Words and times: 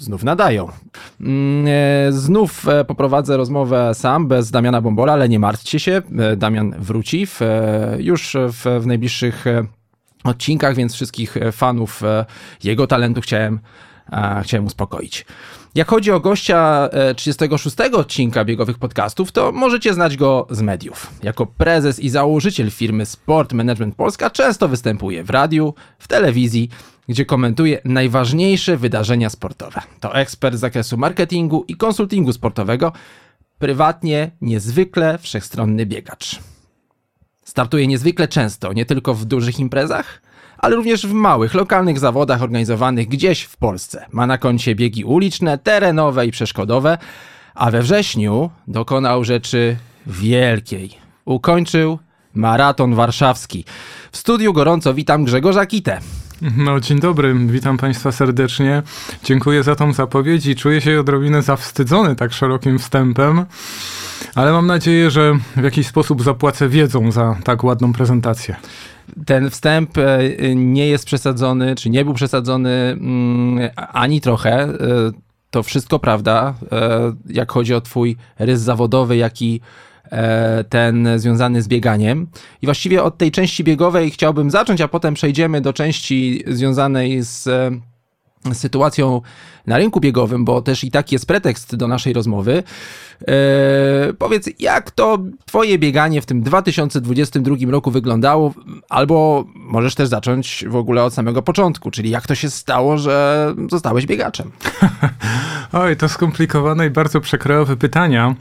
znów 0.00 0.24
nadają. 0.24 0.68
Mm, 1.20 1.66
e, 1.68 2.12
Znów 2.12 2.68
e, 2.68 2.84
poprowadzę 2.84 3.36
rozmowę 3.36 3.94
sam, 3.94 4.28
bez 4.28 4.50
Damiana 4.50 4.80
Bombola, 4.80 5.12
ale 5.12 5.28
nie 5.28 5.38
martwcie 5.38 5.80
się, 5.80 6.02
e, 6.18 6.36
Damian 6.36 6.74
wróci 6.78 7.26
w, 7.26 7.40
już 7.98 8.36
w, 8.48 8.80
w 8.80 8.86
najbliższych 8.86 9.44
odcinkach, 10.24 10.74
więc 10.74 10.94
wszystkich 10.94 11.34
fanów 11.52 12.02
jego 12.64 12.86
talentu 12.86 13.20
chciałem, 13.20 13.60
chciałem 14.42 14.66
uspokoić. 14.66 15.26
Jak 15.74 15.88
chodzi 15.88 16.10
o 16.10 16.20
gościa 16.20 16.88
e, 16.92 17.14
36 17.14 17.76
odcinka 17.92 18.44
biegowych 18.44 18.78
podcastów, 18.78 19.32
to 19.32 19.52
możecie 19.52 19.94
znać 19.94 20.16
go 20.16 20.46
z 20.50 20.62
mediów. 20.62 21.10
Jako 21.22 21.46
prezes 21.46 22.00
i 22.00 22.08
założyciel 22.08 22.70
firmy 22.70 23.06
Sport 23.06 23.52
Management 23.52 23.94
Polska 23.94 24.30
często 24.30 24.68
występuje 24.68 25.24
w 25.24 25.30
radiu, 25.30 25.74
w 25.98 26.08
telewizji, 26.08 26.68
gdzie 27.10 27.24
komentuje 27.24 27.80
najważniejsze 27.84 28.76
wydarzenia 28.76 29.30
sportowe. 29.30 29.80
To 30.00 30.14
ekspert 30.14 30.56
z 30.56 30.60
zakresu 30.60 30.96
marketingu 30.96 31.64
i 31.68 31.76
konsultingu 31.76 32.32
sportowego, 32.32 32.92
prywatnie 33.58 34.30
niezwykle 34.40 35.18
wszechstronny 35.18 35.86
biegacz. 35.86 36.38
Startuje 37.44 37.86
niezwykle 37.86 38.28
często, 38.28 38.72
nie 38.72 38.86
tylko 38.86 39.14
w 39.14 39.24
dużych 39.24 39.60
imprezach, 39.60 40.22
ale 40.58 40.76
również 40.76 41.06
w 41.06 41.12
małych, 41.12 41.54
lokalnych 41.54 41.98
zawodach 41.98 42.42
organizowanych 42.42 43.08
gdzieś 43.08 43.42
w 43.42 43.56
Polsce. 43.56 44.06
Ma 44.10 44.26
na 44.26 44.38
koncie 44.38 44.74
biegi 44.74 45.04
uliczne, 45.04 45.58
terenowe 45.58 46.26
i 46.26 46.30
przeszkodowe, 46.30 46.98
a 47.54 47.70
we 47.70 47.82
wrześniu 47.82 48.50
dokonał 48.68 49.24
rzeczy 49.24 49.76
wielkiej. 50.06 50.90
Ukończył 51.24 51.98
maraton 52.34 52.94
warszawski. 52.94 53.64
W 54.12 54.16
studiu 54.16 54.52
gorąco 54.52 54.94
witam 54.94 55.24
Grzegorza 55.24 55.66
Kitę. 55.66 56.00
No, 56.40 56.80
dzień 56.80 57.00
dobry, 57.00 57.34
witam 57.46 57.76
Państwa 57.76 58.12
serdecznie. 58.12 58.82
Dziękuję 59.24 59.62
za 59.62 59.76
tą 59.76 59.92
zapowiedź 59.92 60.46
i 60.46 60.56
czuję 60.56 60.80
się 60.80 61.00
odrobinę 61.00 61.42
zawstydzony 61.42 62.16
tak 62.16 62.32
szerokim 62.32 62.78
wstępem, 62.78 63.44
ale 64.34 64.52
mam 64.52 64.66
nadzieję, 64.66 65.10
że 65.10 65.38
w 65.56 65.62
jakiś 65.62 65.86
sposób 65.86 66.22
zapłacę 66.22 66.68
wiedzą 66.68 67.12
za 67.12 67.36
tak 67.44 67.64
ładną 67.64 67.92
prezentację. 67.92 68.56
Ten 69.26 69.50
wstęp 69.50 69.98
e, 69.98 70.18
nie 70.54 70.86
jest 70.86 71.06
przesadzony, 71.06 71.74
czy 71.74 71.90
nie 71.90 72.04
był 72.04 72.14
przesadzony 72.14 72.70
mm, 72.70 73.70
ani 73.76 74.20
trochę. 74.20 74.62
E, 74.62 74.76
To 75.50 75.62
wszystko 75.62 75.98
prawda, 75.98 76.54
e, 76.72 77.12
jak 77.26 77.52
chodzi 77.52 77.74
o 77.74 77.80
Twój 77.80 78.16
rys 78.38 78.60
zawodowy, 78.60 79.16
jak 79.16 79.42
i 79.42 79.60
ten 80.68 81.08
związany 81.16 81.62
z 81.62 81.68
bieganiem. 81.68 82.26
I 82.62 82.66
właściwie 82.66 83.02
od 83.02 83.18
tej 83.18 83.30
części 83.30 83.64
biegowej 83.64 84.10
chciałbym 84.10 84.50
zacząć, 84.50 84.80
a 84.80 84.88
potem 84.88 85.14
przejdziemy 85.14 85.60
do 85.60 85.72
części 85.72 86.44
związanej 86.46 87.22
z 87.22 87.46
e, 87.46 87.70
sytuacją 88.54 89.20
na 89.66 89.78
rynku 89.78 90.00
biegowym, 90.00 90.44
bo 90.44 90.62
też 90.62 90.84
i 90.84 90.90
tak 90.90 91.12
jest 91.12 91.26
pretekst 91.26 91.76
do 91.76 91.88
naszej 91.88 92.12
rozmowy. 92.12 92.62
E, 93.28 93.32
powiedz, 94.18 94.48
jak 94.58 94.90
to 94.90 95.18
twoje 95.46 95.78
bieganie 95.78 96.22
w 96.22 96.26
tym 96.26 96.42
2022 96.42 97.56
roku 97.70 97.90
wyglądało, 97.90 98.54
albo 98.88 99.44
możesz 99.54 99.94
też 99.94 100.08
zacząć 100.08 100.64
w 100.68 100.76
ogóle 100.76 101.04
od 101.04 101.14
samego 101.14 101.42
początku, 101.42 101.90
czyli 101.90 102.10
jak 102.10 102.26
to 102.26 102.34
się 102.34 102.50
stało, 102.50 102.98
że 102.98 103.54
zostałeś 103.70 104.06
biegaczem? 104.06 104.50
Oj, 105.72 105.96
to 105.96 106.08
skomplikowane 106.08 106.86
i 106.86 106.90
bardzo 106.90 107.20
przekrojowe 107.20 107.76
pytania. 107.76 108.34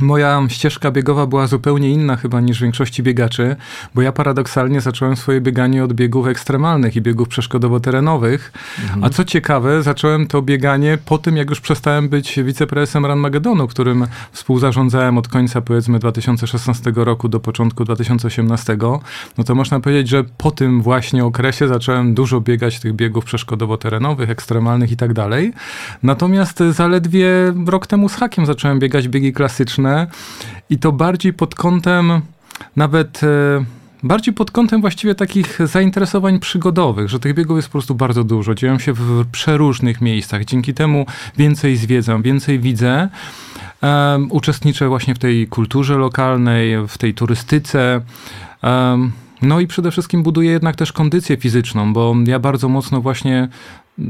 Moja 0.00 0.42
ścieżka 0.48 0.90
biegowa 0.90 1.26
była 1.26 1.46
zupełnie 1.46 1.90
inna 1.90 2.16
chyba 2.16 2.40
niż 2.40 2.62
większości 2.62 3.02
biegaczy, 3.02 3.56
bo 3.94 4.02
ja 4.02 4.12
paradoksalnie 4.12 4.80
zacząłem 4.80 5.16
swoje 5.16 5.40
bieganie 5.40 5.84
od 5.84 5.92
biegów 5.92 6.26
ekstremalnych 6.26 6.96
i 6.96 7.00
biegów 7.00 7.28
przeszkodowo-terenowych. 7.28 8.52
A 9.02 9.10
co 9.10 9.24
ciekawe, 9.24 9.82
zacząłem 9.82 10.26
to 10.26 10.42
bieganie 10.42 10.98
po 11.04 11.18
tym, 11.18 11.36
jak 11.36 11.50
już 11.50 11.60
przestałem 11.60 12.08
być 12.08 12.40
wiceprezesem 12.44 13.06
Run 13.06 13.18
Magedonu, 13.18 13.68
którym 13.68 14.06
współzarządzałem 14.32 15.18
od 15.18 15.28
końca 15.28 15.60
powiedzmy 15.60 15.98
2016 15.98 16.92
roku 16.94 17.28
do 17.28 17.40
początku 17.40 17.84
2018. 17.84 18.76
No 19.38 19.44
to 19.44 19.54
można 19.54 19.80
powiedzieć, 19.80 20.08
że 20.08 20.24
po 20.24 20.50
tym 20.50 20.82
właśnie 20.82 21.24
okresie 21.24 21.68
zacząłem 21.68 22.14
dużo 22.14 22.40
biegać 22.40 22.80
tych 22.80 22.92
biegów 22.92 23.24
przeszkodowo-terenowych, 23.24 24.30
ekstremalnych 24.30 24.92
i 24.92 24.96
tak 24.96 25.12
dalej. 25.12 25.52
Natomiast 26.02 26.62
zaledwie 26.70 27.28
rok 27.66 27.86
temu 27.86 28.08
z 28.08 28.14
hakiem 28.14 28.46
zacząłem 28.46 28.78
biegać 28.78 29.08
biegi 29.08 29.32
klasyczne 29.32 29.77
i 30.70 30.78
to 30.78 30.92
bardziej 30.92 31.32
pod 31.32 31.54
kątem 31.54 32.20
nawet 32.76 33.20
e, 33.22 33.64
bardziej 34.02 34.34
pod 34.34 34.50
kątem 34.50 34.80
właściwie 34.80 35.14
takich 35.14 35.58
zainteresowań 35.64 36.38
przygodowych, 36.38 37.08
że 37.08 37.20
tych 37.20 37.34
biegów 37.34 37.56
jest 37.56 37.68
po 37.68 37.72
prostu 37.72 37.94
bardzo 37.94 38.24
dużo, 38.24 38.54
dzieją 38.54 38.78
się 38.78 38.92
w 38.92 39.26
przeróżnych 39.32 40.00
miejscach. 40.00 40.44
Dzięki 40.44 40.74
temu 40.74 41.06
więcej 41.36 41.76
zwiedzam, 41.76 42.22
więcej 42.22 42.58
widzę. 42.58 43.08
Um, 43.82 44.32
uczestniczę 44.32 44.88
właśnie 44.88 45.14
w 45.14 45.18
tej 45.18 45.46
kulturze 45.46 45.98
lokalnej, 45.98 46.88
w 46.88 46.98
tej 46.98 47.14
turystyce. 47.14 48.00
Um, 48.62 49.12
no 49.42 49.60
i 49.60 49.66
przede 49.66 49.90
wszystkim 49.90 50.22
buduję 50.22 50.50
jednak 50.50 50.76
też 50.76 50.92
kondycję 50.92 51.36
fizyczną, 51.36 51.92
bo 51.92 52.14
ja 52.26 52.38
bardzo 52.38 52.68
mocno 52.68 53.00
właśnie 53.00 53.48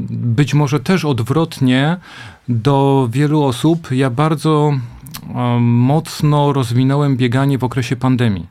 być 0.09 0.53
może 0.53 0.79
też 0.79 1.05
odwrotnie 1.05 1.97
do 2.49 3.07
wielu 3.11 3.43
osób, 3.43 3.91
ja 3.91 4.09
bardzo 4.09 4.73
mocno 5.59 6.53
rozwinąłem 6.53 7.17
bieganie 7.17 7.57
w 7.57 7.63
okresie 7.63 7.95
pandemii. 7.95 8.47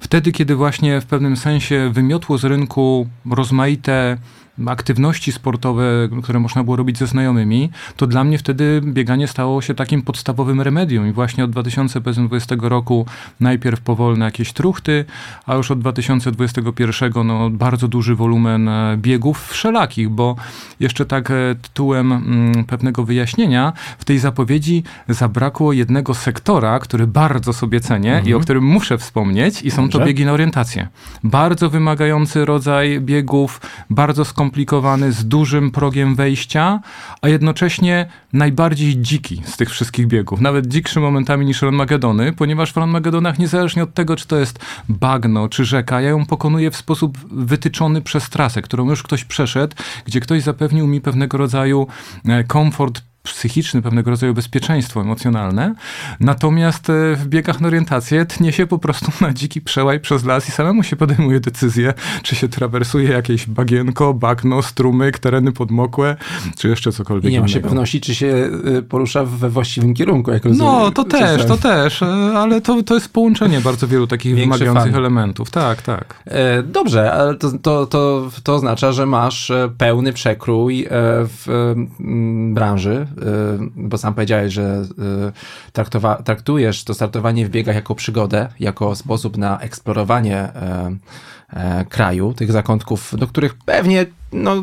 Wtedy, 0.00 0.32
kiedy 0.32 0.54
właśnie 0.54 1.00
w 1.00 1.06
pewnym 1.06 1.36
sensie 1.36 1.90
wymiotło 1.92 2.38
z 2.38 2.44
rynku 2.44 3.06
rozmaite 3.30 4.18
aktywności 4.66 5.32
sportowe, 5.32 5.84
które 6.22 6.40
można 6.40 6.64
było 6.64 6.76
robić 6.76 6.98
ze 6.98 7.06
znajomymi, 7.06 7.70
to 7.96 8.06
dla 8.06 8.24
mnie 8.24 8.38
wtedy 8.38 8.80
bieganie 8.84 9.28
stało 9.28 9.62
się 9.62 9.74
takim 9.74 10.02
podstawowym 10.02 10.60
remedium 10.60 11.08
i 11.08 11.12
właśnie 11.12 11.44
od 11.44 11.50
2020 11.50 12.56
roku 12.60 13.06
najpierw 13.40 13.80
powolne 13.80 14.24
jakieś 14.24 14.52
truchty, 14.52 15.04
a 15.46 15.54
już 15.54 15.70
od 15.70 15.80
2021 15.80 17.12
no, 17.24 17.50
bardzo 17.50 17.88
duży 17.88 18.14
wolumen 18.14 18.68
e, 18.68 18.96
biegów 18.96 19.48
wszelakich, 19.48 20.08
bo 20.08 20.36
jeszcze 20.80 21.06
tak 21.06 21.30
e, 21.30 21.34
tytułem 21.62 22.12
mm, 22.12 22.64
pewnego 22.64 23.04
wyjaśnienia, 23.04 23.72
w 23.98 24.04
tej 24.04 24.18
zapowiedzi 24.18 24.82
zabrakło 25.08 25.72
jednego 25.72 26.14
sektora, 26.14 26.78
który 26.78 27.06
bardzo 27.06 27.52
sobie 27.52 27.80
cenię 27.80 28.22
i 28.26 28.34
o 28.34 28.40
którym 28.40 28.64
muszę 28.64 28.98
wspomnieć 28.98 29.62
i 29.62 29.70
są 29.70 29.88
to 29.88 29.92
Dobrze. 29.92 30.06
biegi 30.06 30.24
na 30.24 30.32
orientację. 30.32 30.88
Bardzo 31.24 31.70
wymagający 31.70 32.44
rodzaj 32.44 33.00
biegów, 33.00 33.60
bardzo 33.90 34.24
skomplikowany, 34.24 34.47
z 35.12 35.28
dużym 35.28 35.70
progiem 35.70 36.14
wejścia, 36.14 36.80
a 37.22 37.28
jednocześnie 37.28 38.06
najbardziej 38.32 39.00
dziki 39.00 39.42
z 39.44 39.56
tych 39.56 39.70
wszystkich 39.70 40.06
biegów. 40.06 40.40
Nawet 40.40 40.66
dzikszy 40.66 41.00
momentami 41.00 41.46
niż 41.46 41.62
Ronmagedony, 41.62 42.32
ponieważ 42.32 42.72
w 42.72 42.76
Ronmagedonach 42.76 43.38
niezależnie 43.38 43.82
od 43.82 43.94
tego, 43.94 44.16
czy 44.16 44.26
to 44.26 44.36
jest 44.36 44.58
bagno, 44.88 45.48
czy 45.48 45.64
rzeka, 45.64 46.00
ja 46.00 46.08
ją 46.08 46.26
pokonuję 46.26 46.70
w 46.70 46.76
sposób 46.76 47.18
wytyczony 47.30 48.02
przez 48.02 48.30
trasę, 48.30 48.62
którą 48.62 48.90
już 48.90 49.02
ktoś 49.02 49.24
przeszedł, 49.24 49.76
gdzie 50.04 50.20
ktoś 50.20 50.42
zapewnił 50.42 50.86
mi 50.86 51.00
pewnego 51.00 51.38
rodzaju 51.38 51.86
e, 52.24 52.44
komfort 52.44 53.02
psychiczny, 53.32 53.82
pewnego 53.82 54.10
rodzaju 54.10 54.34
bezpieczeństwo 54.34 55.00
emocjonalne. 55.00 55.74
Natomiast 56.20 56.90
e, 56.90 57.16
w 57.16 57.26
biegach 57.26 57.60
na 57.60 57.68
orientację 57.68 58.26
tnie 58.26 58.52
się 58.52 58.66
po 58.66 58.78
prostu 58.78 59.12
na 59.20 59.32
dziki 59.32 59.60
przełaj 59.60 60.00
przez 60.00 60.24
las 60.24 60.48
i 60.48 60.52
samemu 60.52 60.82
się 60.82 60.96
podejmuje 60.96 61.40
decyzję, 61.40 61.94
czy 62.22 62.36
się 62.36 62.48
trawersuje 62.48 63.08
jakieś 63.08 63.46
bagienko, 63.46 64.14
bagno, 64.14 64.62
strumyk, 64.62 65.18
tereny 65.18 65.52
podmokłe, 65.52 66.16
czy 66.58 66.68
jeszcze 66.68 66.92
cokolwiek 66.92 67.32
I 67.32 67.34
nie 67.34 67.40
ma 67.40 67.48
się 67.48 67.60
pewności, 67.60 68.00
czy 68.00 68.14
się 68.14 68.50
y, 68.78 68.82
porusza 68.82 69.24
we 69.24 69.50
właściwym 69.50 69.94
kierunku, 69.94 70.30
jak 70.30 70.44
rozumiem. 70.44 70.72
No, 70.72 70.90
to 70.90 71.04
też, 71.04 71.44
to 71.44 71.56
też, 71.56 72.02
e, 72.02 72.06
ale 72.36 72.60
to, 72.60 72.82
to 72.82 72.94
jest 72.94 73.12
połączenie 73.12 73.60
bardzo 73.60 73.88
wielu 73.88 74.06
takich 74.06 74.34
Większy 74.34 74.58
wymagających 74.58 74.92
fan. 74.92 75.00
elementów. 75.00 75.50
Tak, 75.50 75.82
tak. 75.82 76.22
E, 76.26 76.62
Dobrze, 76.62 77.12
ale 77.12 77.34
to, 77.36 77.52
to, 77.62 77.86
to, 77.86 78.30
to 78.42 78.54
oznacza, 78.54 78.92
że 78.92 79.06
masz 79.06 79.50
e, 79.50 79.70
pełny 79.78 80.12
przekrój 80.12 80.82
e, 80.82 80.88
w 80.90 81.74
branży, 82.54 83.06
e, 83.17 83.17
bo 83.76 83.98
sam 83.98 84.14
powiedziałeś, 84.14 84.52
że 84.52 84.62
e, 84.62 85.32
traktowa- 85.72 86.22
traktujesz 86.22 86.84
to 86.84 86.94
startowanie 86.94 87.46
w 87.46 87.50
biegach 87.50 87.74
jako 87.74 87.94
przygodę, 87.94 88.48
jako 88.60 88.94
sposób 88.94 89.36
na 89.36 89.60
eksplorowanie 89.60 90.38
e, 91.50 91.84
kraju, 91.88 92.34
tych 92.34 92.52
zakątków, 92.52 93.14
do 93.18 93.26
których 93.26 93.54
pewnie 93.54 94.06
no, 94.32 94.62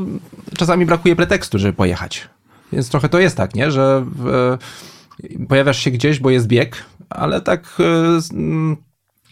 czasami 0.57 0.86
brakuje 0.86 1.16
pretekstu, 1.16 1.60
żeby 1.60 1.74
pojechać. 1.74 2.30
Więc 2.74 2.90
trochę 2.90 3.10
to 3.10 3.19
jest 3.19 3.38
tak, 3.38 3.56
nie? 3.56 3.72
że 3.72 4.06
pojawiasz 5.50 5.80
się 5.80 5.92
gdzieś, 5.92 6.19
bo 6.19 6.30
jest 6.30 6.48
bieg, 6.48 6.86
ale 7.10 7.42
tak 7.42 7.78
mm, 8.34 8.78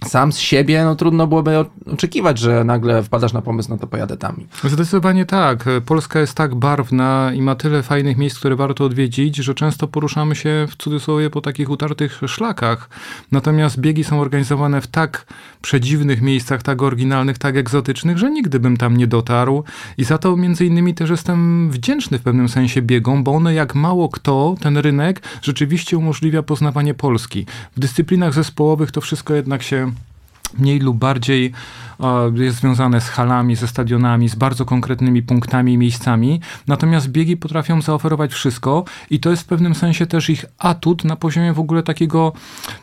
sam 0.03 0.31
z 0.31 0.37
siebie, 0.37 0.83
no 0.83 0.95
trudno 0.95 1.27
byłoby 1.27 1.65
oczekiwać, 1.93 2.39
że 2.39 2.63
nagle 2.63 3.03
wpadasz 3.03 3.33
na 3.33 3.41
pomysł, 3.41 3.69
no 3.69 3.77
to 3.77 3.87
pojadę 3.87 4.17
tam. 4.17 4.35
Zdecydowanie 4.63 5.25
tak. 5.25 5.65
Polska 5.85 6.19
jest 6.19 6.35
tak 6.35 6.55
barwna 6.55 7.31
i 7.35 7.41
ma 7.41 7.55
tyle 7.55 7.83
fajnych 7.83 8.17
miejsc, 8.17 8.39
które 8.39 8.55
warto 8.55 8.85
odwiedzić, 8.85 9.35
że 9.35 9.53
często 9.53 9.87
poruszamy 9.87 10.35
się 10.35 10.67
w 10.69 10.75
cudzysłowie 10.75 11.29
po 11.29 11.41
takich 11.41 11.69
utartych 11.69 12.21
szlakach. 12.27 12.89
Natomiast 13.31 13.79
biegi 13.79 14.03
są 14.03 14.21
organizowane 14.21 14.81
w 14.81 14.87
tak 14.87 15.25
przedziwnych 15.63 16.21
miejscach, 16.21 16.63
tak 16.63 16.81
oryginalnych, 16.81 17.37
tak 17.37 17.57
egzotycznych, 17.57 18.17
że 18.17 18.31
nigdy 18.31 18.59
bym 18.59 18.77
tam 18.77 18.97
nie 18.97 19.07
dotarł. 19.07 19.63
I 19.97 20.03
za 20.03 20.17
to 20.17 20.35
między 20.35 20.65
innymi 20.65 20.93
też 20.93 21.09
jestem 21.09 21.69
wdzięczny 21.71 22.19
w 22.19 22.21
pewnym 22.21 22.49
sensie 22.49 22.81
biegom, 22.81 23.23
bo 23.23 23.31
one 23.31 23.53
jak 23.53 23.75
mało 23.75 24.09
kto, 24.09 24.55
ten 24.59 24.77
rynek 24.77 25.21
rzeczywiście 25.41 25.97
umożliwia 25.97 26.43
poznawanie 26.43 26.93
Polski. 26.93 27.45
W 27.75 27.79
dyscyplinach 27.79 28.33
zespołowych 28.33 28.91
to 28.91 29.01
wszystko 29.01 29.33
jednak 29.33 29.63
się 29.63 29.91
mniej 30.59 30.79
lub 30.79 30.97
bardziej 30.97 31.53
jest 32.35 32.57
związane 32.57 33.01
z 33.01 33.09
halami, 33.09 33.55
ze 33.55 33.67
stadionami, 33.67 34.29
z 34.29 34.35
bardzo 34.35 34.65
konkretnymi 34.65 35.23
punktami 35.23 35.73
i 35.73 35.77
miejscami. 35.77 36.41
Natomiast 36.67 37.07
biegi 37.07 37.37
potrafią 37.37 37.81
zaoferować 37.81 38.33
wszystko 38.33 38.83
i 39.09 39.19
to 39.19 39.29
jest 39.29 39.43
w 39.43 39.45
pewnym 39.45 39.75
sensie 39.75 40.05
też 40.05 40.29
ich 40.29 40.45
atut 40.59 41.03
na 41.03 41.15
poziomie 41.15 41.53
w 41.53 41.59
ogóle 41.59 41.83
takiego, 41.83 42.33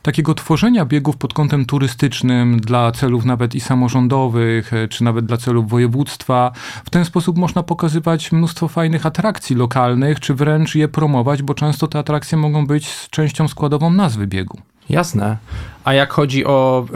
takiego 0.03 0.35
tworzenia 0.35 0.85
biegów 0.85 1.17
pod 1.17 1.35
kątem 1.35 1.65
turystycznym 1.65 2.61
dla 2.61 2.93
celów 2.93 3.25
nawet 3.25 3.55
i 3.55 3.61
samorządowych, 3.61 4.73
e, 4.73 4.89
czy 4.89 5.05
nawet 5.05 5.27
dla 5.27 5.37
celów 5.37 5.69
województwa. 5.69 6.53
W 6.85 6.91
ten 6.91 7.05
sposób 7.05 7.39
można 7.39 7.63
pokazywać 7.63 8.33
mnóstwo 8.33 8.69
fajnych 8.69 9.07
atrakcji 9.07 9.57
lokalnych, 9.57 10.21
czy 10.21 10.35
wręcz 10.35 10.75
je 10.75 10.89
promować, 10.89 11.43
bo 11.43 11.55
często 11.55 11.89
te 11.89 11.99
atrakcje 11.99 12.39
mogą 12.39 12.67
być 12.67 13.09
częścią 13.11 13.49
składową 13.49 13.91
nazwy 13.91 14.27
biegu. 14.27 14.59
Jasne. 14.89 15.37
A 15.85 15.95
jak 15.95 16.13
chodzi 16.13 16.47
o 16.47 16.87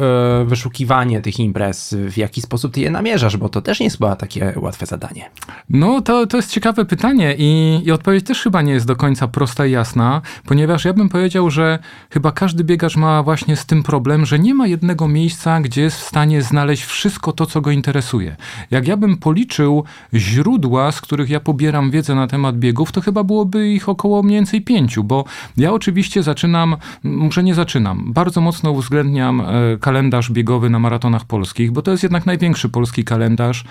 e, 0.42 0.44
wyszukiwanie 0.44 1.20
tych 1.20 1.40
imprez, 1.40 1.96
w 2.08 2.16
jaki 2.16 2.40
sposób 2.40 2.74
ty 2.74 2.80
je 2.80 2.90
namierzasz? 2.90 3.36
Bo 3.36 3.48
to 3.48 3.62
też 3.62 3.80
nie 3.80 3.84
jest 3.84 3.96
chyba 3.96 4.16
takie 4.16 4.52
łatwe 4.56 4.86
zadanie. 4.86 5.30
No, 5.70 6.00
to, 6.00 6.26
to 6.26 6.36
jest 6.36 6.50
ciekawe 6.50 6.84
pytanie 6.84 7.34
i, 7.38 7.80
i 7.84 7.92
odpowiedź 7.92 8.24
też 8.24 8.42
chyba 8.42 8.62
nie 8.62 8.72
jest 8.72 8.86
do 8.86 8.96
końca 8.96 9.28
prosta 9.28 9.66
i 9.66 9.70
jasna, 9.70 10.22
ponieważ 10.46 10.84
ja 10.84 10.92
bym 10.92 11.08
powiedział, 11.08 11.50
że 11.50 11.78
chyba 12.10 12.32
każdy 12.32 12.64
biegacz 12.64 12.96
ma 12.96 13.22
właśnie 13.22 13.56
z 13.56 13.66
tym 13.66 13.82
problem, 13.82 14.26
że 14.26 14.38
nie 14.38 14.54
ma 14.54 14.66
jednego 14.66 15.08
miejsca, 15.08 15.60
gdzie 15.60 15.82
jest 15.82 15.96
w 15.96 16.02
stanie 16.02 16.42
znaleźć 16.42 16.84
wszystko 16.84 17.32
to, 17.32 17.46
co 17.46 17.60
go 17.60 17.70
interesuje. 17.70 18.36
Jak 18.70 18.88
ja 18.88 18.96
bym 18.96 19.16
policzył 19.16 19.84
źródła, 20.14 20.92
z 20.92 21.00
których 21.00 21.30
ja 21.30 21.40
pobieram 21.40 21.90
wiedzę 21.90 22.14
na 22.14 22.26
temat 22.26 22.58
biegów, 22.58 22.92
to 22.92 23.00
chyba 23.00 23.24
byłoby 23.24 23.68
ich 23.68 23.88
około 23.88 24.22
mniej 24.22 24.38
więcej 24.38 24.62
pięciu, 24.62 25.04
bo 25.04 25.24
ja 25.56 25.72
oczywiście 25.72 26.22
zaczynam, 26.22 26.76
może 27.02 27.42
nie 27.42 27.54
zaczynam, 27.54 28.12
bardzo 28.12 28.40
mocno 28.40 28.73
uwzględniam 28.74 29.40
e, 29.40 29.44
kalendarz 29.80 30.30
biegowy 30.30 30.70
na 30.70 30.78
maratonach 30.78 31.24
polskich, 31.24 31.72
bo 31.72 31.82
to 31.82 31.90
jest 31.90 32.02
jednak 32.02 32.26
największy 32.26 32.68
polski 32.68 33.04
kalendarz, 33.04 33.64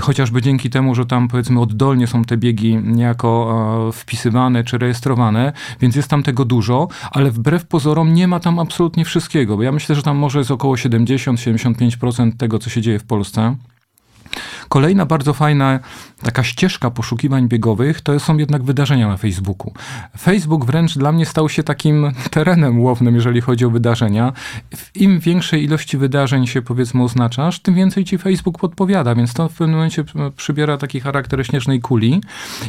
chociażby 0.00 0.42
dzięki 0.42 0.70
temu, 0.70 0.94
że 0.94 1.06
tam 1.06 1.28
powiedzmy 1.28 1.60
oddolnie 1.60 2.06
są 2.06 2.24
te 2.24 2.36
biegi 2.36 2.76
niejako 2.76 3.28
e, 3.88 3.92
wpisywane 3.92 4.64
czy 4.64 4.78
rejestrowane, 4.78 5.52
więc 5.80 5.96
jest 5.96 6.08
tam 6.08 6.22
tego 6.22 6.44
dużo, 6.44 6.88
ale 7.10 7.30
wbrew 7.30 7.66
pozorom 7.66 8.14
nie 8.14 8.28
ma 8.28 8.40
tam 8.40 8.58
absolutnie 8.58 9.04
wszystkiego, 9.04 9.56
bo 9.56 9.62
ja 9.62 9.72
myślę, 9.72 9.94
że 9.94 10.02
tam 10.02 10.16
może 10.16 10.38
jest 10.38 10.50
około 10.50 10.74
70-75% 10.74 12.36
tego, 12.36 12.58
co 12.58 12.70
się 12.70 12.82
dzieje 12.82 12.98
w 12.98 13.04
Polsce. 13.04 13.56
Kolejna 14.68 15.06
bardzo 15.06 15.34
fajna 15.34 15.80
taka 16.22 16.44
ścieżka 16.44 16.90
poszukiwań 16.90 17.48
biegowych 17.48 18.00
to 18.00 18.20
są 18.20 18.38
jednak 18.38 18.62
wydarzenia 18.62 19.08
na 19.08 19.16
Facebooku. 19.16 19.72
Facebook 20.18 20.64
wręcz 20.64 20.98
dla 20.98 21.12
mnie 21.12 21.26
stał 21.26 21.48
się 21.48 21.62
takim 21.62 22.12
terenem 22.30 22.80
łownym, 22.80 23.14
jeżeli 23.14 23.40
chodzi 23.40 23.64
o 23.64 23.70
wydarzenia. 23.70 24.32
Im 24.94 25.20
większej 25.20 25.64
ilości 25.64 25.98
wydarzeń 25.98 26.46
się 26.46 26.62
powiedzmy 26.62 27.02
oznaczasz, 27.02 27.60
tym 27.60 27.74
więcej 27.74 28.04
ci 28.04 28.18
Facebook 28.18 28.58
podpowiada, 28.58 29.14
więc 29.14 29.34
to 29.34 29.48
w 29.48 29.52
pewnym 29.52 29.76
momencie 29.76 30.04
przybiera 30.36 30.76
taki 30.76 31.00
charakter 31.00 31.46
śnieżnej 31.46 31.80
kuli 31.80 32.20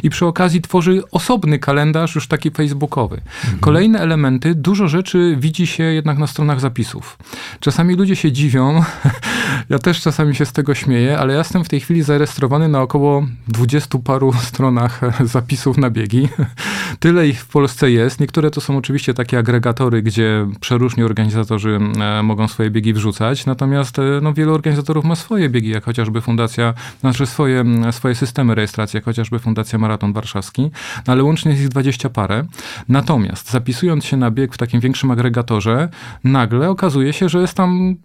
i 0.02 0.10
przy 0.10 0.26
okazji 0.26 0.60
tworzy 0.60 1.02
osobny 1.10 1.58
kalendarz 1.58 2.14
już 2.14 2.28
taki 2.28 2.50
facebookowy. 2.50 3.16
Mhm. 3.16 3.58
Kolejne 3.60 3.98
elementy, 3.98 4.54
dużo 4.54 4.88
rzeczy 4.88 5.36
widzi 5.40 5.66
się 5.66 5.82
jednak 5.82 6.18
na 6.18 6.26
stronach 6.26 6.60
zapisów. 6.60 7.18
Czasami 7.60 7.94
ludzie 7.94 8.16
się 8.16 8.32
dziwią, 8.32 8.82
ja 9.70 9.78
też 9.78 10.00
czasami 10.00 10.34
się 10.34 10.46
z 10.46 10.52
tego 10.52 10.74
śmieję, 10.74 11.18
ale 11.18 11.32
ja 11.32 11.38
jestem 11.38 11.64
w 11.64 11.68
tej 11.68 11.80
chwili 11.80 11.95
zarejestrowany 12.02 12.68
na 12.68 12.82
około 12.82 13.26
dwudziestu 13.48 13.98
paru 13.98 14.32
stronach 14.50 15.00
zapisów 15.24 15.78
na 15.78 15.90
biegi. 15.90 16.28
Tyle 16.98 17.28
ich 17.28 17.40
w 17.40 17.48
Polsce 17.48 17.90
jest. 17.90 18.20
Niektóre 18.20 18.50
to 18.50 18.60
są 18.60 18.76
oczywiście 18.76 19.14
takie 19.14 19.38
agregatory, 19.38 20.02
gdzie 20.02 20.46
przeróżni 20.60 21.02
organizatorzy 21.02 21.78
e, 22.00 22.22
mogą 22.22 22.48
swoje 22.48 22.70
biegi 22.70 22.92
wrzucać, 22.92 23.46
natomiast 23.46 23.98
e, 23.98 24.02
no, 24.22 24.32
wielu 24.32 24.54
organizatorów 24.54 25.04
ma 25.04 25.16
swoje 25.16 25.48
biegi, 25.48 25.68
jak 25.68 25.84
chociażby 25.84 26.20
Fundacja, 26.20 26.74
znaczy 27.00 27.26
swoje, 27.26 27.64
swoje 27.90 28.14
systemy 28.14 28.54
rejestracji, 28.54 28.96
jak 28.96 29.04
chociażby 29.04 29.38
Fundacja 29.38 29.78
Maraton 29.78 30.12
Warszawski, 30.12 30.62
no, 31.06 31.12
ale 31.12 31.22
łącznie 31.22 31.50
jest 31.50 31.62
ich 31.62 31.68
dwadzieścia 31.68 32.10
parę. 32.10 32.44
Natomiast 32.88 33.50
zapisując 33.50 34.04
się 34.04 34.16
na 34.16 34.30
bieg 34.30 34.54
w 34.54 34.58
takim 34.58 34.80
większym 34.80 35.10
agregatorze, 35.10 35.88
nagle 36.24 36.70
okazuje 36.70 37.12
się, 37.12 37.28
że 37.28 37.40
jest 37.40 37.54
tam 37.54 37.96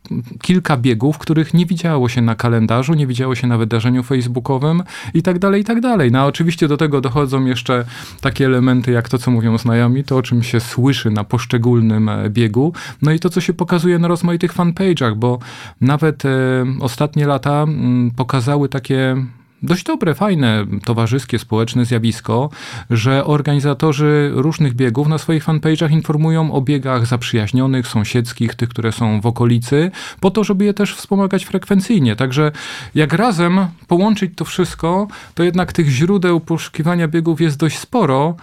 kilka 0.41 0.77
biegów, 0.77 1.17
których 1.17 1.53
nie 1.53 1.65
widziało 1.65 2.09
się 2.09 2.21
na 2.21 2.35
kalendarzu, 2.35 2.93
nie 2.93 3.07
widziało 3.07 3.35
się 3.35 3.47
na 3.47 3.57
wydarzeniu 3.71 4.03
facebookowym 4.03 4.83
i 5.13 5.21
tak 5.21 5.39
dalej, 5.39 5.61
i 5.61 5.63
tak 5.63 5.81
dalej. 5.81 6.11
No 6.11 6.19
a 6.19 6.25
oczywiście 6.25 6.67
do 6.67 6.77
tego 6.77 7.01
dochodzą 7.01 7.45
jeszcze 7.45 7.85
takie 8.21 8.45
elementy, 8.45 8.91
jak 8.91 9.09
to, 9.09 9.17
co 9.17 9.31
mówią 9.31 9.57
znajomi, 9.57 10.03
to 10.03 10.17
o 10.17 10.21
czym 10.21 10.43
się 10.43 10.59
słyszy 10.59 11.11
na 11.11 11.23
poszczególnym 11.23 12.09
e, 12.09 12.29
biegu, 12.29 12.73
no 13.01 13.11
i 13.11 13.19
to, 13.19 13.29
co 13.29 13.41
się 13.41 13.53
pokazuje 13.53 13.99
na 13.99 14.07
rozmaitych 14.07 14.53
fanpage'ach, 14.53 15.15
bo 15.15 15.39
nawet 15.81 16.25
e, 16.25 16.29
ostatnie 16.79 17.27
lata 17.27 17.63
mm, 17.63 18.11
pokazały 18.11 18.69
takie 18.69 19.15
dość 19.63 19.83
dobre, 19.83 20.15
fajne, 20.15 20.65
towarzyskie, 20.85 21.39
społeczne 21.39 21.85
zjawisko, 21.85 22.49
że 22.89 23.25
organizatorzy 23.25 24.31
różnych 24.33 24.73
biegów 24.73 25.07
na 25.07 25.17
swoich 25.17 25.45
fanpage'ach 25.45 25.91
informują 25.91 26.51
o 26.51 26.61
biegach 26.61 27.05
zaprzyjaźnionych, 27.05 27.87
sąsiedzkich, 27.87 28.55
tych, 28.55 28.69
które 28.69 28.91
są 28.91 29.21
w 29.21 29.25
okolicy, 29.25 29.91
po 30.19 30.31
to, 30.31 30.43
żeby 30.43 30.65
je 30.65 30.73
też 30.73 30.95
wspomagać 30.95 31.45
frekwencyjnie. 31.45 32.15
Także 32.15 32.51
jak 32.95 33.13
razem 33.13 33.67
połączyć 33.87 34.31
to 34.35 34.45
wszystko, 34.45 35.07
to 35.35 35.43
jednak 35.43 35.73
tych 35.73 35.89
źródeł 35.89 36.39
poszukiwania 36.39 37.07
biegów 37.07 37.41
jest 37.41 37.57
dość 37.57 37.77
sporo. 37.77 38.35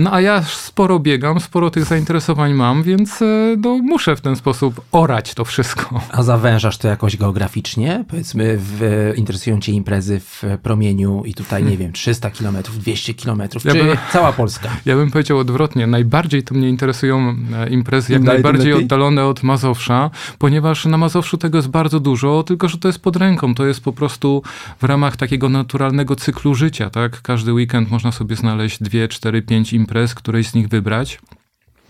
No 0.00 0.12
a 0.12 0.20
ja 0.20 0.42
sporo 0.42 0.98
biegam, 0.98 1.40
sporo 1.40 1.70
tych 1.70 1.84
zainteresowań 1.84 2.54
mam, 2.54 2.82
więc 2.82 3.22
e, 3.22 3.56
no, 3.58 3.78
muszę 3.78 4.16
w 4.16 4.20
ten 4.20 4.36
sposób 4.36 4.80
orać 4.92 5.34
to 5.34 5.44
wszystko. 5.44 6.00
A 6.10 6.22
zawężasz 6.22 6.78
to 6.78 6.88
jakoś 6.88 7.16
geograficznie? 7.16 8.04
Powiedzmy, 8.08 8.58
w, 8.58 9.12
interesują 9.16 9.60
cię 9.60 9.72
imprezy 9.72 10.20
w 10.20 10.42
promieniu 10.62 11.22
i 11.24 11.34
tutaj, 11.34 11.64
nie 11.64 11.76
wiem, 11.76 11.92
300 11.92 12.30
kilometrów, 12.30 12.78
200 12.78 13.14
kilometrów, 13.14 13.64
ja 13.64 13.72
czy 13.72 13.84
bym, 13.84 13.96
cała 14.12 14.32
Polska? 14.32 14.68
Ja 14.86 14.96
bym 14.96 15.10
powiedział 15.10 15.38
odwrotnie. 15.38 15.86
Najbardziej 15.86 16.42
to 16.42 16.54
mnie 16.54 16.68
interesują 16.68 17.36
e, 17.54 17.68
imprezy 17.68 18.12
jak 18.12 18.22
najbardziej 18.22 18.72
oddalone 18.72 19.26
od 19.26 19.42
Mazowsza, 19.42 20.10
ponieważ 20.38 20.84
na 20.84 20.98
Mazowszu 20.98 21.38
tego 21.38 21.58
jest 21.58 21.68
bardzo 21.68 22.00
dużo, 22.00 22.42
tylko 22.42 22.68
że 22.68 22.78
to 22.78 22.88
jest 22.88 22.98
pod 22.98 23.16
ręką. 23.16 23.54
To 23.54 23.66
jest 23.66 23.80
po 23.80 23.92
prostu 23.92 24.42
w 24.80 24.84
ramach 24.84 25.16
takiego 25.16 25.48
naturalnego 25.48 26.16
cyklu 26.16 26.54
życia, 26.54 26.90
tak? 26.90 27.22
Każdy 27.22 27.52
weekend 27.52 27.90
można 27.90 28.12
sobie 28.12 28.36
znaleźć 28.36 28.82
2, 28.82 29.08
4, 29.08 29.42
5 29.42 29.72
imprez 29.72 29.89
imprez, 29.90 30.14
której 30.14 30.44
z 30.44 30.54
nich 30.54 30.68
wybrać. 30.68 31.20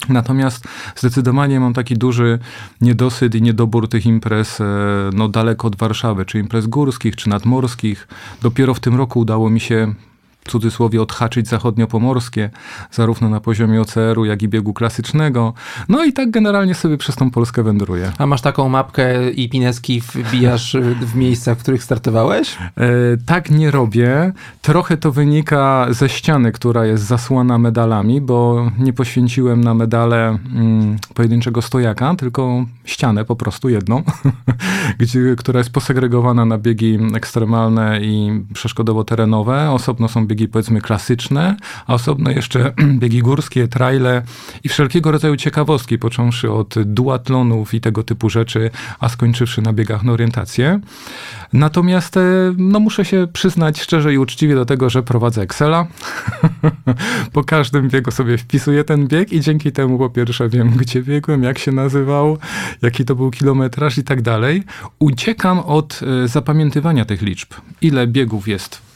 Natomiast 0.08 0.64
zdecydowanie 0.96 1.60
mam 1.60 1.74
taki 1.74 1.94
duży 1.94 2.38
niedosyt 2.80 3.34
i 3.34 3.42
niedobór 3.42 3.88
tych 3.88 4.06
imprez 4.06 4.60
e, 4.60 4.64
no, 5.12 5.28
daleko 5.28 5.66
od 5.68 5.76
Warszawy, 5.76 6.24
czy 6.24 6.38
imprez 6.38 6.66
górskich, 6.66 7.16
czy 7.16 7.28
nadmorskich. 7.28 8.08
Dopiero 8.42 8.74
w 8.74 8.80
tym 8.80 8.96
roku 8.96 9.20
udało 9.20 9.50
mi 9.50 9.60
się 9.60 9.94
w 10.44 10.50
cudzysłowie 10.50 11.02
odhaczyć 11.02 11.48
zachodniopomorskie, 11.48 12.50
zarówno 12.90 13.28
na 13.28 13.40
poziomie 13.40 13.80
OCR-u, 13.80 14.24
jak 14.24 14.42
i 14.42 14.48
biegu 14.48 14.72
klasycznego. 14.72 15.54
No 15.88 16.04
i 16.04 16.12
tak 16.12 16.30
generalnie 16.30 16.74
sobie 16.74 16.98
przez 16.98 17.16
tą 17.16 17.30
Polskę 17.30 17.62
wędruję. 17.62 18.12
A 18.18 18.26
masz 18.26 18.40
taką 18.40 18.68
mapkę 18.68 19.30
i 19.30 19.48
pineski 19.48 20.00
wbijasz 20.00 20.76
w 21.00 21.14
miejsca, 21.14 21.54
w 21.54 21.58
których 21.58 21.84
startowałeś? 21.84 22.58
E, 22.76 22.88
tak 23.26 23.50
nie 23.50 23.70
robię. 23.70 24.32
Trochę 24.62 24.96
to 24.96 25.12
wynika 25.12 25.86
ze 25.90 26.08
ściany, 26.08 26.52
która 26.52 26.86
jest 26.86 27.04
zasłana 27.04 27.58
medalami, 27.58 28.20
bo 28.20 28.70
nie 28.78 28.92
poświęciłem 28.92 29.64
na 29.64 29.74
medale 29.74 30.38
mm, 30.54 30.96
pojedynczego 31.14 31.62
stojaka, 31.62 32.14
tylko 32.14 32.64
ścianę 32.84 33.24
po 33.24 33.36
prostu 33.36 33.68
jedną, 33.68 34.02
gdzie, 35.00 35.34
która 35.36 35.58
jest 35.58 35.70
posegregowana 35.70 36.44
na 36.44 36.58
biegi 36.58 36.98
ekstremalne 37.14 38.00
i 38.02 38.42
przeszkodowo-terenowe. 38.54 39.70
Osobno 39.70 40.08
są 40.08 40.26
biegi 40.30 40.48
powiedzmy 40.48 40.80
klasyczne, 40.80 41.56
a 41.86 41.94
osobno 41.94 42.30
jeszcze 42.30 42.72
biegi 43.00 43.20
górskie, 43.20 43.68
traile 43.68 44.22
i 44.64 44.68
wszelkiego 44.68 45.10
rodzaju 45.10 45.36
ciekawostki, 45.36 45.98
począwszy 45.98 46.52
od 46.52 46.74
duatlonów 46.84 47.74
i 47.74 47.80
tego 47.80 48.02
typu 48.02 48.30
rzeczy, 48.30 48.70
a 49.00 49.08
skończywszy 49.08 49.62
na 49.62 49.72
biegach 49.72 50.02
na 50.02 50.12
orientację. 50.12 50.80
Natomiast 51.52 52.16
e, 52.16 52.20
no, 52.56 52.80
muszę 52.80 53.04
się 53.04 53.26
przyznać 53.32 53.80
szczerze 53.80 54.14
i 54.14 54.18
uczciwie 54.18 54.54
do 54.54 54.64
tego, 54.64 54.90
że 54.90 55.02
prowadzę 55.02 55.42
Excela. 55.42 55.86
po 57.32 57.44
każdym 57.44 57.88
biegu 57.88 58.10
sobie 58.10 58.38
wpisuję 58.38 58.84
ten 58.84 59.06
bieg 59.06 59.32
i 59.32 59.40
dzięki 59.40 59.72
temu 59.72 59.98
po 59.98 60.10
pierwsze 60.10 60.48
wiem, 60.48 60.70
gdzie 60.80 61.02
biegłem, 61.02 61.42
jak 61.42 61.58
się 61.58 61.72
nazywał, 61.72 62.38
jaki 62.82 63.04
to 63.04 63.14
był 63.14 63.30
kilometraż 63.30 63.98
i 63.98 64.04
tak 64.04 64.22
dalej. 64.22 64.62
Uciekam 64.98 65.58
od 65.58 66.00
e, 66.24 66.28
zapamiętywania 66.28 67.04
tych 67.04 67.22
liczb. 67.22 67.48
Ile 67.82 68.06
biegów 68.06 68.48
jest 68.48 68.89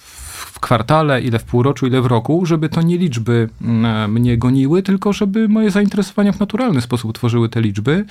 kwartale, 0.65 1.21
ile 1.21 1.39
w 1.39 1.45
półroczu, 1.45 1.87
ile 1.87 2.03
w 2.03 2.07
roku, 2.07 2.47
żeby 2.47 2.69
to 2.69 2.83
nie 2.83 2.99
liczby 2.99 3.49
mm, 3.63 4.13
mnie 4.13 4.39
goniły, 4.39 4.83
tylko 4.83 5.13
żeby 5.13 5.49
moje 5.49 5.71
zainteresowania 5.71 6.33
w 6.33 6.41
naturalny 6.41 6.81
sposób 6.81 7.13
tworzyły 7.15 7.49
te 7.49 7.61
liczby. 7.61 8.05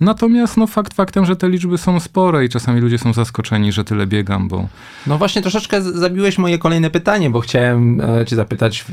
Natomiast 0.00 0.56
no, 0.56 0.66
fakt 0.66 0.94
faktem, 0.94 1.26
że 1.26 1.36
te 1.36 1.48
liczby 1.48 1.78
są 1.78 2.00
spore 2.00 2.44
i 2.44 2.48
czasami 2.48 2.80
ludzie 2.80 2.98
są 2.98 3.12
zaskoczeni, 3.12 3.72
że 3.72 3.84
tyle 3.84 4.06
biegam, 4.06 4.48
bo... 4.48 4.68
No 5.06 5.18
właśnie 5.18 5.42
troszeczkę 5.42 5.82
zabiłeś 5.82 6.38
moje 6.38 6.58
kolejne 6.58 6.90
pytanie, 6.90 7.30
bo 7.30 7.40
chciałem 7.40 8.00
e, 8.00 8.26
cię 8.26 8.36
zapytać, 8.36 8.84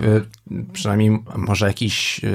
przynajmniej 0.73 1.19
może 1.35 1.67
jakiś 1.67 2.21
e, 2.23 2.29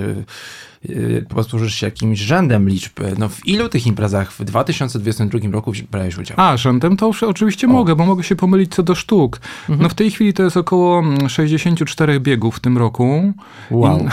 posłużysz 1.29 1.75
się 1.75 1.87
jakimś 1.87 2.19
rzędem 2.19 2.69
liczb. 2.69 2.93
No 3.19 3.29
w 3.29 3.47
ilu 3.47 3.69
tych 3.69 3.87
imprezach 3.87 4.33
w 4.33 4.45
2022 4.45 5.51
roku 5.51 5.73
brałeś 5.91 6.19
udział? 6.19 6.37
A, 6.41 6.57
rzędem 6.57 6.97
to 6.97 7.07
już 7.07 7.23
oczywiście 7.23 7.67
o. 7.67 7.71
mogę, 7.71 7.97
bo 7.97 8.07
mogę 8.07 8.23
się 8.23 8.37
pomylić 8.37 8.75
co 8.75 8.83
do 8.83 8.95
sztuk. 8.95 9.41
Mhm. 9.61 9.83
No 9.83 9.89
w 9.89 9.95
tej 9.95 10.11
chwili 10.11 10.33
to 10.33 10.43
jest 10.43 10.57
około 10.57 11.03
64 11.29 12.12
mm, 12.12 12.23
biegów 12.23 12.57
w 12.57 12.61
tym 12.61 12.79
roku. 12.79 13.33
Wow. 13.71 14.07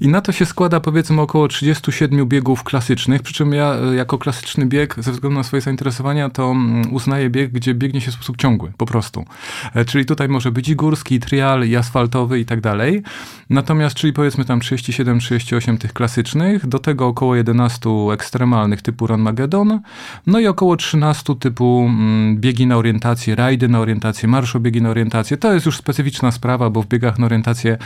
I, 0.00 0.04
I, 0.04 0.08
na 0.08 0.20
to 0.20 0.32
się 0.32 0.46
składa 0.46 0.80
powiedzmy 0.80 1.20
około 1.20 1.48
37 1.48 2.26
biegów 2.26 2.64
klasycznych, 2.64 3.22
przy 3.22 3.34
czym 3.34 3.52
ja 3.52 3.74
e, 3.74 3.94
jako 3.94 4.18
klasyczny 4.18 4.66
bieg, 4.66 4.94
ze 4.98 5.12
względu 5.12 5.38
na 5.38 5.44
swoje 5.44 5.60
zainteresowania, 5.60 6.30
to 6.30 6.50
mm, 6.50 6.94
uznaję 6.94 7.30
bieg, 7.30 7.52
gdzie 7.52 7.74
biegnie 7.74 8.00
się 8.00 8.10
w 8.10 8.14
sposób 8.14 8.36
ciągły, 8.36 8.72
po 8.76 8.86
prostu. 8.86 9.24
E, 9.74 9.84
czyli 9.84 10.04
tutaj 10.06 10.28
może 10.28 10.52
być 10.52 10.68
i 10.68 10.76
górski, 10.76 11.14
i 11.14 11.20
trial, 11.20 11.68
i 11.68 11.76
asfaltowy 11.76 12.40
i 12.40 12.44
tak 12.44 12.60
dalej. 12.60 13.02
Natomiast, 13.50 13.96
czyli 13.96 14.12
powiedzmy 14.12 14.44
tam 14.44 14.60
37, 14.60 15.20
38 15.20 15.69
8 15.70 15.78
tych 15.78 15.92
klasycznych, 15.92 16.66
do 16.66 16.78
tego 16.78 17.06
około 17.06 17.36
11 17.36 17.90
ekstremalnych 18.12 18.82
typu 18.82 19.06
Run 19.06 19.20
Magedon, 19.20 19.80
no 20.26 20.38
i 20.40 20.46
około 20.46 20.76
13 20.76 21.34
typu 21.36 21.86
mm, 21.88 22.36
biegi 22.36 22.66
na 22.66 22.76
orientację, 22.76 23.34
rajdy 23.34 23.68
na 23.68 23.80
orientację, 23.80 24.28
marszobiegi 24.28 24.82
na 24.82 24.90
orientację. 24.90 25.36
To 25.36 25.52
jest 25.54 25.66
już 25.66 25.76
specyficzna 25.76 26.32
sprawa, 26.32 26.70
bo 26.70 26.82
w 26.82 26.86
biegach 26.86 27.18
na 27.18 27.26
orientację 27.26 27.78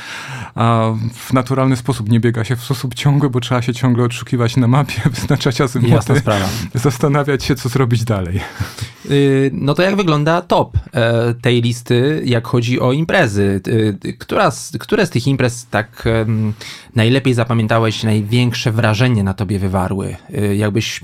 a 0.54 0.92
w 1.14 1.32
naturalny 1.32 1.76
sposób 1.76 2.08
nie 2.08 2.20
biega 2.20 2.44
się 2.44 2.56
w 2.56 2.64
sposób 2.64 2.94
ciągły, 2.94 3.30
bo 3.30 3.40
trzeba 3.40 3.62
się 3.62 3.74
ciągle 3.74 4.04
odszukiwać 4.04 4.56
na 4.56 4.68
mapie, 4.68 5.02
wyznaczać 5.14 5.60
azymuty, 5.60 6.22
zastanawiać 6.74 7.44
się, 7.44 7.54
co 7.54 7.68
zrobić 7.68 8.04
dalej. 8.04 8.40
Y, 9.10 9.50
no 9.54 9.74
to 9.74 9.82
jak 9.82 9.96
wygląda 9.96 10.42
top 10.42 10.76
e, 10.92 11.34
tej 11.34 11.62
listy, 11.62 12.22
jak 12.24 12.46
chodzi 12.46 12.80
o 12.80 12.92
imprezy? 12.92 13.60
Y, 14.04 14.16
która, 14.18 14.50
które 14.78 15.06
z 15.06 15.10
tych 15.10 15.26
imprez 15.26 15.66
tak 15.70 16.04
najlepiej 16.94 17.34
zapamiętałeś, 17.34 18.02
największe 18.02 18.72
wrażenie 18.72 19.24
na 19.24 19.34
tobie 19.34 19.58
wywarły? 19.58 20.16
Y, 20.38 20.56
jakbyś 20.56 21.00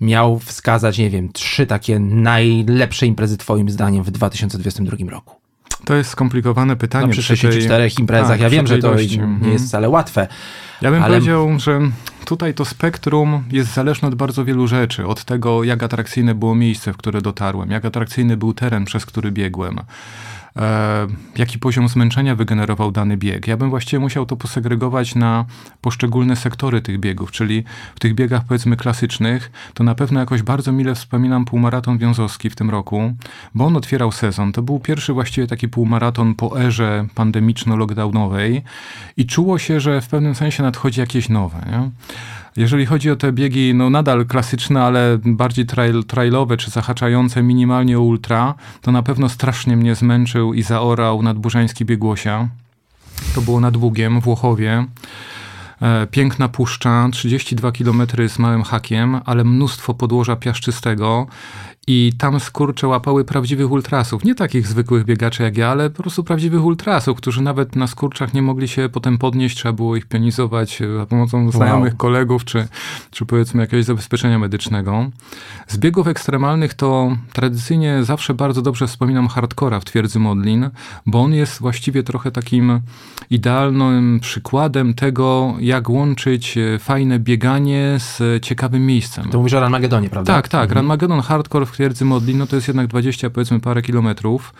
miał 0.00 0.38
wskazać, 0.38 0.98
nie 0.98 1.10
wiem, 1.10 1.32
trzy 1.32 1.66
takie 1.66 1.98
najlepsze 1.98 3.06
imprezy 3.06 3.36
twoim 3.36 3.70
zdaniem 3.70 4.04
w 4.04 4.10
2022 4.10 5.10
roku? 5.10 5.36
To 5.84 5.94
jest 5.94 6.10
skomplikowane 6.10 6.76
pytanie. 6.76 7.06
No, 7.06 7.12
przy 7.12 7.22
64 7.22 7.90
tej... 7.90 8.00
imprezach. 8.00 8.40
Ja 8.40 8.50
wiem, 8.50 8.66
że 8.66 8.78
to 8.78 8.88
ilości. 8.88 9.18
nie 9.18 9.24
jest 9.24 9.42
mhm. 9.42 9.58
wcale 9.58 9.88
łatwe. 9.88 10.28
Ja 10.82 10.90
bym 10.90 11.02
ale... 11.02 11.14
powiedział, 11.14 11.58
że 11.58 11.80
tutaj 12.24 12.54
to 12.54 12.64
spektrum 12.64 13.44
jest 13.50 13.74
zależne 13.74 14.08
od 14.08 14.14
bardzo 14.14 14.44
wielu 14.44 14.66
rzeczy. 14.66 15.06
Od 15.06 15.24
tego, 15.24 15.64
jak 15.64 15.82
atrakcyjne 15.82 16.34
było 16.34 16.54
miejsce, 16.54 16.92
w 16.92 16.96
które 16.96 17.22
dotarłem, 17.22 17.70
jak 17.70 17.84
atrakcyjny 17.84 18.36
był 18.36 18.54
teren, 18.54 18.84
przez 18.84 19.06
który 19.06 19.32
biegłem 19.32 19.80
e, 20.56 21.06
jaki 21.36 21.58
poziom 21.58 21.88
zmęczenia 21.88 22.34
wygenerował 22.34 22.92
dany 22.92 23.16
bieg. 23.16 23.46
Ja 23.46 23.56
bym 23.56 23.70
właściwie 23.70 24.00
musiał 24.00 24.26
to 24.26 24.36
posegregować 24.36 25.14
na 25.14 25.44
poszczególne 25.80 26.36
sektory 26.36 26.82
tych 26.82 27.00
biegów, 27.00 27.30
czyli 27.30 27.64
w 27.96 28.00
tych 28.00 28.14
biegach 28.14 28.44
powiedzmy 28.44 28.76
klasycznych, 28.76 29.52
to 29.74 29.84
na 29.84 29.94
pewno 29.94 30.20
jakoś 30.20 30.42
bardzo 30.42 30.72
mile 30.72 30.94
wspominam 30.94 31.44
półmaraton 31.44 31.98
wiązowski 31.98 32.50
w 32.50 32.56
tym 32.56 32.70
roku, 32.70 33.12
bo 33.54 33.64
on 33.64 33.76
otwierał 33.76 34.12
sezon. 34.12 34.52
To 34.52 34.62
był 34.62 34.80
pierwszy 34.80 35.12
właściwie 35.12 35.46
taki 35.46 35.68
półmaraton 35.68 36.34
po 36.34 36.60
erze 36.60 37.06
pandemiczno-lockdownowej 37.14 38.62
i 39.16 39.26
czuło 39.26 39.58
się, 39.58 39.80
że 39.80 40.00
w 40.00 40.08
pewnym 40.08 40.34
sensie 40.34 40.62
nadchodzi 40.62 41.00
jakieś 41.00 41.28
nowe. 41.28 41.58
Nie? 41.70 41.90
Jeżeli 42.56 42.86
chodzi 42.86 43.10
o 43.10 43.16
te 43.16 43.32
biegi, 43.32 43.74
no 43.74 43.90
nadal 43.90 44.26
klasyczne, 44.26 44.82
ale 44.82 45.18
bardziej 45.24 45.66
trail, 45.66 46.04
trailowe 46.04 46.56
czy 46.56 46.70
zahaczające 46.70 47.42
minimalnie 47.42 47.98
ultra, 47.98 48.54
to 48.80 48.92
na 48.92 49.02
pewno 49.02 49.28
strasznie 49.28 49.76
mnie 49.76 49.94
zmęczył 49.94 50.54
i 50.54 50.62
zaorał 50.62 51.22
nadburzański 51.22 51.84
biegłosia. 51.84 52.48
To 53.34 53.40
było 53.40 53.60
nad 53.60 53.76
Bugiem 53.76 54.20
w 54.20 54.24
Włochowie. 54.24 54.86
E, 55.82 56.06
piękna 56.06 56.48
puszcza, 56.48 57.08
32 57.12 57.72
km 57.72 58.02
z 58.28 58.38
małym 58.38 58.62
hakiem, 58.62 59.20
ale 59.24 59.44
mnóstwo 59.44 59.94
podłoża 59.94 60.36
piaszczystego 60.36 61.26
i 61.86 62.12
tam 62.18 62.40
skurcze 62.40 62.88
łapały 62.88 63.24
prawdziwych 63.24 63.70
ultrasów. 63.70 64.24
Nie 64.24 64.34
takich 64.34 64.66
zwykłych 64.66 65.04
biegaczy 65.04 65.42
jak 65.42 65.56
ja, 65.56 65.70
ale 65.70 65.90
po 65.90 66.02
prostu 66.02 66.24
prawdziwych 66.24 66.64
ultrasów, 66.64 67.16
którzy 67.16 67.42
nawet 67.42 67.76
na 67.76 67.86
skurczach 67.86 68.34
nie 68.34 68.42
mogli 68.42 68.68
się 68.68 68.88
potem 68.88 69.18
podnieść. 69.18 69.56
Trzeba 69.56 69.72
było 69.72 69.96
ich 69.96 70.06
pionizować 70.06 70.82
e, 70.82 70.96
za 70.96 71.06
pomocą 71.06 71.50
znajomych 71.50 71.92
wow. 71.92 71.98
kolegów, 71.98 72.44
czy, 72.44 72.68
czy 73.10 73.26
powiedzmy 73.26 73.60
jakiegoś 73.60 73.84
zabezpieczenia 73.84 74.38
medycznego. 74.38 75.10
Z 75.66 75.76
biegów 75.76 76.06
ekstremalnych 76.06 76.74
to 76.74 77.16
tradycyjnie 77.32 78.04
zawsze 78.04 78.34
bardzo 78.34 78.62
dobrze 78.62 78.86
wspominam 78.86 79.28
hardcora 79.28 79.80
w 79.80 79.84
Twierdzy 79.84 80.18
Modlin, 80.18 80.70
bo 81.06 81.22
on 81.22 81.34
jest 81.34 81.60
właściwie 81.60 82.02
trochę 82.02 82.30
takim 82.30 82.80
idealnym 83.30 84.20
przykładem 84.20 84.94
tego, 84.94 85.54
jak 85.60 85.90
łączyć 85.90 86.58
e, 86.58 86.78
fajne 86.78 87.18
bieganie 87.18 87.96
z 87.98 88.44
ciekawym 88.44 88.86
miejscem. 88.86 89.30
To 89.30 89.38
mówisz 89.38 89.54
o 89.54 89.60
Ranmagedonie, 89.60 90.10
prawda? 90.10 90.34
Tak, 90.34 90.48
tak. 90.48 90.62
Mhm. 90.62 90.76
Ranmagedon 90.76 91.20
Hardcore 91.20 91.66
w 91.66 91.73
twierdzy 91.74 92.04
Modlin, 92.04 92.38
no 92.38 92.46
to 92.46 92.56
jest 92.56 92.68
jednak 92.68 92.86
20 92.86 93.30
powiedzmy 93.30 93.60
parę 93.60 93.82
kilometrów 93.82 94.54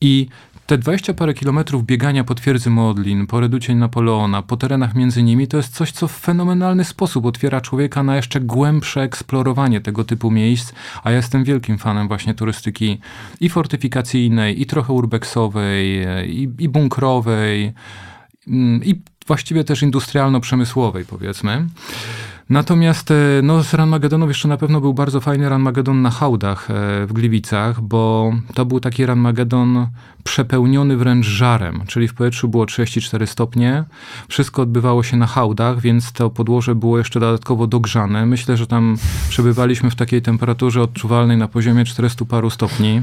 i 0.00 0.26
te 0.66 0.78
20 0.78 1.14
parę 1.14 1.34
kilometrów 1.34 1.86
biegania 1.86 2.24
po 2.24 2.34
twierdzy 2.34 2.70
Modlin, 2.70 3.26
po 3.26 3.40
reducie 3.40 3.74
Napoleona, 3.74 4.42
po 4.42 4.56
terenach 4.56 4.94
między 4.94 5.22
nimi, 5.22 5.48
to 5.48 5.56
jest 5.56 5.74
coś, 5.74 5.92
co 5.92 6.08
w 6.08 6.12
fenomenalny 6.12 6.84
sposób 6.84 7.26
otwiera 7.26 7.60
człowieka 7.60 8.02
na 8.02 8.16
jeszcze 8.16 8.40
głębsze 8.40 9.02
eksplorowanie 9.02 9.80
tego 9.80 10.04
typu 10.04 10.30
miejsc, 10.30 10.72
a 11.04 11.10
ja 11.10 11.16
jestem 11.16 11.44
wielkim 11.44 11.78
fanem 11.78 12.08
właśnie 12.08 12.34
turystyki 12.34 13.00
i 13.40 13.48
fortyfikacyjnej, 13.48 14.62
i 14.62 14.66
trochę 14.66 14.92
urbexowej, 14.92 16.06
i, 16.26 16.48
i 16.58 16.68
bunkrowej, 16.68 17.72
mm, 18.48 18.84
i 18.84 19.02
właściwie 19.26 19.64
też 19.64 19.82
industrialno-przemysłowej, 19.82 21.04
powiedzmy. 21.04 21.66
Natomiast 22.50 23.10
e, 23.10 23.14
no, 23.42 23.62
z 23.62 23.74
Ranmagedonów 23.74 24.28
jeszcze 24.28 24.48
na 24.48 24.56
pewno 24.56 24.80
był 24.80 24.94
bardzo 24.94 25.20
fajny 25.20 25.48
Ranmagedon 25.48 26.02
na 26.02 26.10
hałdach 26.10 26.70
e, 26.70 27.06
w 27.06 27.12
Gliwicach, 27.12 27.80
bo 27.80 28.32
to 28.54 28.64
był 28.64 28.80
taki 28.80 29.06
Ranmagedon 29.06 29.86
przepełniony 30.24 30.96
wręcz 30.96 31.26
żarem, 31.26 31.82
czyli 31.86 32.08
w 32.08 32.14
powietrzu 32.14 32.48
było 32.48 32.66
34 32.66 33.26
stopnie, 33.26 33.84
wszystko 34.28 34.62
odbywało 34.62 35.02
się 35.02 35.16
na 35.16 35.26
hałdach, 35.26 35.80
więc 35.80 36.12
to 36.12 36.30
podłoże 36.30 36.74
było 36.74 36.98
jeszcze 36.98 37.20
dodatkowo 37.20 37.66
dogrzane. 37.66 38.26
Myślę, 38.26 38.56
że 38.56 38.66
tam 38.66 38.96
przebywaliśmy 39.28 39.90
w 39.90 39.94
takiej 39.94 40.22
temperaturze 40.22 40.82
odczuwalnej 40.82 41.36
na 41.36 41.48
poziomie 41.48 41.84
400 41.84 42.24
paru 42.24 42.50
stopni 42.50 43.02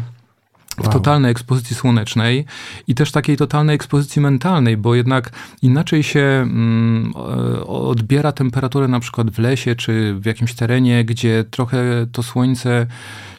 w 0.78 0.82
wow. 0.82 0.94
totalnej 0.94 1.32
ekspozycji 1.32 1.76
słonecznej 1.76 2.46
i 2.88 2.96
też 2.96 3.12
takiej 3.12 3.38
totalnej 3.38 3.76
ekspozycji 3.76 4.22
mentalnej, 4.22 4.78
bo 4.78 4.96
jednak 4.96 5.32
inaczej 5.62 6.04
się 6.04 6.20
mm, 6.20 7.14
odbiera 7.68 8.32
temperaturę 8.32 8.88
na 8.88 9.00
przykład 9.00 9.32
w 9.32 9.40
lesie 9.40 9.76
czy 9.76 10.16
w 10.20 10.26
jakimś 10.26 10.54
terenie, 10.54 11.06
gdzie 11.06 11.46
trochę 11.52 12.08
to 12.12 12.24
słońce 12.24 12.88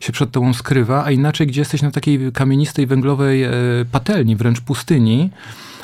się 0.01 0.13
przed 0.13 0.31
tobą 0.31 0.55
skrywa, 0.55 1.05
a 1.05 1.11
inaczej, 1.11 1.47
gdzie 1.47 1.61
jesteś 1.61 1.83
na 1.83 1.91
takiej 1.91 2.33
kamienistej, 2.33 2.87
węglowej 2.87 3.43
e, 3.43 3.51
patelni, 3.93 4.37
wręcz 4.37 4.61
pustyni. 4.61 5.31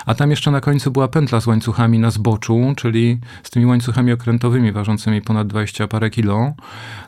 A 0.06 0.14
tam 0.14 0.30
jeszcze 0.30 0.50
na 0.50 0.60
końcu 0.60 0.90
była 0.90 1.08
pętla 1.08 1.40
z 1.40 1.46
łańcuchami 1.46 1.98
na 1.98 2.10
zboczu, 2.10 2.72
czyli 2.76 3.18
z 3.42 3.50
tymi 3.50 3.66
łańcuchami 3.66 4.12
okrętowymi 4.12 4.72
ważącymi 4.72 5.22
ponad 5.22 5.48
20 5.48 5.88
parę 5.88 6.10
kilo. 6.10 6.52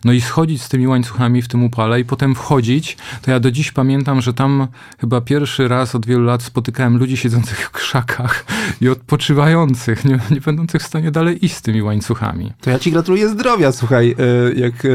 No 0.05 0.13
i 0.13 0.21
schodzić 0.21 0.63
z 0.63 0.69
tymi 0.69 0.87
łańcuchami 0.87 1.43
w 1.43 1.49
tym 1.49 1.65
upale 1.65 2.01
i 2.01 2.05
potem 2.05 2.35
wchodzić, 2.35 2.97
to 3.23 3.31
ja 3.31 3.41
do 3.41 3.51
dziś 3.51 3.73
pamiętam, 3.73 4.21
że 4.21 4.35
tam 4.35 4.67
chyba 4.99 5.21
pierwszy 5.21 5.69
raz 5.69 5.95
od 5.95 6.07
wielu 6.07 6.25
lat 6.25 6.43
spotykałem 6.43 6.99
ludzi 6.99 7.17
siedzących 7.17 7.59
w 7.59 7.71
krzakach 7.71 8.45
i 8.81 8.89
odpoczywających, 8.89 10.05
nie, 10.05 10.19
nie 10.31 10.41
będących 10.41 10.83
w 10.83 10.87
stanie 10.87 11.11
dalej 11.11 11.45
iść 11.45 11.55
z 11.55 11.63
tymi 11.63 11.83
łańcuchami. 11.83 12.53
To 12.61 12.71
ja 12.71 12.79
ci 12.79 12.93
gratuluję 12.93 13.29
zdrowia, 13.29 13.73
słuchaj, 13.73 14.15
e, 14.19 14.53
jak 14.61 14.85
e, 14.85 14.89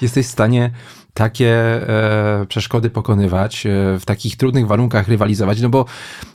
jesteś 0.00 0.26
w 0.26 0.30
stanie 0.30 0.70
takie 1.18 1.48
e, 1.52 2.46
przeszkody 2.48 2.90
pokonywać, 2.90 3.66
e, 3.66 3.70
w 3.98 4.04
takich 4.04 4.36
trudnych 4.36 4.66
warunkach 4.66 5.08
rywalizować, 5.08 5.60
no 5.60 5.68
bo 5.68 5.84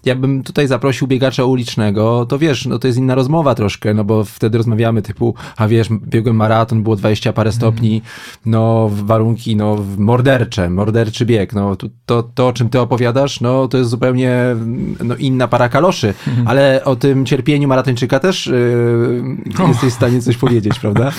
jakbym 0.05 0.43
tutaj 0.43 0.67
zaprosił 0.67 1.07
biegacza 1.07 1.45
ulicznego, 1.45 2.25
to 2.25 2.39
wiesz, 2.39 2.65
no 2.65 2.79
to 2.79 2.87
jest 2.87 2.99
inna 2.99 3.15
rozmowa 3.15 3.55
troszkę, 3.55 3.93
no 3.93 4.03
bo 4.03 4.23
wtedy 4.23 4.57
rozmawiamy 4.57 5.01
typu, 5.01 5.35
a 5.57 5.67
wiesz, 5.67 5.89
biegłem 5.91 6.35
maraton, 6.35 6.83
było 6.83 6.95
20 6.95 7.33
parę 7.33 7.51
stopni, 7.51 8.01
no 8.45 8.89
warunki, 8.91 9.55
no 9.55 9.85
mordercze, 9.97 10.69
morderczy 10.69 11.25
bieg, 11.25 11.53
no 11.53 11.75
to, 11.75 11.87
to, 12.05 12.23
to 12.23 12.47
o 12.47 12.53
czym 12.53 12.69
ty 12.69 12.79
opowiadasz, 12.79 13.41
no 13.41 13.67
to 13.67 13.77
jest 13.77 13.89
zupełnie 13.89 14.55
no, 15.03 15.15
inna 15.15 15.47
para 15.47 15.69
kaloszy, 15.69 16.13
ale 16.45 16.81
o 16.85 16.95
tym 16.95 17.25
cierpieniu 17.25 17.67
maratończyka 17.67 18.19
też 18.19 18.47
yy, 18.47 19.67
jesteś 19.67 19.93
w 19.93 19.95
stanie 19.95 20.21
coś 20.21 20.37
powiedzieć, 20.37 20.79
prawda? 20.79 21.11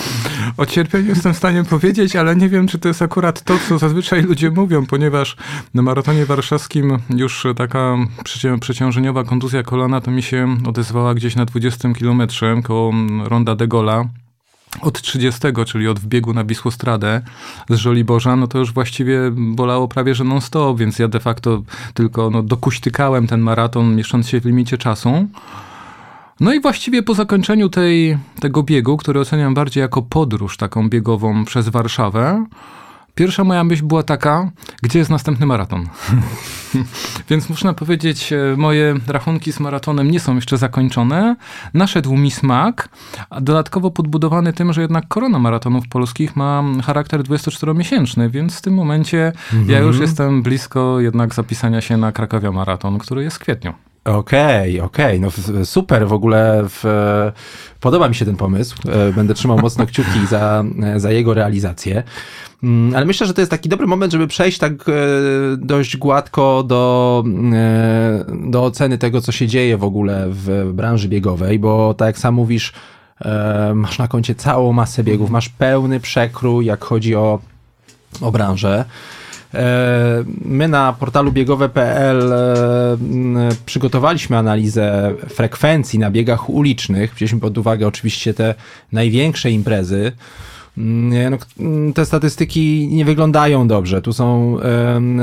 O 0.57 0.65
cierpieniu 0.65 1.09
jestem 1.09 1.33
w 1.33 1.37
stanie 1.37 1.63
powiedzieć, 1.63 2.15
ale 2.15 2.35
nie 2.35 2.49
wiem, 2.49 2.67
czy 2.67 2.79
to 2.79 2.87
jest 2.87 3.01
akurat 3.01 3.41
to, 3.41 3.54
co 3.59 3.77
zazwyczaj 3.77 4.21
ludzie 4.21 4.51
mówią, 4.51 4.85
ponieważ 4.85 5.35
na 5.73 5.81
maratonie 5.81 6.25
warszawskim 6.25 6.97
już 7.09 7.47
taka 7.55 7.97
przeciążeniowa 8.61 9.23
kontuzja 9.23 9.63
kolana 9.63 10.01
to 10.01 10.11
mi 10.11 10.23
się 10.23 10.57
odezwała 10.67 11.13
gdzieś 11.13 11.35
na 11.35 11.45
20 11.45 11.93
kilometrze 11.93 12.61
koło 12.63 12.93
Ronda 13.23 13.55
de 13.55 13.67
Gola 13.67 14.05
od 14.81 15.01
30, 15.01 15.41
czyli 15.65 15.87
od 15.87 15.99
wbiegu 15.99 16.33
na 16.33 16.43
Wisłostradę 16.43 17.21
z 17.69 17.75
Żoliborza, 17.75 18.35
no 18.35 18.47
to 18.47 18.59
już 18.59 18.73
właściwie 18.73 19.19
bolało 19.31 19.87
prawie 19.87 20.15
że 20.15 20.23
non-stop, 20.23 20.77
więc 20.77 20.99
ja 20.99 21.07
de 21.07 21.19
facto 21.19 21.63
tylko 21.93 22.29
no, 22.29 22.43
dokuśtykałem 22.43 23.27
ten 23.27 23.41
maraton, 23.41 23.95
mieszcząc 23.95 24.29
się 24.29 24.41
w 24.41 24.45
limicie 24.45 24.77
czasu. 24.77 25.27
No 26.39 26.53
i 26.53 26.61
właściwie 26.61 27.03
po 27.03 27.13
zakończeniu 27.13 27.69
tej, 27.69 28.17
tego 28.39 28.63
biegu, 28.63 28.97
który 28.97 29.19
oceniam 29.19 29.53
bardziej 29.53 29.81
jako 29.81 30.01
podróż 30.01 30.57
taką 30.57 30.89
biegową 30.89 31.45
przez 31.45 31.69
Warszawę, 31.69 32.45
Pierwsza 33.15 33.43
moja 33.43 33.63
myśl 33.63 33.83
była 33.83 34.03
taka, 34.03 34.51
gdzie 34.81 34.99
jest 34.99 35.11
następny 35.11 35.45
maraton? 35.45 35.87
Więc 37.29 37.49
można 37.49 37.73
powiedzieć, 37.73 38.33
e, 38.33 38.55
moje 38.57 38.95
rachunki 39.07 39.53
z 39.53 39.59
maratonem 39.59 40.11
nie 40.11 40.19
są 40.19 40.35
jeszcze 40.35 40.57
zakończone. 40.57 41.35
Naszedł 41.73 42.17
mi 42.17 42.31
smak, 42.31 42.89
a 43.29 43.41
dodatkowo 43.41 43.91
podbudowany 43.91 44.53
tym, 44.53 44.73
że 44.73 44.81
jednak 44.81 45.07
korona 45.07 45.39
maratonów 45.39 45.87
polskich 45.87 46.35
ma 46.35 46.63
charakter 46.85 47.23
24-miesięczny, 47.23 48.29
więc 48.29 48.57
w 48.57 48.61
tym 48.61 48.73
momencie 48.73 49.27
mhm. 49.53 49.69
ja 49.69 49.79
już 49.79 49.99
jestem 49.99 50.43
blisko 50.43 50.99
jednak 50.99 51.33
zapisania 51.33 51.81
się 51.81 51.97
na 51.97 52.11
Krakowia 52.11 52.51
Maraton, 52.51 52.97
który 52.97 53.23
jest 53.23 53.35
w 53.35 53.39
kwietniu. 53.39 53.73
Okej, 54.05 54.79
okay, 54.79 54.85
okej, 54.85 55.19
okay. 55.25 55.53
no 55.53 55.65
super, 55.65 56.07
w 56.07 56.13
ogóle 56.13 56.65
w, 56.69 56.83
podoba 57.79 58.09
mi 58.09 58.15
się 58.15 58.25
ten 58.25 58.35
pomysł. 58.35 58.75
E, 58.89 59.13
będę 59.13 59.33
trzymał 59.33 59.59
mocno 59.59 59.85
kciuki 59.85 60.27
za, 60.29 60.63
za 60.97 61.11
jego 61.11 61.33
realizację. 61.33 62.03
Mm, 62.63 62.95
ale 62.95 63.05
myślę, 63.05 63.27
że 63.27 63.33
to 63.33 63.41
jest 63.41 63.51
taki 63.51 63.69
dobry 63.69 63.87
moment, 63.87 64.11
żeby 64.11 64.27
przejść 64.27 64.57
tak 64.57 64.71
e, 64.71 64.93
dość 65.57 65.97
gładko 65.97 66.63
do, 66.63 67.23
e, 67.53 68.25
do 68.49 68.63
oceny 68.63 68.97
tego, 68.97 69.21
co 69.21 69.31
się 69.31 69.47
dzieje 69.47 69.77
w 69.77 69.83
ogóle 69.83 70.25
w 70.29 70.71
branży 70.73 71.07
biegowej, 71.07 71.59
bo 71.59 71.93
tak 71.93 72.05
jak 72.05 72.17
sam 72.17 72.33
mówisz, 72.33 72.73
masz 73.75 73.97
na 73.97 74.07
koncie 74.07 74.35
całą 74.35 74.73
masę 74.73 75.03
biegów, 75.03 75.29
masz 75.29 75.49
pełny 75.49 75.99
przekrój, 75.99 76.65
jak 76.65 76.83
chodzi 76.83 77.15
o, 77.15 77.39
o 78.21 78.31
branżę. 78.31 78.85
E, 79.55 80.23
my 80.45 80.67
na 80.67 80.93
portalu 80.93 81.31
biegowe.pl 81.31 82.33
e, 82.33 82.97
przygotowaliśmy 83.65 84.37
analizę 84.37 85.13
frekwencji 85.29 85.99
na 85.99 86.11
biegach 86.11 86.49
ulicznych. 86.49 87.15
Wzięliśmy 87.15 87.39
pod 87.39 87.57
uwagę 87.57 87.87
oczywiście 87.87 88.33
te 88.33 88.55
największe 88.91 89.51
imprezy. 89.51 90.11
No, 90.77 91.37
te 91.93 92.05
statystyki 92.05 92.87
nie 92.91 93.05
wyglądają 93.05 93.67
dobrze. 93.67 94.01
Tu 94.01 94.13
są 94.13 94.57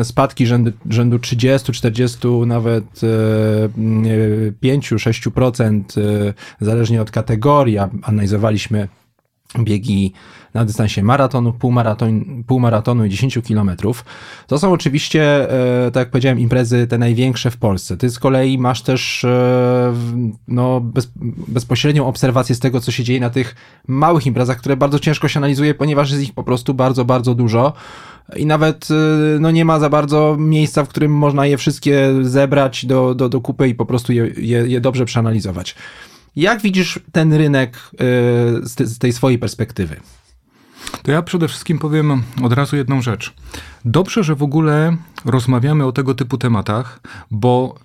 spadki 0.02 0.46
rzędu, 0.46 0.72
rzędu 0.90 1.18
30, 1.18 1.72
40, 1.72 2.28
nawet 2.46 2.84
5-6%, 4.62 5.80
e, 5.98 6.34
zależnie 6.60 7.02
od 7.02 7.10
kategorii. 7.10 7.78
Analizowaliśmy 8.02 8.88
biegi 9.59 10.12
na 10.54 10.64
dystansie 10.64 11.02
maratonu, 11.02 11.52
półmaraton, 11.52 12.44
półmaratonu 12.47 13.04
i 13.04 13.11
10 13.11 13.38
kilometrów. 13.44 14.04
To 14.47 14.59
są 14.59 14.73
oczywiście, 14.73 15.50
e, 15.87 15.90
tak 15.90 16.00
jak 16.00 16.11
powiedziałem, 16.11 16.40
imprezy 16.40 16.87
te 16.87 16.99
największe 16.99 17.50
w 17.50 17.56
Polsce. 17.56 17.97
Ty 17.97 18.11
z 18.11 18.18
kolei 18.18 18.59
masz 18.59 18.82
też 18.82 19.25
e, 19.25 19.94
no, 20.49 20.80
bez, 20.80 21.12
bezpośrednią 21.49 22.06
obserwację 22.06 22.54
z 22.54 22.61
tego, 22.61 22.80
co 22.80 22.92
się 22.92 23.04
dzieje 23.04 23.21
na 23.21 23.30
tych 23.30 23.54
małych 23.88 24.26
imprezach, 24.26 24.59
które 24.59 24.76
bardzo 24.76 24.99
ciężko 24.99 25.28
się 25.28 25.40
analizuje, 25.40 25.75
ponieważ 25.75 26.11
jest 26.11 26.23
ich 26.23 26.35
po 26.35 26.44
prostu 26.44 26.75
bardzo, 26.75 27.04
bardzo 27.04 27.35
dużo 27.35 27.73
i 28.37 28.47
nawet 28.47 28.88
e, 28.90 28.94
no, 29.40 29.50
nie 29.50 29.64
ma 29.64 29.78
za 29.78 29.90
bardzo 29.90 30.37
miejsca, 30.38 30.85
w 30.85 30.88
którym 30.88 31.12
można 31.12 31.47
je 31.47 31.56
wszystkie 31.56 32.09
zebrać 32.23 32.87
do, 32.87 33.14
do, 33.14 33.28
do 33.28 33.40
kupy 33.40 33.69
i 33.69 33.75
po 33.75 33.86
prostu 33.86 34.12
je, 34.12 34.30
je, 34.36 34.67
je 34.67 34.80
dobrze 34.80 35.04
przeanalizować. 35.04 35.75
Jak 36.36 36.62
widzisz 36.62 37.00
ten 37.12 37.32
rynek 37.32 37.78
z 38.62 38.99
tej 38.99 39.12
swojej 39.12 39.38
perspektywy? 39.38 40.00
To 41.02 41.10
ja 41.12 41.23
przede 41.23 41.49
wszystkim 41.49 41.78
powiem 41.78 42.23
od 42.42 42.52
razu 42.52 42.76
jedną 42.76 43.02
rzecz. 43.02 43.34
Dobrze, 43.84 44.25
że 44.25 44.34
w 44.34 44.42
ogóle 44.42 44.97
rozmawiamy 45.25 45.84
o 45.86 45.92
tego 45.92 46.14
typu 46.14 46.38
tematach, 46.38 47.00
bo 47.30 47.78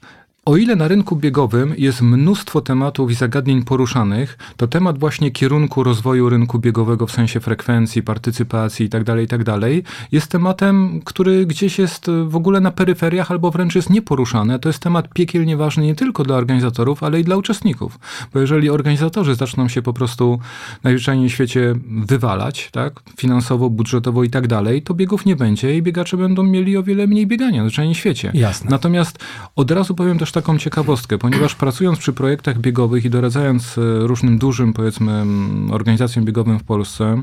o 0.47 0.57
ile 0.57 0.75
na 0.75 0.87
rynku 0.87 1.15
biegowym 1.15 1.73
jest 1.77 2.01
mnóstwo 2.01 2.61
tematów 2.61 3.11
i 3.11 3.13
zagadnień 3.13 3.63
poruszanych, 3.63 4.37
to 4.57 4.67
temat 4.67 4.99
właśnie 4.99 5.31
kierunku 5.31 5.83
rozwoju 5.83 6.29
rynku 6.29 6.59
biegowego 6.59 7.07
w 7.07 7.11
sensie 7.11 7.39
frekwencji, 7.39 8.03
partycypacji 8.03 8.83
itd., 8.83 9.05
tak 9.05 9.19
itd. 9.19 9.59
Tak 9.59 9.69
jest 10.11 10.31
tematem, 10.31 11.01
który 11.05 11.45
gdzieś 11.45 11.79
jest 11.79 12.11
w 12.27 12.35
ogóle 12.35 12.59
na 12.59 12.71
peryferiach 12.71 13.31
albo 13.31 13.51
wręcz 13.51 13.75
jest 13.75 13.89
nieporuszany. 13.89 14.59
To 14.59 14.69
jest 14.69 14.79
temat 14.79 15.09
piekielnie 15.13 15.57
ważny 15.57 15.85
nie 15.85 15.95
tylko 15.95 16.23
dla 16.23 16.35
organizatorów, 16.35 17.03
ale 17.03 17.19
i 17.19 17.23
dla 17.23 17.35
uczestników. 17.35 17.99
Bo 18.33 18.39
jeżeli 18.39 18.69
organizatorzy 18.69 19.35
zaczną 19.35 19.67
się 19.67 19.81
po 19.81 19.93
prostu 19.93 20.39
najzwyczajniej 20.83 21.29
w 21.29 21.31
świecie 21.31 21.75
wywalać, 22.07 22.69
tak, 22.71 22.99
finansowo, 23.17 23.69
budżetowo 23.69 24.23
i 24.23 24.29
tak 24.29 24.47
dalej, 24.47 24.81
to 24.81 24.93
biegów 24.93 25.25
nie 25.25 25.35
będzie 25.35 25.77
i 25.77 25.81
biegacze 25.81 26.17
będą 26.17 26.43
mieli 26.43 26.77
o 26.77 26.83
wiele 26.83 27.07
mniej 27.07 27.27
biegania, 27.27 27.61
zwyczajnie 27.61 27.95
w 27.95 27.97
świecie. 27.97 28.31
Jasne. 28.33 28.69
Natomiast 28.69 29.19
od 29.55 29.71
razu 29.71 29.95
powiem 29.95 30.19
też 30.19 30.36
taką 30.41 30.57
ciekawostkę, 30.57 31.17
ponieważ 31.17 31.55
pracując 31.55 31.99
przy 31.99 32.13
projektach 32.13 32.59
biegowych 32.59 33.05
i 33.05 33.09
doradzając 33.09 33.77
e, 33.77 33.81
różnym 34.07 34.37
dużym, 34.37 34.73
powiedzmy, 34.73 35.25
organizacjom 35.71 36.25
biegowym 36.25 36.59
w 36.59 36.63
Polsce, 36.63 37.21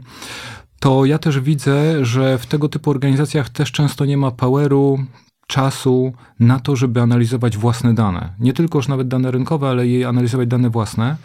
to 0.81 1.05
ja 1.05 1.19
też 1.19 1.41
widzę, 1.41 2.05
że 2.05 2.39
w 2.39 2.47
tego 2.47 2.69
typu 2.69 2.91
organizacjach 2.91 3.49
też 3.49 3.73
często 3.73 4.05
nie 4.05 4.17
ma 4.17 4.31
poweru, 4.31 4.99
czasu 5.47 6.13
na 6.41 6.61
to, 6.61 6.77
żeby 6.77 7.01
analizować 7.01 7.57
własne 7.57 7.95
dane. 7.95 8.33
Nie 8.41 8.53
tylko 8.53 8.79
już 8.79 8.89
nawet 8.89 9.09
dane 9.09 9.31
rynkowe, 9.31 9.69
ale 9.69 9.87
i 9.87 10.05
analizować 10.05 10.49
dane 10.49 10.71
własne. 10.71 11.17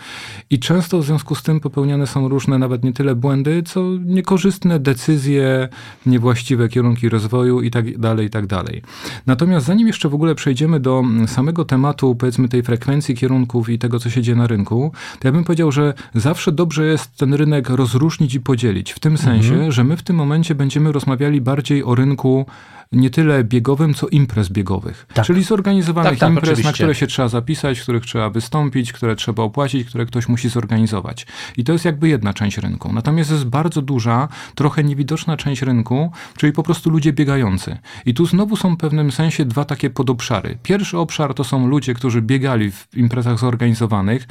I 0.50 0.60
często 0.60 1.00
w 1.00 1.06
związku 1.06 1.36
z 1.36 1.44
tym 1.44 1.60
popełniane 1.60 2.08
są 2.08 2.28
różne, 2.28 2.60
nawet 2.60 2.84
nie 2.84 2.94
tyle 2.94 3.16
błędy, 3.16 3.64
co 3.64 3.84
niekorzystne 4.06 4.80
decyzje, 4.80 5.70
niewłaściwe 6.06 6.70
kierunki 6.70 7.10
rozwoju 7.10 7.62
i 7.62 7.72
tak 7.72 7.98
dalej, 7.98 8.28
i 8.28 8.30
tak 8.30 8.48
dalej. 8.48 8.82
Natomiast 9.26 9.66
zanim 9.66 9.88
jeszcze 9.88 10.10
w 10.10 10.14
ogóle 10.14 10.36
przejdziemy 10.36 10.80
do 10.80 11.04
samego 11.28 11.66
tematu, 11.66 12.16
powiedzmy 12.16 12.50
tej 12.50 12.64
frekwencji 12.64 13.16
kierunków 13.16 13.70
i 13.70 13.80
tego, 13.80 14.00
co 14.00 14.10
się 14.10 14.22
dzieje 14.22 14.38
na 14.38 14.48
rynku, 14.48 14.92
to 15.20 15.28
ja 15.28 15.32
bym 15.32 15.44
powiedział, 15.44 15.72
że 15.72 15.94
zawsze 16.16 16.52
dobrze 16.52 16.86
jest 16.86 17.18
ten 17.18 17.34
rynek 17.34 17.70
rozróżnić 17.70 18.36
i 18.36 18.42
podzielić. 18.42 18.92
W 18.92 19.00
tym 19.00 19.18
sensie, 19.18 19.54
mhm. 19.54 19.72
że 19.72 19.84
my 19.84 19.98
w 19.98 20.04
tym 20.04 20.16
momencie 20.16 20.56
będziemy 20.56 20.92
rozmawiali 20.92 21.42
bardziej 21.42 21.84
o 21.84 21.96
rynku 21.96 22.46
nie 22.92 23.10
tyle 23.10 23.44
biegowym, 23.44 23.94
co 23.94 24.08
imprez 24.08 24.50
biegowych. 24.50 25.06
Tak. 25.14 25.26
Czyli 25.26 25.44
zorganizowanych 25.44 26.12
tak, 26.12 26.20
tak, 26.20 26.30
imprez, 26.30 26.50
oczywiście. 26.50 26.70
na 26.70 26.74
które 26.74 26.96
się 26.96 27.08
trzeba 27.08 27.28
zapisać, 27.28 27.82
których 27.82 28.06
trzeba 28.06 28.30
wystąpić, 28.30 28.94
które 28.94 29.16
trzeba 29.16 29.44
opłacić, 29.44 29.88
które 29.88 30.06
ktoś 30.06 30.28
musi 30.28 30.50
zorganizować. 30.50 31.28
I 31.58 31.64
to 31.64 31.74
jest 31.74 31.86
jakby 31.86 32.10
jedna 32.10 32.34
część 32.34 32.58
rynku. 32.58 32.94
Natomiast 32.94 33.32
jest 33.32 33.46
bardzo 33.46 33.82
duża, 33.82 34.28
trochę 34.56 34.84
niewidoczna 34.84 35.38
część 35.38 35.62
rynku, 35.62 36.12
czyli 36.38 36.54
po 36.54 36.64
prostu 36.64 36.90
ludzie 36.90 37.14
biegający. 37.14 37.78
I 38.06 38.14
tu 38.14 38.26
znowu 38.26 38.56
są 38.56 38.76
w 38.76 38.78
pewnym 38.78 39.12
sensie 39.12 39.46
dwa 39.46 39.66
takie 39.66 39.90
podobszary. 39.90 40.58
Pierwszy 40.64 40.98
obszar 40.98 41.34
to 41.34 41.44
są 41.44 41.68
ludzie, 41.68 41.94
którzy 41.94 42.22
biegali 42.22 42.72
w 42.72 42.88
imprezach 42.98 43.40
zorganizowanych 43.40 44.28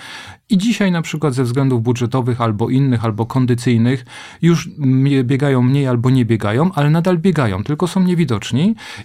i 0.48 0.58
dzisiaj 0.58 0.92
na 0.92 1.02
przykład 1.02 1.34
ze 1.34 1.44
względów 1.44 1.82
budżetowych 1.82 2.40
albo 2.40 2.70
innych, 2.70 3.04
albo 3.04 3.26
kondycyjnych 3.26 4.04
już 4.42 4.68
biegają 5.24 5.62
mniej 5.62 5.86
albo 5.86 6.10
nie 6.10 6.24
biegają, 6.24 6.70
ale 6.74 6.90
nadal 6.90 7.18
biegają, 7.18 7.64
tylko 7.64 7.86
są 7.86 8.02
niewidoczni 8.02 8.47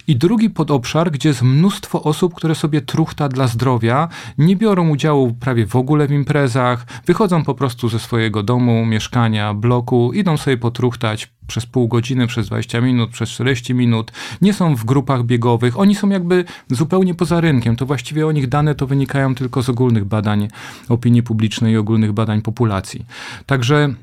i 0.08 0.16
drugi 0.16 0.50
podobszar, 0.50 1.10
gdzie 1.10 1.28
jest 1.28 1.42
mnóstwo 1.42 2.02
osób, 2.02 2.34
które 2.34 2.54
sobie 2.54 2.80
truchta 2.80 3.28
dla 3.28 3.46
zdrowia, 3.46 4.08
nie 4.38 4.56
biorą 4.56 4.88
udziału 4.88 5.34
prawie 5.40 5.66
w 5.66 5.76
ogóle 5.76 6.06
w 6.06 6.12
imprezach, 6.12 6.86
wychodzą 7.06 7.44
po 7.44 7.54
prostu 7.54 7.88
ze 7.88 7.98
swojego 7.98 8.42
domu, 8.42 8.86
mieszkania, 8.86 9.54
bloku, 9.54 10.12
idą 10.12 10.36
sobie 10.36 10.56
potruchtać 10.56 11.32
przez 11.46 11.66
pół 11.66 11.88
godziny, 11.88 12.26
przez 12.26 12.46
20 12.46 12.80
minut, 12.80 13.10
przez 13.10 13.30
40 13.30 13.74
minut, 13.74 14.12
nie 14.42 14.52
są 14.52 14.76
w 14.76 14.84
grupach 14.84 15.24
biegowych, 15.24 15.78
oni 15.78 15.94
są 15.94 16.08
jakby 16.08 16.44
zupełnie 16.70 17.14
poza 17.14 17.40
rynkiem. 17.40 17.76
To 17.76 17.86
właściwie 17.86 18.26
o 18.26 18.32
nich 18.32 18.48
dane 18.48 18.74
to 18.74 18.86
wynikają 18.86 19.34
tylko 19.34 19.62
z 19.62 19.68
ogólnych 19.68 20.04
badań 20.04 20.48
opinii 20.88 21.22
publicznej 21.22 21.72
i 21.72 21.76
ogólnych 21.76 22.12
badań 22.12 22.42
populacji. 22.42 23.06
Także 23.46 23.94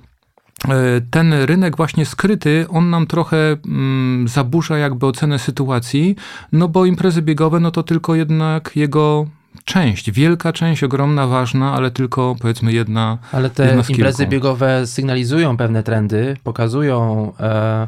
ten 1.11 1.33
rynek 1.33 1.77
właśnie 1.77 2.05
skryty, 2.05 2.65
on 2.69 2.89
nam 2.89 3.07
trochę 3.07 3.57
mm, 3.65 4.27
zaburza 4.27 4.77
jakby 4.77 5.05
ocenę 5.05 5.39
sytuacji, 5.39 6.15
no 6.51 6.67
bo 6.67 6.85
imprezy 6.85 7.21
biegowe, 7.21 7.59
no 7.59 7.71
to 7.71 7.83
tylko 7.83 8.15
jednak 8.15 8.71
jego 8.75 9.25
część, 9.65 10.11
wielka 10.11 10.53
część, 10.53 10.83
ogromna, 10.83 11.27
ważna, 11.27 11.73
ale 11.73 11.91
tylko 11.91 12.35
powiedzmy 12.41 12.73
jedna. 12.73 13.17
Ale 13.31 13.49
te 13.49 13.83
imprezy 13.89 14.27
biegowe 14.27 14.87
sygnalizują 14.87 15.57
pewne 15.57 15.83
trendy, 15.83 16.37
pokazują 16.43 17.31
e, 17.39 17.87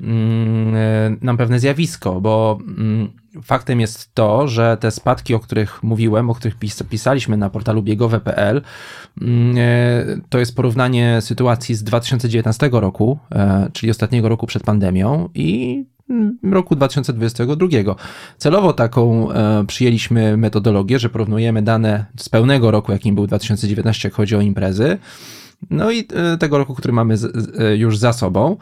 mm, 0.00 0.74
e, 0.74 1.16
nam 1.22 1.36
pewne 1.36 1.60
zjawisko, 1.60 2.20
bo 2.20 2.58
mm, 2.60 3.08
faktem 3.42 3.80
jest 3.80 4.14
to, 4.14 4.48
że 4.48 4.76
te 4.80 4.90
spadki, 4.90 5.34
o 5.34 5.40
których 5.40 5.82
mówiłem, 5.82 6.30
o 6.30 6.34
których 6.34 6.56
pis 6.56 6.82
pisaliśmy 6.82 7.36
na 7.36 7.50
portalu 7.50 7.82
biegowe.pl, 7.82 8.62
mm, 9.20 9.56
e, 9.58 10.20
to 10.28 10.38
jest 10.38 10.56
porównanie 10.56 11.20
sytuacji 11.20 11.74
z 11.74 11.82
2019 11.82 12.70
roku, 12.72 13.18
e, 13.32 13.70
czyli 13.72 13.90
ostatniego 13.90 14.28
roku 14.28 14.46
przed 14.46 14.62
pandemią 14.62 15.28
i 15.34 15.84
roku 16.42 16.76
2022. 16.76 17.96
Celowo 18.38 18.72
taką 18.72 19.32
e, 19.32 19.64
przyjęliśmy 19.66 20.36
metodologię, 20.36 20.98
że 20.98 21.08
porównujemy 21.08 21.62
dane 21.62 22.06
z 22.16 22.28
pełnego 22.28 22.70
roku, 22.70 22.92
jakim 22.92 23.14
był 23.14 23.26
2019, 23.26 24.08
jak 24.08 24.14
chodzi 24.14 24.36
o 24.36 24.40
imprezy, 24.40 24.98
no 25.70 25.90
i 25.90 26.08
e, 26.14 26.38
tego 26.38 26.58
roku, 26.58 26.74
który 26.74 26.92
mamy 26.92 27.14
e, 27.58 27.76
już 27.76 27.98
za 27.98 28.12
sobą. 28.12 28.56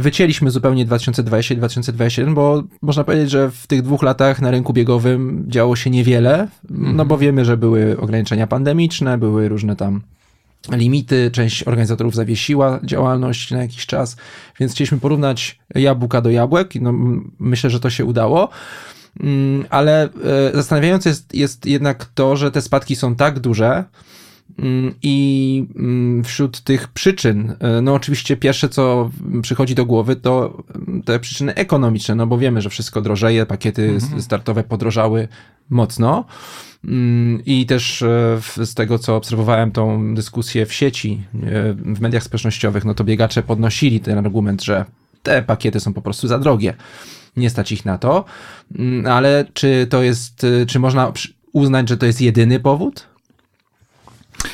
Wycięliśmy 0.00 0.50
zupełnie 0.50 0.84
2020 0.84 1.54
i 1.54 1.56
2021, 1.56 2.34
bo 2.34 2.62
można 2.82 3.04
powiedzieć, 3.04 3.30
że 3.30 3.50
w 3.50 3.66
tych 3.66 3.82
dwóch 3.82 4.02
latach 4.02 4.40
na 4.40 4.50
rynku 4.50 4.72
biegowym 4.72 5.44
działo 5.48 5.76
się 5.76 5.90
niewiele, 5.90 6.48
no 6.70 7.04
bo 7.04 7.18
wiemy, 7.18 7.44
że 7.44 7.56
były 7.56 8.00
ograniczenia 8.00 8.46
pandemiczne, 8.46 9.18
były 9.18 9.48
różne 9.48 9.76
tam 9.76 10.00
limity, 10.72 11.30
część 11.30 11.62
organizatorów 11.62 12.14
zawiesiła 12.14 12.80
działalność 12.84 13.50
na 13.50 13.62
jakiś 13.62 13.86
czas, 13.86 14.16
więc 14.60 14.72
chcieliśmy 14.72 14.98
porównać 14.98 15.58
jabłka 15.74 16.20
do 16.20 16.30
jabłek 16.30 16.74
no, 16.80 16.92
myślę, 17.38 17.70
że 17.70 17.80
to 17.80 17.90
się 17.90 18.04
udało. 18.04 18.48
Mm, 19.20 19.64
ale 19.70 20.04
e, 20.04 20.08
zastanawiające 20.54 21.08
jest, 21.08 21.34
jest 21.34 21.66
jednak 21.66 22.04
to, 22.04 22.36
że 22.36 22.50
te 22.50 22.62
spadki 22.62 22.96
są 22.96 23.14
tak 23.14 23.40
duże, 23.40 23.84
i 25.02 25.66
mm, 25.76 26.24
wśród 26.24 26.60
tych 26.60 26.88
przyczyn, 26.88 27.54
e, 27.60 27.80
no 27.80 27.94
oczywiście 27.94 28.36
pierwsze, 28.36 28.68
co 28.68 29.10
przychodzi 29.42 29.74
do 29.74 29.86
głowy, 29.86 30.16
to 30.16 30.62
te 31.04 31.20
przyczyny 31.20 31.54
ekonomiczne, 31.54 32.14
no 32.14 32.26
bo 32.26 32.38
wiemy, 32.38 32.60
że 32.60 32.70
wszystko 32.70 33.00
drożeje, 33.00 33.46
pakiety 33.46 33.88
mhm. 33.88 34.22
startowe 34.22 34.64
podrożały 34.64 35.28
mocno. 35.70 36.24
Mm, 36.84 37.42
I 37.46 37.66
też 37.66 38.02
e, 38.02 38.40
z 38.64 38.74
tego, 38.74 38.98
co 38.98 39.16
obserwowałem 39.16 39.72
tą 39.72 40.14
dyskusję 40.14 40.66
w 40.66 40.72
sieci, 40.72 41.22
e, 41.34 41.72
w 41.72 42.00
mediach 42.00 42.22
społecznościowych, 42.22 42.84
no 42.84 42.94
to 42.94 43.04
biegacze 43.04 43.42
podnosili 43.42 44.00
ten 44.00 44.18
argument, 44.18 44.64
że 44.64 44.84
te 45.22 45.42
pakiety 45.42 45.80
są 45.80 45.92
po 45.92 46.02
prostu 46.02 46.28
za 46.28 46.38
drogie. 46.38 46.74
Nie 47.36 47.50
stać 47.50 47.72
ich 47.72 47.84
na 47.84 47.98
to. 47.98 48.24
Mm, 48.78 49.06
ale 49.06 49.44
czy 49.52 49.86
to 49.90 50.02
jest, 50.02 50.46
czy 50.66 50.78
można 50.78 51.12
uznać, 51.52 51.88
że 51.88 51.96
to 51.96 52.06
jest 52.06 52.20
jedyny 52.20 52.60
powód? 52.60 53.15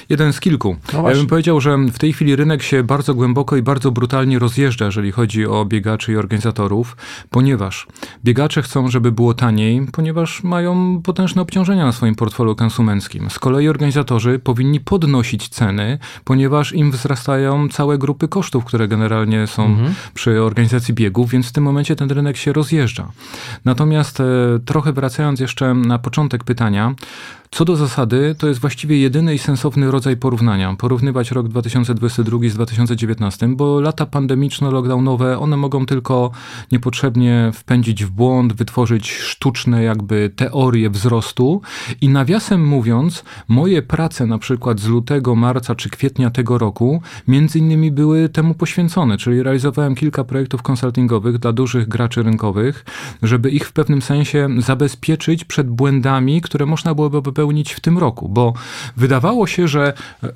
Jeden 0.08 0.32
z 0.32 0.40
kilku. 0.40 0.76
No 0.92 1.10
ja 1.10 1.16
bym 1.16 1.26
powiedział, 1.26 1.60
że 1.60 1.76
w 1.92 1.98
tej 1.98 2.12
chwili 2.12 2.36
rynek 2.36 2.62
się 2.62 2.82
bardzo 2.82 3.14
głęboko 3.14 3.56
i 3.56 3.62
bardzo 3.62 3.90
brutalnie 3.90 4.38
rozjeżdża, 4.38 4.84
jeżeli 4.84 5.12
chodzi 5.12 5.46
o 5.46 5.64
biegaczy 5.64 6.12
i 6.12 6.16
organizatorów, 6.16 6.96
ponieważ 7.30 7.86
biegacze 8.24 8.62
chcą, 8.62 8.88
żeby 8.88 9.12
było 9.12 9.34
taniej, 9.34 9.86
ponieważ 9.92 10.42
mają 10.42 11.02
potężne 11.02 11.42
obciążenia 11.42 11.84
na 11.84 11.92
swoim 11.92 12.14
portfelu 12.14 12.56
konsumenckim. 12.56 13.30
Z 13.30 13.38
kolei 13.38 13.68
organizatorzy 13.68 14.38
powinni 14.38 14.80
podnosić 14.80 15.48
ceny, 15.48 15.98
ponieważ 16.24 16.72
im 16.72 16.90
wzrastają 16.90 17.68
całe 17.68 17.98
grupy 17.98 18.28
kosztów, 18.28 18.64
które 18.64 18.88
generalnie 18.88 19.46
są 19.46 19.64
mhm. 19.64 19.94
przy 20.14 20.42
organizacji 20.42 20.94
biegów, 20.94 21.30
więc 21.30 21.48
w 21.48 21.52
tym 21.52 21.64
momencie 21.64 21.96
ten 21.96 22.10
rynek 22.10 22.36
się 22.36 22.52
rozjeżdża. 22.52 23.12
Natomiast 23.64 24.20
e, 24.20 24.24
trochę 24.64 24.92
wracając 24.92 25.40
jeszcze 25.40 25.74
na 25.74 25.98
początek 25.98 26.44
pytania, 26.44 26.94
co 27.52 27.64
do 27.64 27.76
zasady, 27.76 28.34
to 28.38 28.48
jest 28.48 28.60
właściwie 28.60 28.98
jedyny 28.98 29.34
i 29.34 29.38
sensowny 29.38 29.90
rodzaj 29.90 30.16
porównania. 30.16 30.76
Porównywać 30.78 31.30
rok 31.30 31.48
2022 31.48 32.38
z 32.48 32.54
2019, 32.54 33.48
bo 33.48 33.80
lata 33.80 34.06
pandemiczne, 34.06 34.70
lockdownowe, 34.70 35.38
one 35.38 35.56
mogą 35.56 35.86
tylko 35.86 36.30
niepotrzebnie 36.72 37.50
wpędzić 37.54 38.04
w 38.04 38.10
błąd, 38.10 38.52
wytworzyć 38.52 39.10
sztuczne 39.10 39.82
jakby 39.82 40.30
teorie 40.36 40.90
wzrostu. 40.90 41.60
I 42.00 42.08
nawiasem 42.08 42.66
mówiąc, 42.66 43.24
moje 43.48 43.82
prace 43.82 44.26
na 44.26 44.38
przykład 44.38 44.80
z 44.80 44.86
lutego, 44.86 45.34
marca 45.34 45.74
czy 45.74 45.90
kwietnia 45.90 46.30
tego 46.30 46.58
roku, 46.58 47.02
między 47.28 47.58
innymi 47.58 47.90
były 47.90 48.28
temu 48.28 48.54
poświęcone, 48.54 49.16
czyli 49.16 49.42
realizowałem 49.42 49.94
kilka 49.94 50.24
projektów 50.24 50.62
konsultingowych 50.62 51.38
dla 51.38 51.52
dużych 51.52 51.88
graczy 51.88 52.22
rynkowych, 52.22 52.84
żeby 53.22 53.50
ich 53.50 53.68
w 53.68 53.72
pewnym 53.72 54.02
sensie 54.02 54.48
zabezpieczyć 54.58 55.44
przed 55.44 55.70
błędami, 55.70 56.40
które 56.40 56.66
można 56.66 56.94
byłoby 56.94 57.22
popełnić 57.42 57.72
w 57.72 57.80
tym 57.80 57.98
roku, 57.98 58.28
bo 58.28 58.52
wydawało 58.96 59.46
się, 59.46 59.68
że 59.68 59.92
e, 60.22 60.28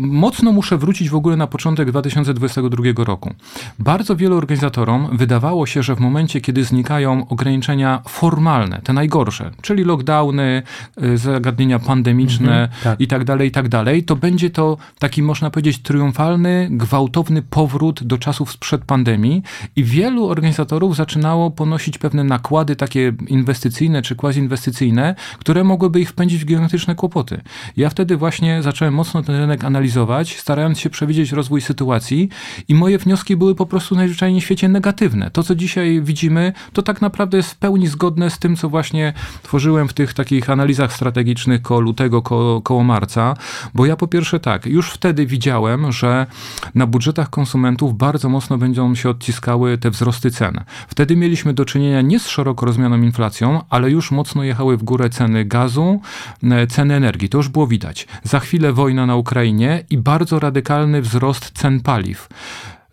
mocno 0.00 0.52
muszę 0.52 0.78
wrócić 0.78 1.10
w 1.10 1.14
ogóle 1.14 1.36
na 1.36 1.46
początek 1.46 1.90
2022 1.90 3.04
roku. 3.04 3.34
Bardzo 3.78 4.16
wielu 4.16 4.36
organizatorom 4.36 5.16
wydawało 5.16 5.66
się, 5.66 5.82
że 5.82 5.96
w 5.96 6.00
momencie, 6.00 6.40
kiedy 6.40 6.64
znikają 6.64 7.28
ograniczenia 7.28 8.02
formalne, 8.08 8.80
te 8.84 8.92
najgorsze, 8.92 9.50
czyli 9.62 9.84
lockdowny, 9.84 10.62
e, 10.96 11.16
zagadnienia 11.18 11.78
pandemiczne 11.78 12.62
mhm, 12.62 12.70
tak. 12.82 13.00
i 13.00 13.06
tak 13.06 13.24
dalej, 13.24 13.48
i 13.48 13.50
tak 13.50 13.68
dalej, 13.68 14.04
to 14.04 14.16
będzie 14.16 14.50
to 14.50 14.76
taki, 14.98 15.22
można 15.22 15.50
powiedzieć, 15.50 15.78
triumfalny, 15.82 16.68
gwałtowny 16.70 17.42
powrót 17.42 18.04
do 18.04 18.18
czasów 18.18 18.52
sprzed 18.52 18.84
pandemii 18.84 19.42
i 19.76 19.84
wielu 19.84 20.28
organizatorów 20.28 20.96
zaczynało 20.96 21.50
ponosić 21.50 21.98
pewne 21.98 22.24
nakłady 22.24 22.76
takie 22.76 23.12
inwestycyjne 23.26 24.02
czy 24.02 24.14
quasi-inwestycyjne, 24.16 25.14
które 25.38 25.64
mogłyby 25.64 26.00
ich 26.00 26.10
wpędzić 26.10 26.27
wpędzić 26.28 26.44
w 26.44 26.46
gigantyczne 26.46 26.94
kłopoty. 26.94 27.40
Ja 27.76 27.90
wtedy 27.90 28.16
właśnie 28.16 28.62
zacząłem 28.62 28.94
mocno 28.94 29.22
ten 29.22 29.36
rynek 29.36 29.64
analizować, 29.64 30.38
starając 30.38 30.80
się 30.80 30.90
przewidzieć 30.90 31.32
rozwój 31.32 31.60
sytuacji 31.60 32.28
i 32.68 32.74
moje 32.74 32.98
wnioski 32.98 33.36
były 33.36 33.54
po 33.54 33.66
prostu 33.66 33.94
najzwyczajniej 33.94 34.40
w 34.40 34.44
świecie 34.44 34.68
negatywne. 34.68 35.30
To, 35.30 35.42
co 35.42 35.54
dzisiaj 35.54 36.00
widzimy, 36.02 36.52
to 36.72 36.82
tak 36.82 37.00
naprawdę 37.02 37.36
jest 37.36 37.50
w 37.50 37.56
pełni 37.56 37.86
zgodne 37.86 38.30
z 38.30 38.38
tym, 38.38 38.56
co 38.56 38.68
właśnie 38.68 39.12
tworzyłem 39.42 39.88
w 39.88 39.92
tych 39.92 40.14
takich 40.14 40.50
analizach 40.50 40.92
strategicznych 40.92 41.62
koło 41.62 41.80
lutego, 41.80 42.22
koło, 42.22 42.60
koło 42.60 42.84
marca, 42.84 43.34
bo 43.74 43.86
ja 43.86 43.96
po 43.96 44.06
pierwsze 44.06 44.40
tak, 44.40 44.66
już 44.66 44.90
wtedy 44.90 45.26
widziałem, 45.26 45.92
że 45.92 46.26
na 46.74 46.86
budżetach 46.86 47.30
konsumentów 47.30 47.98
bardzo 47.98 48.28
mocno 48.28 48.58
będą 48.58 48.94
się 48.94 49.10
odciskały 49.10 49.78
te 49.78 49.90
wzrosty 49.90 50.30
cen. 50.30 50.60
Wtedy 50.88 51.16
mieliśmy 51.16 51.54
do 51.54 51.64
czynienia 51.64 52.00
nie 52.00 52.20
z 52.20 52.28
szeroko 52.28 52.66
rozumianą 52.66 53.02
inflacją, 53.02 53.60
ale 53.70 53.90
już 53.90 54.10
mocno 54.10 54.44
jechały 54.44 54.76
w 54.76 54.82
górę 54.82 55.10
ceny 55.10 55.44
gazu, 55.44 56.00
ceny 56.68 56.94
energii. 56.94 57.28
To 57.28 57.38
już 57.38 57.48
było 57.48 57.66
widać. 57.66 58.06
Za 58.22 58.40
chwilę 58.40 58.72
wojna 58.72 59.06
na 59.06 59.16
Ukrainie 59.16 59.84
i 59.90 59.98
bardzo 59.98 60.38
radykalny 60.38 61.02
wzrost 61.02 61.50
cen 61.50 61.80
paliw. 61.80 62.28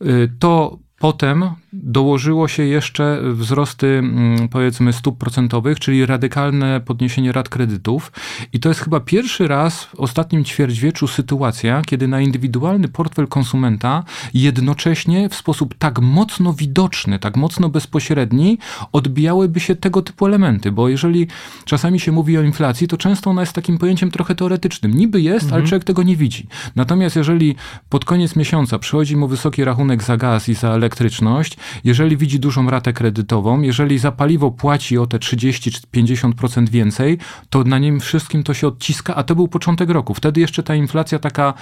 E, 0.01 0.05
to 0.39 0.77
Potem 0.99 1.45
dołożyło 1.83 2.47
się 2.47 2.63
jeszcze 2.63 3.19
wzrosty, 3.33 3.87
mm, 3.87 4.49
powiedzmy, 4.49 4.93
stóp 4.93 5.17
procentowych, 5.17 5.79
czyli 5.79 6.05
radykalne 6.05 6.81
podniesienie 6.81 7.31
rat 7.31 7.49
kredytów. 7.49 8.11
I 8.53 8.59
to 8.59 8.69
jest 8.69 8.81
chyba 8.81 8.99
pierwszy 8.99 9.47
raz 9.47 9.83
w 9.83 9.95
ostatnim 9.95 10.43
ćwierćwieczu 10.43 11.07
sytuacja, 11.07 11.81
kiedy 11.81 12.07
na 12.07 12.21
indywidualny 12.21 12.87
portfel 12.87 13.27
konsumenta 13.27 14.03
jednocześnie 14.33 15.29
w 15.29 15.35
sposób 15.35 15.75
tak 15.79 15.99
mocno 15.99 16.53
widoczny, 16.53 17.19
tak 17.19 17.37
mocno 17.37 17.69
bezpośredni 17.69 18.57
odbijałyby 18.91 19.59
się 19.59 19.75
tego 19.75 20.01
typu 20.01 20.25
elementy. 20.25 20.71
Bo 20.71 20.89
jeżeli 20.89 21.27
czasami 21.65 21.99
się 21.99 22.11
mówi 22.11 22.37
o 22.37 22.41
inflacji, 22.41 22.87
to 22.87 22.97
często 22.97 23.29
ona 23.29 23.41
jest 23.41 23.53
takim 23.53 23.77
pojęciem 23.77 24.11
trochę 24.11 24.35
teoretycznym. 24.35 24.97
Niby 24.97 25.21
jest, 25.21 25.43
mhm. 25.43 25.53
ale 25.53 25.69
człowiek 25.69 25.83
tego 25.83 26.03
nie 26.03 26.15
widzi. 26.15 26.47
Natomiast 26.75 27.15
jeżeli 27.15 27.55
pod 27.89 28.05
koniec 28.05 28.35
miesiąca 28.35 28.79
przychodzi 28.79 29.17
mu 29.17 29.27
wysoki 29.27 29.63
rachunek 29.63 30.03
za 30.03 30.17
gaz 30.17 30.49
i 30.49 30.53
za 30.53 30.69
elektryczność, 30.69 31.05
elektryczność, 31.15 31.57
jeżeli 31.83 32.17
widzi 32.17 32.39
dużą 32.39 32.69
ratę 32.69 32.93
kredytową, 32.93 33.61
jeżeli 33.61 33.99
za 33.99 34.11
paliwo 34.11 34.51
płaci 34.51 34.97
o 34.97 35.07
te 35.07 35.19
30 35.19 35.71
czy 35.71 35.81
50% 35.81 36.69
więcej, 36.69 37.17
to 37.49 37.63
na 37.63 37.79
nim 37.79 37.99
wszystkim 37.99 38.43
to 38.43 38.53
się 38.53 38.67
odciska, 38.67 39.15
a 39.15 39.23
to 39.23 39.35
był 39.35 39.47
początek 39.47 39.89
roku. 39.89 40.13
Wtedy 40.13 40.41
jeszcze 40.41 40.63
ta 40.63 40.75
inflacja 40.75 41.19
taka 41.19 41.53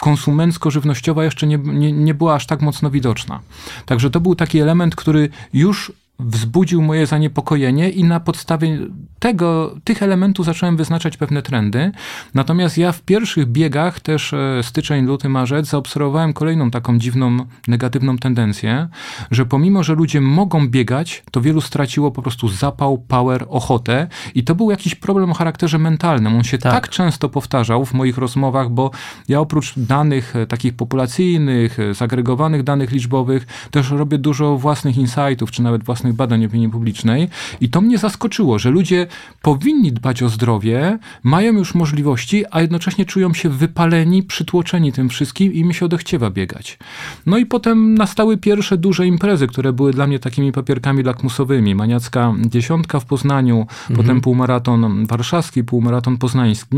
konsumencko-żywnościowa 0.00 1.24
jeszcze 1.24 1.46
nie, 1.46 1.58
nie, 1.58 1.92
nie 1.92 2.14
była 2.14 2.34
aż 2.34 2.46
tak 2.46 2.62
mocno 2.62 2.90
widoczna. 2.90 3.40
Także 3.86 4.10
to 4.10 4.20
był 4.20 4.34
taki 4.34 4.60
element, 4.60 4.96
który 4.96 5.28
już 5.52 5.92
wzbudził 6.18 6.82
moje 6.82 7.06
zaniepokojenie 7.06 7.90
i 7.90 8.04
na 8.04 8.20
podstawie 8.20 8.78
tego, 9.18 9.74
tych 9.84 10.02
elementów 10.02 10.46
zacząłem 10.46 10.76
wyznaczać 10.76 11.16
pewne 11.16 11.42
trendy. 11.42 11.92
Natomiast 12.34 12.78
ja 12.78 12.92
w 12.92 13.02
pierwszych 13.02 13.46
biegach, 13.46 14.00
też 14.00 14.32
e, 14.32 14.62
styczeń, 14.62 15.06
luty, 15.06 15.28
marzec, 15.28 15.66
zaobserwowałem 15.66 16.32
kolejną 16.32 16.70
taką 16.70 16.98
dziwną, 16.98 17.36
negatywną 17.68 18.18
tendencję, 18.18 18.88
że 19.30 19.46
pomimo, 19.46 19.82
że 19.82 19.94
ludzie 19.94 20.20
mogą 20.20 20.68
biegać, 20.68 21.22
to 21.30 21.40
wielu 21.40 21.60
straciło 21.60 22.10
po 22.10 22.22
prostu 22.22 22.48
zapał, 22.48 22.98
power, 22.98 23.46
ochotę 23.48 24.06
i 24.34 24.44
to 24.44 24.54
był 24.54 24.70
jakiś 24.70 24.94
problem 24.94 25.30
o 25.30 25.34
charakterze 25.34 25.78
mentalnym. 25.78 26.36
On 26.36 26.44
się 26.44 26.58
tak, 26.58 26.72
tak 26.72 26.88
często 26.88 27.28
powtarzał 27.28 27.84
w 27.84 27.94
moich 27.94 28.18
rozmowach, 28.18 28.70
bo 28.70 28.90
ja 29.28 29.40
oprócz 29.40 29.72
danych 29.76 30.36
e, 30.36 30.46
takich 30.46 30.74
populacyjnych, 30.76 31.80
e, 31.80 31.94
zagregowanych 31.94 32.62
danych 32.62 32.90
liczbowych, 32.90 33.46
też 33.70 33.90
robię 33.90 34.18
dużo 34.18 34.58
własnych 34.58 34.96
insightów, 34.96 35.50
czy 35.50 35.62
nawet 35.62 35.84
własnych 35.84 36.05
badań 36.12 36.44
opinii 36.44 36.68
publicznej 36.68 37.28
i 37.60 37.68
to 37.68 37.80
mnie 37.80 37.98
zaskoczyło, 37.98 38.58
że 38.58 38.70
ludzie 38.70 39.06
powinni 39.42 39.92
dbać 39.92 40.22
o 40.22 40.28
zdrowie, 40.28 40.98
mają 41.22 41.52
już 41.52 41.74
możliwości, 41.74 42.44
a 42.50 42.60
jednocześnie 42.60 43.04
czują 43.04 43.34
się 43.34 43.48
wypaleni, 43.48 44.22
przytłoczeni 44.22 44.92
tym 44.92 45.08
wszystkim 45.08 45.52
i 45.52 45.64
mi 45.64 45.74
się 45.74 45.86
odechciewa 45.86 46.30
biegać. 46.30 46.78
No 47.26 47.38
i 47.38 47.46
potem 47.46 47.94
nastały 47.94 48.36
pierwsze 48.36 48.78
duże 48.78 49.06
imprezy, 49.06 49.46
które 49.46 49.72
były 49.72 49.92
dla 49.92 50.06
mnie 50.06 50.18
takimi 50.18 50.52
papierkami 50.52 51.02
lakmusowymi. 51.02 51.74
Maniacka 51.74 52.34
dziesiątka 52.46 53.00
w 53.00 53.04
Poznaniu, 53.04 53.60
mhm. 53.60 53.96
potem 53.96 54.20
półmaraton 54.20 55.06
warszawski, 55.06 55.64
półmaraton 55.64 56.18
poznański. 56.18 56.76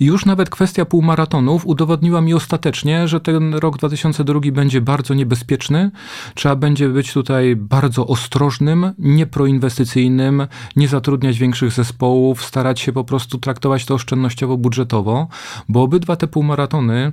Już 0.00 0.26
nawet 0.26 0.50
kwestia 0.50 0.84
półmaratonów 0.84 1.66
udowodniła 1.66 2.20
mi 2.20 2.34
ostatecznie, 2.34 3.08
że 3.08 3.20
ten 3.20 3.54
rok 3.54 3.78
2002 3.78 4.40
będzie 4.52 4.80
bardzo 4.80 5.14
niebezpieczny. 5.14 5.90
Trzeba 6.34 6.56
będzie 6.56 6.88
być 6.88 7.12
tutaj 7.12 7.56
bardzo 7.56 8.06
ostrożnym, 8.06 8.92
nieproinwestycyjnym, 8.98 10.46
nie 10.76 10.88
zatrudniać 10.88 11.38
większych 11.38 11.72
zespołów, 11.72 12.44
starać 12.44 12.80
się 12.80 12.92
po 12.92 13.04
prostu 13.04 13.38
traktować 13.38 13.84
to 13.84 13.94
oszczędnościowo-budżetowo, 13.94 15.26
bo 15.68 15.82
obydwa 15.82 16.16
te 16.16 16.26
półmaratony, 16.26 17.12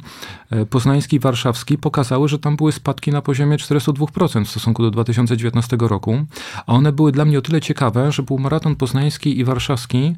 e, 0.49 0.65
poznański 0.65 1.15
i 1.15 1.19
warszawski, 1.19 1.77
pokazały, 1.77 2.27
że 2.27 2.39
tam 2.39 2.55
były 2.55 2.71
spadki 2.71 3.11
na 3.11 3.21
poziomie 3.21 3.57
42% 3.57 4.45
w 4.45 4.49
stosunku 4.49 4.83
do 4.83 4.91
2019 4.91 5.77
roku. 5.87 6.25
A 6.67 6.73
one 6.73 6.91
były 6.91 7.11
dla 7.11 7.25
mnie 7.25 7.39
o 7.39 7.41
tyle 7.41 7.61
ciekawe, 7.61 8.11
że 8.11 8.23
półmaraton 8.23 8.75
poznański 8.75 9.39
i 9.39 9.43
warszawski 9.43 10.15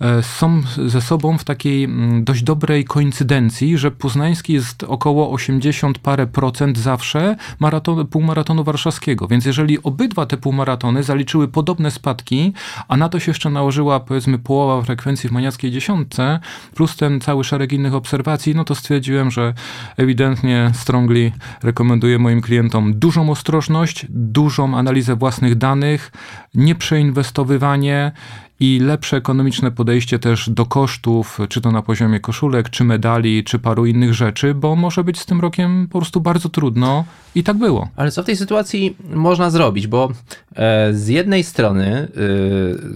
e, 0.00 0.22
są 0.22 0.62
ze 0.86 1.00
sobą 1.00 1.38
w 1.38 1.44
takiej 1.44 1.63
takiej 1.64 1.84
mm, 1.84 2.24
dość 2.24 2.42
dobrej 2.42 2.84
koincydencji, 2.84 3.78
że 3.78 3.90
Poznański 3.90 4.52
jest 4.52 4.82
około 4.82 5.30
80 5.30 5.98
parę 5.98 6.26
procent 6.26 6.78
zawsze 6.78 7.36
maraton, 7.60 8.06
półmaratonu 8.06 8.64
warszawskiego. 8.64 9.28
Więc 9.28 9.44
jeżeli 9.44 9.82
obydwa 9.82 10.26
te 10.26 10.36
półmaratony 10.36 11.02
zaliczyły 11.02 11.48
podobne 11.48 11.90
spadki, 11.90 12.52
a 12.88 12.96
na 12.96 13.08
to 13.08 13.20
się 13.20 13.30
jeszcze 13.30 13.50
nałożyła 13.50 14.00
powiedzmy 14.00 14.38
połowa 14.38 14.82
frekwencji 14.82 15.28
w 15.28 15.32
maniackiej 15.32 15.70
dziesiątce, 15.70 16.40
plus 16.74 16.96
ten 16.96 17.20
cały 17.20 17.44
szereg 17.44 17.72
innych 17.72 17.94
obserwacji, 17.94 18.54
no 18.54 18.64
to 18.64 18.74
stwierdziłem, 18.74 19.30
że 19.30 19.54
ewidentnie 19.96 20.70
strongly 20.74 21.32
rekomenduję 21.62 22.18
moim 22.18 22.40
klientom 22.40 22.98
dużą 22.98 23.30
ostrożność, 23.30 24.06
dużą 24.10 24.76
analizę 24.76 25.16
własnych 25.16 25.54
danych, 25.54 26.12
nieprzeinwestowywanie, 26.54 28.12
i 28.60 28.80
lepsze 28.80 29.16
ekonomiczne 29.16 29.70
podejście 29.70 30.18
też 30.18 30.50
do 30.50 30.66
kosztów, 30.66 31.38
czy 31.48 31.60
to 31.60 31.72
na 31.72 31.82
poziomie 31.82 32.20
koszulek, 32.20 32.70
czy 32.70 32.84
medali, 32.84 33.44
czy 33.44 33.58
paru 33.58 33.86
innych 33.86 34.14
rzeczy, 34.14 34.54
bo 34.54 34.76
może 34.76 35.04
być 35.04 35.20
z 35.20 35.26
tym 35.26 35.40
rokiem 35.40 35.88
po 35.90 35.98
prostu 35.98 36.20
bardzo 36.20 36.48
trudno 36.48 37.04
i 37.34 37.42
tak 37.42 37.56
było. 37.56 37.88
Ale 37.96 38.10
co 38.10 38.22
w 38.22 38.26
tej 38.26 38.36
sytuacji 38.36 38.96
można 39.14 39.50
zrobić? 39.50 39.86
Bo 39.86 40.12
e, 40.56 40.94
z 40.94 41.08
jednej 41.08 41.44
strony, 41.44 41.86
e, 41.86 42.08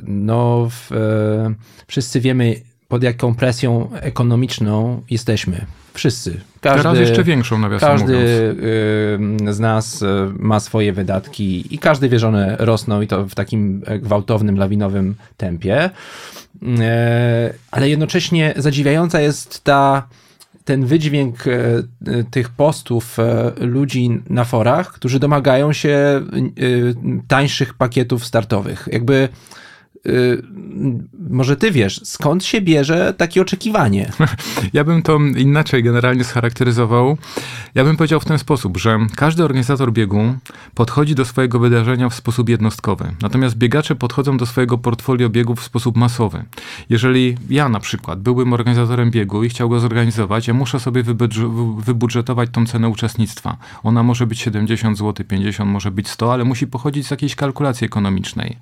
no, 0.06 0.68
w, 0.70 0.92
e, 0.92 1.54
wszyscy 1.86 2.20
wiemy, 2.20 2.60
pod 2.88 3.02
jaką 3.02 3.34
presją 3.34 3.90
ekonomiczną 3.94 5.02
jesteśmy. 5.10 5.66
Wszyscy. 5.98 6.40
Każdy, 6.60 6.82
Teraz 6.82 6.98
jeszcze 6.98 7.24
większą 7.24 7.58
nawiasem 7.58 7.88
Każdy 7.88 8.12
mówiąc. 8.12 9.56
z 9.56 9.60
nas 9.60 10.02
y, 10.02 10.06
ma 10.38 10.60
swoje 10.60 10.92
wydatki 10.92 11.74
i 11.74 11.78
każdy 11.78 12.08
wie, 12.08 12.18
że 12.18 12.28
one 12.28 12.56
rosną 12.58 13.00
i 13.00 13.06
to 13.06 13.26
w 13.26 13.34
takim 13.34 13.82
gwałtownym, 14.00 14.58
lawinowym 14.58 15.14
tempie. 15.36 15.90
E, 16.80 17.54
ale 17.70 17.88
jednocześnie 17.88 18.54
zadziwiająca 18.56 19.20
jest 19.20 19.64
ta 19.64 20.08
ten 20.64 20.86
wydźwięk 20.86 21.44
tych 22.30 22.48
postów 22.48 23.16
ludzi 23.60 24.20
na 24.30 24.44
forach, 24.44 24.92
którzy 24.92 25.18
domagają 25.18 25.72
się 25.72 26.20
tańszych 27.28 27.74
pakietów 27.74 28.24
startowych. 28.24 28.88
Jakby 28.92 29.28
Y, 30.06 30.42
może 31.30 31.56
ty 31.56 31.70
wiesz, 31.70 32.00
skąd 32.04 32.44
się 32.44 32.60
bierze 32.60 33.14
takie 33.16 33.42
oczekiwanie? 33.42 34.10
Ja 34.72 34.84
bym 34.84 35.02
to 35.02 35.18
inaczej 35.36 35.82
generalnie 35.82 36.24
scharakteryzował. 36.24 37.18
Ja 37.74 37.84
bym 37.84 37.96
powiedział 37.96 38.20
w 38.20 38.24
ten 38.24 38.38
sposób, 38.38 38.76
że 38.76 38.98
każdy 39.16 39.44
organizator 39.44 39.92
biegu 39.92 40.34
podchodzi 40.74 41.14
do 41.14 41.24
swojego 41.24 41.58
wydarzenia 41.58 42.08
w 42.08 42.14
sposób 42.14 42.48
jednostkowy. 42.48 43.12
Natomiast 43.22 43.56
biegacze 43.56 43.94
podchodzą 43.94 44.36
do 44.36 44.46
swojego 44.46 44.78
portfolio 44.78 45.28
biegów 45.28 45.60
w 45.60 45.64
sposób 45.64 45.96
masowy. 45.96 46.44
Jeżeli 46.90 47.36
ja 47.50 47.68
na 47.68 47.80
przykład 47.80 48.20
byłbym 48.20 48.52
organizatorem 48.52 49.10
biegu 49.10 49.44
i 49.44 49.48
chciał 49.48 49.68
go 49.68 49.80
zorganizować, 49.80 50.48
ja 50.48 50.54
muszę 50.54 50.80
sobie 50.80 51.02
wybudżetować 51.78 52.48
tą 52.52 52.66
cenę 52.66 52.88
uczestnictwa. 52.88 53.56
Ona 53.82 54.02
może 54.02 54.26
być 54.26 54.40
70 54.40 54.98
zł, 54.98 55.26
50, 55.28 55.70
może 55.70 55.90
być 55.90 56.08
100, 56.08 56.32
ale 56.32 56.44
musi 56.44 56.66
pochodzić 56.66 57.06
z 57.06 57.10
jakiejś 57.10 57.34
kalkulacji 57.34 57.84
ekonomicznej. 57.84 58.56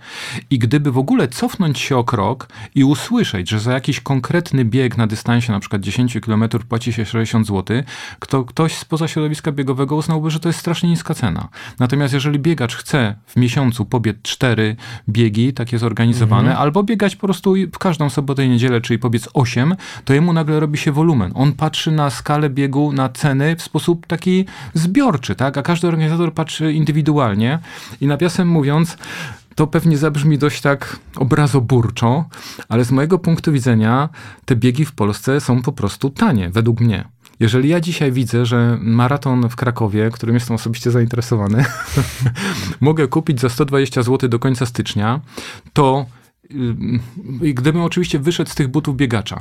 I 0.51 0.59
gdyby 0.59 0.93
w 0.93 0.99
ogóle 0.99 1.26
cofnąć 1.29 1.79
się 1.79 1.97
o 1.97 2.05
krok 2.05 2.49
i 2.75 2.85
usłyszeć, 2.85 3.51
że 3.51 3.61
za 3.61 3.73
jakiś 3.73 4.01
konkretny 4.01 4.65
bieg 4.65 4.97
na 4.97 5.07
dystansie 5.07 5.53
na 5.53 5.61
przykład 5.61 5.83
10 5.83 6.19
km 6.21 6.45
płaci 6.69 6.93
się 6.93 7.05
60 7.05 7.47
zł, 7.47 7.83
to 8.29 8.45
ktoś 8.45 8.75
spoza 8.75 9.09
środowiska 9.09 9.53
biegowego 9.53 9.97
uznałby, 9.97 10.31
że 10.31 10.41
to 10.41 10.49
jest 10.49 10.59
strasznie 10.59 10.89
niska 10.89 11.15
cena. 11.15 11.49
Natomiast 11.79 12.15
jeżeli 12.15 12.39
biegacz 12.39 12.77
chce 12.77 13.15
w 13.27 13.37
miesiącu 13.37 13.85
pobiec 13.85 14.17
cztery 14.23 14.77
biegi, 15.09 15.53
takie 15.53 15.79
zorganizowane, 15.79 16.49
mhm. 16.49 16.63
albo 16.63 16.83
biegać 16.83 17.17
po 17.17 17.27
prostu 17.27 17.55
w 17.73 17.79
każdą 17.79 18.11
sobotę 18.11 18.45
i 18.45 18.49
niedzielę, 18.49 18.81
czyli 18.81 18.99
pobiec 18.99 19.29
8, 19.35 19.77
to 20.05 20.15
jemu 20.15 20.33
nagle 20.33 20.61
robi 20.61 20.79
się 20.79 20.93
wolumen. 20.93 21.33
On 21.35 21.53
patrzy 21.53 21.91
na 21.91 22.11
skalę 22.11 22.51
biegu, 22.51 22.93
na 22.93 23.09
ceny 23.09 23.57
w 23.57 23.63
sposób 23.63 24.07
taki 24.07 24.45
zbiorczy, 24.75 25.35
tak? 25.35 25.59
A 25.59 25.63
każdy 25.63 25.89
organizator 25.89 26.35
patrzy 26.35 26.73
indywidualnie 26.73 27.59
i 28.01 28.07
nawiasem 28.07 28.49
mówiąc, 28.49 28.99
to 29.57 29.67
pewnie 29.67 29.99
zabrzmi 29.99 30.39
dość 30.39 30.61
tak 30.61 30.99
obrazoburczo, 31.17 32.25
ale 32.69 32.85
z 32.85 32.91
mojego 32.91 33.19
punktu 33.19 33.53
widzenia 33.53 34.09
te 34.45 34.57
biegi 34.57 34.85
w 34.85 34.93
Polsce 34.93 35.41
są 35.41 35.63
po 35.63 35.73
prostu 35.73 36.11
tanie, 36.11 36.51
według 36.51 36.81
mnie. 36.81 37.09
Jeżeli 37.41 37.69
ja 37.69 37.81
dzisiaj 37.81 38.13
widzę, 38.13 38.47
że 38.47 38.79
maraton 38.81 39.49
w 39.49 39.57
Krakowie, 39.57 40.11
którym 40.13 40.35
jestem 40.35 40.57
osobiście 40.57 40.91
zainteresowany, 40.91 41.65
mogę 42.81 43.09
kupić 43.09 43.41
za 43.41 43.49
120 43.49 44.03
zł 44.03 44.29
do 44.29 44.39
końca 44.39 44.67
stycznia, 44.67 45.21
to 45.73 46.07
yy, 47.41 47.55
gdybym 47.55 47.83
oczywiście 47.83 48.19
wyszedł 48.19 48.51
z 48.51 48.55
tych 48.55 48.69
butów 48.69 48.97
biegacza, 48.97 49.41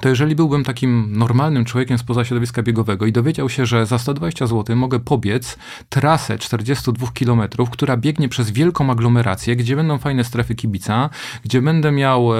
to 0.00 0.08
jeżeli 0.08 0.34
byłbym 0.34 0.64
takim 0.64 1.18
normalnym 1.18 1.64
człowiekiem 1.64 1.98
spoza 1.98 2.24
środowiska 2.24 2.62
biegowego 2.62 3.06
i 3.06 3.12
dowiedział 3.12 3.48
się, 3.48 3.66
że 3.66 3.86
za 3.86 3.98
120 3.98 4.46
zł 4.46 4.76
mogę 4.76 5.00
pobiec 5.00 5.58
trasę 5.88 6.38
42 6.38 7.06
km, 7.14 7.42
która 7.70 7.96
biegnie 7.96 8.28
przez 8.28 8.50
wielką 8.50 8.90
aglomerację, 8.90 9.56
gdzie 9.56 9.76
będą 9.76 9.98
fajne 9.98 10.24
strefy 10.24 10.54
kibica, 10.54 11.10
gdzie 11.44 11.62
będę 11.62 11.92
miał 11.92 12.34
e, 12.34 12.38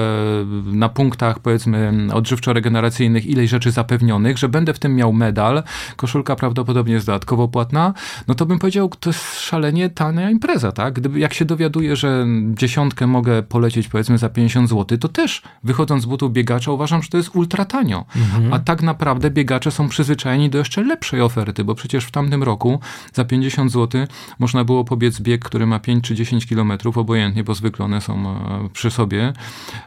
na 0.65 0.89
punktach 0.89 1.39
powiedzmy 1.39 2.07
odżywczo-regeneracyjnych 2.13 3.25
ileś 3.25 3.49
rzeczy 3.49 3.71
zapewnionych, 3.71 4.37
że 4.37 4.49
będę 4.49 4.73
w 4.73 4.79
tym 4.79 4.95
miał 4.95 5.13
medal, 5.13 5.63
koszulka 5.95 6.35
prawdopodobnie 6.35 6.93
jest 6.93 7.05
dodatkowo 7.05 7.47
płatna, 7.47 7.93
no 8.27 8.35
to 8.35 8.45
bym 8.45 8.59
powiedział, 8.59 8.89
to 8.99 9.09
jest 9.09 9.39
szalenie 9.39 9.89
tania 9.89 10.31
impreza, 10.31 10.71
tak? 10.71 10.93
Gdyby, 10.93 11.19
jak 11.19 11.33
się 11.33 11.45
dowiaduję, 11.45 11.95
że 11.95 12.25
dziesiątkę 12.53 13.07
mogę 13.07 13.43
polecieć 13.43 13.87
powiedzmy 13.87 14.17
za 14.17 14.29
50 14.29 14.69
zł, 14.69 14.97
to 14.97 15.07
też 15.07 15.41
wychodząc 15.63 16.03
z 16.03 16.05
butów 16.05 16.33
biegacza 16.33 16.71
uważam, 16.71 17.03
że 17.03 17.09
to 17.09 17.17
jest 17.17 17.29
ultra 17.41 17.65
tanio. 17.65 18.05
Mhm. 18.15 18.53
A 18.53 18.59
tak 18.59 18.81
naprawdę 18.81 19.31
biegacze 19.31 19.71
są 19.71 19.89
przyzwyczajeni 19.89 20.49
do 20.49 20.57
jeszcze 20.57 20.83
lepszej 20.83 21.21
oferty, 21.21 21.63
bo 21.63 21.75
przecież 21.75 22.05
w 22.05 22.11
tamtym 22.11 22.43
roku 22.43 22.79
za 23.13 23.25
50 23.25 23.71
zł 23.71 24.07
można 24.39 24.63
było 24.63 24.83
pobiec 24.83 25.19
bieg, 25.19 25.45
który 25.45 25.65
ma 25.65 25.79
5 25.79 26.03
czy 26.03 26.15
10 26.15 26.45
kilometrów, 26.45 26.97
obojętnie, 26.97 27.43
bo 27.43 27.53
zwykle 27.53 27.85
one 27.85 28.01
są 28.01 28.29
e, 28.29 28.69
przy 28.73 28.91
sobie 28.91 29.33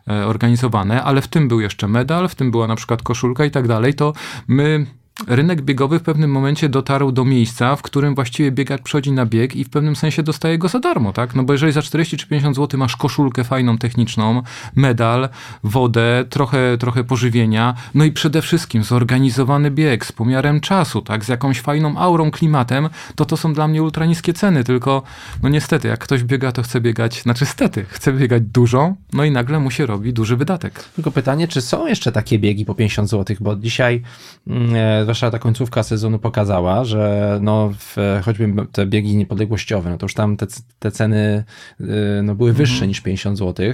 e, 0.08 0.26
organizowane, 0.26 1.02
ale 1.02 1.22
w 1.22 1.28
tym 1.28 1.48
był 1.48 1.60
jeszcze 1.60 1.88
medal, 1.88 2.28
w 2.28 2.34
tym 2.34 2.50
była 2.50 2.66
na 2.66 2.76
przykład 2.76 3.02
koszulka 3.02 3.44
i 3.44 3.50
tak 3.50 3.68
dalej, 3.68 3.94
to 3.94 4.12
my 4.48 4.86
rynek 5.26 5.62
biegowy 5.62 5.98
w 5.98 6.02
pewnym 6.02 6.30
momencie 6.30 6.68
dotarł 6.68 7.12
do 7.12 7.24
miejsca, 7.24 7.76
w 7.76 7.82
którym 7.82 8.14
właściwie 8.14 8.52
biegacz 8.52 8.82
przychodzi 8.82 9.12
na 9.12 9.26
bieg 9.26 9.56
i 9.56 9.64
w 9.64 9.70
pewnym 9.70 9.96
sensie 9.96 10.22
dostaje 10.22 10.58
go 10.58 10.68
za 10.68 10.78
darmo, 10.78 11.12
tak? 11.12 11.34
No 11.34 11.42
bo 11.42 11.52
jeżeli 11.52 11.72
za 11.72 11.82
40 11.82 12.16
czy 12.16 12.26
50 12.26 12.56
zł 12.56 12.80
masz 12.80 12.96
koszulkę 12.96 13.44
fajną, 13.44 13.78
techniczną, 13.78 14.42
medal, 14.74 15.28
wodę, 15.64 16.24
trochę, 16.30 16.78
trochę 16.78 17.04
pożywienia, 17.04 17.74
no 17.94 18.04
i 18.04 18.12
przede 18.12 18.42
wszystkim 18.42 18.84
zorganizowany 18.84 19.70
bieg 19.70 20.06
z 20.06 20.12
pomiarem 20.12 20.60
czasu, 20.60 21.02
tak? 21.02 21.24
Z 21.24 21.28
jakąś 21.28 21.60
fajną 21.60 21.98
aurą, 21.98 22.30
klimatem, 22.30 22.88
to 23.14 23.24
to 23.24 23.36
są 23.36 23.54
dla 23.54 23.68
mnie 23.68 23.82
ultra 23.82 24.06
niskie 24.06 24.32
ceny, 24.32 24.64
tylko 24.64 25.02
no 25.42 25.48
niestety, 25.48 25.88
jak 25.88 26.00
ktoś 26.00 26.24
biega, 26.24 26.52
to 26.52 26.62
chce 26.62 26.80
biegać, 26.80 27.22
znaczy 27.22 27.46
stety, 27.46 27.86
chce 27.88 28.12
biegać 28.12 28.42
dużo, 28.42 28.94
no 29.12 29.24
i 29.24 29.30
nagle 29.30 29.60
mu 29.60 29.70
się 29.70 29.86
robi 29.86 30.12
duży 30.12 30.36
wydatek. 30.36 30.84
Tylko 30.94 31.10
pytanie, 31.10 31.48
czy 31.48 31.60
są 31.60 31.86
jeszcze 31.86 32.12
takie 32.12 32.38
biegi 32.38 32.64
po 32.64 32.74
50 32.74 33.10
zł, 33.10 33.36
bo 33.40 33.56
dzisiaj 33.56 34.02
mm, 34.46 34.74
e, 34.74 35.03
zwłaszcza 35.04 35.30
ta 35.30 35.38
końcówka 35.38 35.82
sezonu 35.82 36.18
pokazała, 36.18 36.84
że 36.84 37.38
no, 37.42 37.70
w, 37.78 37.96
choćby 38.24 38.52
te 38.72 38.86
biegi 38.86 39.16
niepodległościowe, 39.16 39.90
no 39.90 39.98
to 39.98 40.04
już 40.04 40.14
tam 40.14 40.36
te, 40.36 40.46
te 40.78 40.90
ceny 40.90 41.44
y, 41.80 41.84
no, 42.22 42.34
były 42.34 42.52
wyższe 42.52 42.74
mhm. 42.74 42.88
niż 42.88 43.00
50 43.00 43.38
zł 43.38 43.66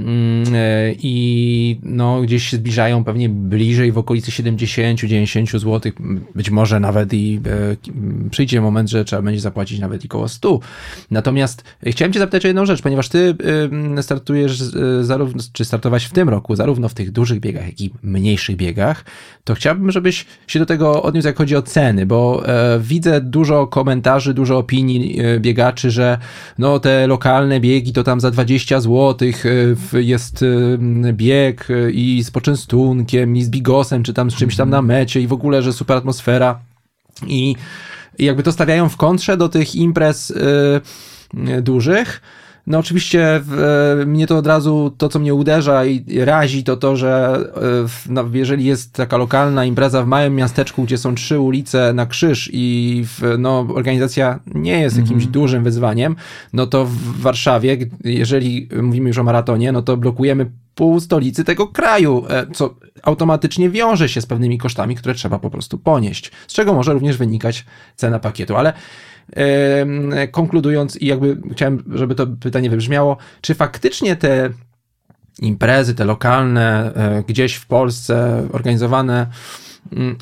mm, 0.00 0.44
e, 0.54 0.92
i 1.02 1.80
no, 1.82 2.20
gdzieś 2.20 2.48
się 2.48 2.56
zbliżają 2.56 3.04
pewnie 3.04 3.28
bliżej 3.28 3.92
w 3.92 3.98
okolicy 3.98 4.30
70-90 4.30 5.58
zł, 5.58 5.92
być 6.34 6.50
może 6.50 6.80
nawet 6.80 7.14
i 7.14 7.40
e, 8.24 8.30
przyjdzie 8.30 8.60
moment, 8.60 8.90
że 8.90 9.04
trzeba 9.04 9.22
będzie 9.22 9.40
zapłacić 9.40 9.78
nawet 9.78 10.04
i 10.04 10.08
koło 10.08 10.28
100. 10.28 10.60
Natomiast 11.10 11.64
chciałem 11.86 12.12
cię 12.12 12.18
zapytać 12.18 12.44
o 12.44 12.48
jedną 12.48 12.66
rzecz, 12.66 12.82
ponieważ 12.82 13.08
ty 13.08 13.36
y, 13.98 14.02
startujesz 14.02 14.58
zarówno, 15.00 15.42
czy 15.52 15.64
startować 15.64 16.04
w 16.04 16.12
tym 16.12 16.28
roku, 16.28 16.56
zarówno 16.56 16.88
w 16.88 16.94
tych 16.94 17.10
dużych 17.10 17.40
biegach, 17.40 17.66
jak 17.66 17.80
i 17.80 17.90
mniejszych 18.02 18.56
biegach, 18.56 19.04
to 19.44 19.54
chciałbym, 19.54 19.90
żebyś 19.90 20.26
się 20.46 20.57
do 20.58 20.66
tego 20.66 21.02
odniósł, 21.02 21.26
jak 21.28 21.36
chodzi 21.36 21.56
o 21.56 21.62
ceny, 21.62 22.06
bo 22.06 22.48
e, 22.48 22.78
widzę 22.80 23.20
dużo 23.20 23.66
komentarzy, 23.66 24.34
dużo 24.34 24.58
opinii 24.58 25.20
e, 25.20 25.40
biegaczy, 25.40 25.90
że 25.90 26.18
no 26.58 26.78
te 26.78 27.06
lokalne 27.06 27.60
biegi 27.60 27.92
to 27.92 28.02
tam 28.02 28.20
za 28.20 28.30
20 28.30 28.80
zł 28.80 29.28
e, 29.94 30.02
jest 30.02 30.42
e, 30.42 31.12
bieg 31.12 31.68
e, 31.70 31.90
i 31.90 32.22
z 32.22 32.30
poczęstunkiem, 32.30 33.36
i 33.36 33.42
z 33.42 33.50
bigosem, 33.50 34.02
czy 34.02 34.14
tam 34.14 34.30
z 34.30 34.34
czymś 34.34 34.56
tam 34.56 34.70
na 34.70 34.82
mecie 34.82 35.20
i 35.20 35.26
w 35.26 35.32
ogóle, 35.32 35.62
że 35.62 35.72
super 35.72 35.96
atmosfera 35.96 36.58
i, 37.26 37.56
i 38.18 38.24
jakby 38.24 38.42
to 38.42 38.52
stawiają 38.52 38.88
w 38.88 38.96
kontrze 38.96 39.36
do 39.36 39.48
tych 39.48 39.74
imprez 39.74 40.30
e, 40.30 41.62
dużych. 41.62 42.20
No 42.68 42.78
oczywiście 42.78 43.40
w, 43.44 44.02
mnie 44.06 44.26
to 44.26 44.36
od 44.38 44.46
razu, 44.46 44.94
to 44.98 45.08
co 45.08 45.18
mnie 45.18 45.34
uderza 45.34 45.84
i 45.84 46.04
razi, 46.24 46.64
to 46.64 46.76
to, 46.76 46.96
że 46.96 47.38
w, 47.88 48.02
no, 48.08 48.24
jeżeli 48.32 48.64
jest 48.64 48.92
taka 48.92 49.16
lokalna 49.16 49.64
impreza 49.64 50.02
w 50.02 50.06
małym 50.06 50.34
miasteczku, 50.34 50.82
gdzie 50.82 50.98
są 50.98 51.14
trzy 51.14 51.38
ulice 51.38 51.92
na 51.92 52.06
krzyż 52.06 52.50
i 52.52 53.04
w, 53.06 53.34
no, 53.38 53.66
organizacja 53.74 54.40
nie 54.54 54.80
jest 54.80 54.96
jakimś 54.96 55.22
mm 55.22 55.28
-hmm. 55.28 55.32
dużym 55.32 55.64
wyzwaniem, 55.64 56.16
no 56.52 56.66
to 56.66 56.84
w 56.84 57.20
Warszawie, 57.20 57.76
jeżeli 58.04 58.68
mówimy 58.82 59.08
już 59.08 59.18
o 59.18 59.24
maratonie, 59.24 59.72
no 59.72 59.82
to 59.82 59.96
blokujemy 59.96 60.50
pół 60.74 61.00
stolicy 61.00 61.44
tego 61.44 61.66
kraju, 61.66 62.24
e, 62.28 62.46
co 62.54 62.74
automatycznie 63.02 63.70
wiąże 63.70 64.08
się 64.08 64.20
z 64.20 64.26
pewnymi 64.26 64.58
kosztami, 64.58 64.94
które 64.96 65.14
trzeba 65.14 65.38
po 65.38 65.50
prostu 65.50 65.78
ponieść, 65.78 66.32
z 66.48 66.52
czego 66.52 66.74
może 66.74 66.92
również 66.92 67.16
wynikać 67.16 67.64
cena 67.96 68.18
pakietu, 68.18 68.56
ale 68.56 68.72
konkludując 70.30 70.96
i 70.96 71.06
jakby 71.06 71.40
chciałem, 71.52 71.84
żeby 71.94 72.14
to 72.14 72.26
pytanie 72.26 72.70
wybrzmiało, 72.70 73.16
czy 73.40 73.54
faktycznie 73.54 74.16
te 74.16 74.50
imprezy, 75.40 75.94
te 75.94 76.04
lokalne, 76.04 76.92
e, 76.94 77.22
gdzieś 77.26 77.54
w 77.54 77.66
Polsce 77.66 78.46
organizowane, 78.52 79.26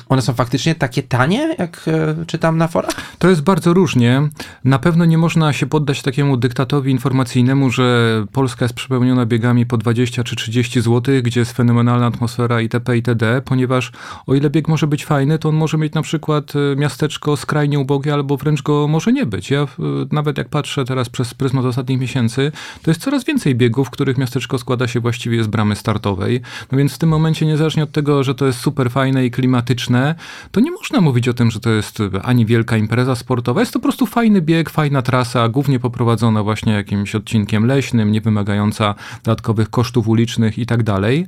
one 0.09 0.21
są 0.21 0.33
faktycznie 0.33 0.75
takie 0.75 1.03
tanie, 1.03 1.55
jak 1.59 1.85
e, 1.87 2.25
czytam 2.25 2.57
na 2.57 2.67
forach? 2.67 2.95
To 3.19 3.29
jest 3.29 3.41
bardzo 3.41 3.73
różnie. 3.73 4.29
Na 4.63 4.79
pewno 4.79 5.05
nie 5.05 5.17
można 5.17 5.53
się 5.53 5.65
poddać 5.65 6.01
takiemu 6.01 6.37
dyktatowi 6.37 6.91
informacyjnemu, 6.91 7.69
że 7.69 8.25
Polska 8.31 8.65
jest 8.65 8.75
przepełniona 8.75 9.25
biegami 9.25 9.65
po 9.65 9.77
20 9.77 10.23
czy 10.23 10.35
30 10.35 10.81
zł, 10.81 11.15
gdzie 11.23 11.39
jest 11.39 11.51
fenomenalna 11.51 12.05
atmosfera 12.05 12.61
itp. 12.61 12.95
itd., 12.95 13.41
ponieważ 13.45 13.91
o 14.27 14.35
ile 14.35 14.49
bieg 14.49 14.67
może 14.67 14.87
być 14.87 15.05
fajny, 15.05 15.39
to 15.39 15.49
on 15.49 15.55
może 15.55 15.77
mieć 15.77 15.93
na 15.93 16.01
przykład 16.01 16.53
e, 16.55 16.75
miasteczko 16.75 17.37
skrajnie 17.37 17.79
ubogie, 17.79 18.13
albo 18.13 18.37
wręcz 18.37 18.61
go 18.61 18.87
może 18.87 19.13
nie 19.13 19.25
być. 19.25 19.51
Ja 19.51 19.67
nawet 20.11 20.37
jak 20.37 20.49
patrzę 20.49 20.85
teraz 20.85 21.09
przez 21.09 21.33
pryzmat 21.33 21.65
ostatnich 21.65 21.99
miesięcy, 21.99 22.51
to 22.81 22.91
jest 22.91 23.01
coraz 23.01 23.25
więcej 23.25 23.55
biegów, 23.55 23.87
w 23.87 23.91
których 23.91 24.17
miasteczko 24.17 24.57
składa 24.57 24.87
się 24.87 24.99
właściwie 24.99 25.43
z 25.43 25.47
bramy 25.47 25.75
startowej. 25.75 26.41
No 26.71 26.77
więc 26.77 26.93
w 26.93 26.97
tym 26.97 27.09
momencie, 27.09 27.45
niezależnie 27.45 27.83
od 27.83 27.91
tego, 27.91 28.23
że 28.23 28.35
to 28.35 28.45
jest 28.45 28.59
super 28.59 28.91
fajne 28.91 29.25
i 29.25 29.31
klimatyczne, 29.31 29.46
klimatyczne, 29.47 30.15
to 30.51 30.59
nie 30.59 30.71
można 30.71 31.01
mówić 31.01 31.27
o 31.27 31.33
tym, 31.33 31.51
że 31.51 31.59
to 31.59 31.69
jest 31.69 31.99
ani 32.23 32.45
wielka 32.45 32.77
impreza 32.77 33.15
sportowa. 33.15 33.59
Jest 33.59 33.73
to 33.73 33.79
po 33.79 33.83
prostu 33.83 34.05
fajny 34.05 34.41
bieg, 34.41 34.69
fajna 34.69 35.01
trasa, 35.01 35.49
głównie 35.49 35.79
poprowadzona 35.79 36.43
właśnie 36.43 36.73
jakimś 36.73 37.15
odcinkiem 37.15 37.65
leśnym, 37.65 38.11
nie 38.11 38.21
wymagająca 38.21 38.95
dodatkowych 39.23 39.69
kosztów 39.69 40.07
ulicznych 40.07 40.57
i 40.57 40.65
tak 40.65 40.83
dalej. 40.83 41.27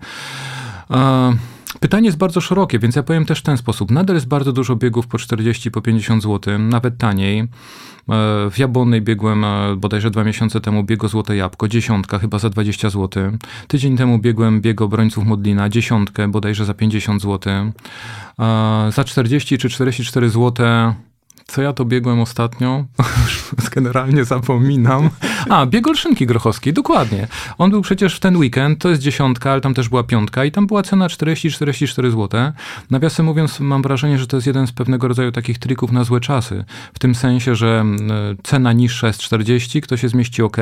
Pytanie 1.79 2.05
jest 2.05 2.17
bardzo 2.17 2.41
szerokie, 2.41 2.79
więc 2.79 2.95
ja 2.95 3.03
powiem 3.03 3.25
też 3.25 3.39
w 3.39 3.43
ten 3.43 3.57
sposób. 3.57 3.91
Nadal 3.91 4.15
jest 4.15 4.27
bardzo 4.27 4.51
dużo 4.51 4.75
biegów 4.75 5.07
po 5.07 5.17
40, 5.17 5.71
po 5.71 5.81
50 5.81 6.23
zł, 6.23 6.59
nawet 6.59 6.97
taniej. 6.97 7.47
W 8.51 8.53
Jabłonnej 8.57 9.01
biegłem 9.01 9.43
e, 9.43 9.75
bodajże 9.75 10.11
dwa 10.11 10.23
miesiące 10.23 10.61
temu 10.61 10.83
biego 10.83 11.07
Złote 11.07 11.35
Jabłko, 11.35 11.67
dziesiątka 11.67 12.19
chyba 12.19 12.39
za 12.39 12.49
20 12.49 12.89
zł. 12.89 13.31
Tydzień 13.67 13.97
temu 13.97 14.19
biegłem 14.19 14.61
bieg 14.61 14.81
obrońców 14.81 15.25
Modlina, 15.25 15.69
dziesiątkę 15.69 16.27
bodajże 16.27 16.65
za 16.65 16.73
50 16.73 17.21
zł. 17.21 17.71
Za 18.89 19.03
40 19.03 19.57
czy 19.57 19.69
44 19.69 20.29
zł 20.29 20.65
co 21.49 21.61
ja 21.61 21.73
to 21.73 21.85
biegłem 21.85 22.19
ostatnio? 22.19 22.85
Generalnie 23.75 24.25
zapominam. 24.25 25.09
A, 25.49 25.65
bieg 25.65 25.87
Olszynki 25.87 26.25
Grochowskiej, 26.25 26.73
dokładnie. 26.73 27.27
On 27.57 27.71
był 27.71 27.81
przecież 27.81 28.15
w 28.15 28.19
ten 28.19 28.37
weekend, 28.37 28.79
to 28.79 28.89
jest 28.89 29.01
dziesiątka, 29.01 29.51
ale 29.51 29.61
tam 29.61 29.73
też 29.73 29.89
była 29.89 30.03
piątka 30.03 30.45
i 30.45 30.51
tam 30.51 30.67
była 30.67 30.83
cena 30.83 31.07
40-44 31.07 32.11
zł. 32.11 32.29
Nawiasem 32.89 33.25
mówiąc, 33.25 33.59
mam 33.59 33.81
wrażenie, 33.81 34.17
że 34.17 34.27
to 34.27 34.37
jest 34.37 34.47
jeden 34.47 34.67
z 34.67 34.71
pewnego 34.71 35.07
rodzaju 35.07 35.31
takich 35.31 35.59
trików 35.59 35.91
na 35.91 36.03
złe 36.03 36.19
czasy. 36.19 36.65
W 36.93 36.99
tym 36.99 37.15
sensie, 37.15 37.55
że 37.55 37.85
cena 38.43 38.73
niższa 38.73 39.07
jest 39.07 39.19
40, 39.19 39.81
ktoś 39.81 40.01
się 40.01 40.09
zmieści 40.09 40.41
ok, 40.41 40.57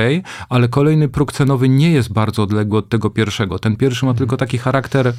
ale 0.50 0.68
kolejny 0.68 1.10
próg 1.10 1.34
cenowy 1.34 1.70
nie 1.70 1.92
jest 1.92 2.14
bardzo 2.14 2.44
odległy 2.44 2.80
od 2.80 2.90
tego 2.90 3.10
pierwszego. 3.10 3.60
Ten 3.60 3.76
pierwszy 3.76 4.06
ma 4.06 4.14
tylko 4.14 4.38
taki 4.38 4.58
charakter 4.58 5.14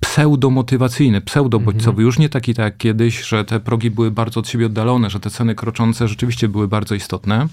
pseudomotywacyjny, 0.00 1.20
pseudobodźcowy. 1.20 1.90
Mhm. 1.90 2.06
Już 2.06 2.18
nie 2.18 2.28
taki 2.28 2.54
tak 2.54 2.64
jak 2.64 2.76
kiedyś, 2.76 3.24
że 3.24 3.44
te 3.44 3.60
progi 3.60 3.90
były 3.90 4.10
bardzo 4.10 4.40
od 4.40 4.48
siebie 4.48 4.66
oddalone, 4.66 5.01
że 5.10 5.20
te 5.20 5.30
ceny 5.30 5.54
kroczące 5.54 6.08
rzeczywiście 6.08 6.48
były 6.48 6.68
bardzo 6.68 6.94
istotne. 6.94 7.46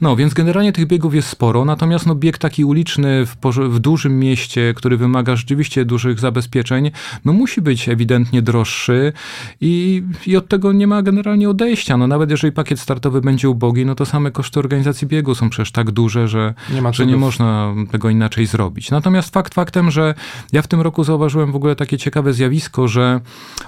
No, 0.00 0.16
więc 0.16 0.34
generalnie 0.34 0.72
tych 0.72 0.86
biegów 0.86 1.14
jest 1.14 1.28
sporo, 1.28 1.64
natomiast 1.64 2.06
no, 2.06 2.14
bieg 2.14 2.38
taki 2.38 2.64
uliczny 2.64 3.26
w, 3.26 3.36
w 3.68 3.78
dużym 3.78 4.18
mieście, 4.18 4.74
który 4.76 4.96
wymaga 4.96 5.36
rzeczywiście 5.36 5.84
dużych 5.84 6.20
zabezpieczeń, 6.20 6.90
no 7.24 7.32
musi 7.32 7.60
być 7.60 7.88
ewidentnie 7.88 8.42
droższy 8.42 9.12
i, 9.60 10.02
i 10.26 10.36
od 10.36 10.48
tego 10.48 10.72
nie 10.72 10.86
ma 10.86 11.02
generalnie 11.02 11.50
odejścia. 11.50 11.96
No, 11.96 12.06
nawet 12.06 12.30
jeżeli 12.30 12.52
pakiet 12.52 12.80
startowy 12.80 13.20
będzie 13.20 13.48
ubogi, 13.48 13.86
no 13.86 13.94
to 13.94 14.06
same 14.06 14.30
koszty 14.30 14.58
organizacji 14.58 15.06
biegu 15.06 15.34
są 15.34 15.50
przecież 15.50 15.72
tak 15.72 15.90
duże, 15.90 16.28
że 16.28 16.54
nie, 16.72 16.92
że 16.92 17.06
nie 17.06 17.16
można 17.16 17.74
tego 17.90 18.10
inaczej 18.10 18.46
zrobić. 18.46 18.90
Natomiast 18.90 19.34
fakt 19.34 19.54
faktem, 19.54 19.90
że 19.90 20.14
ja 20.52 20.62
w 20.62 20.66
tym 20.66 20.80
roku 20.80 21.04
zauważyłem 21.04 21.52
w 21.52 21.56
ogóle 21.56 21.76
takie 21.76 21.98
ciekawe 21.98 22.32
zjawisko, 22.32 22.88
że 22.88 23.20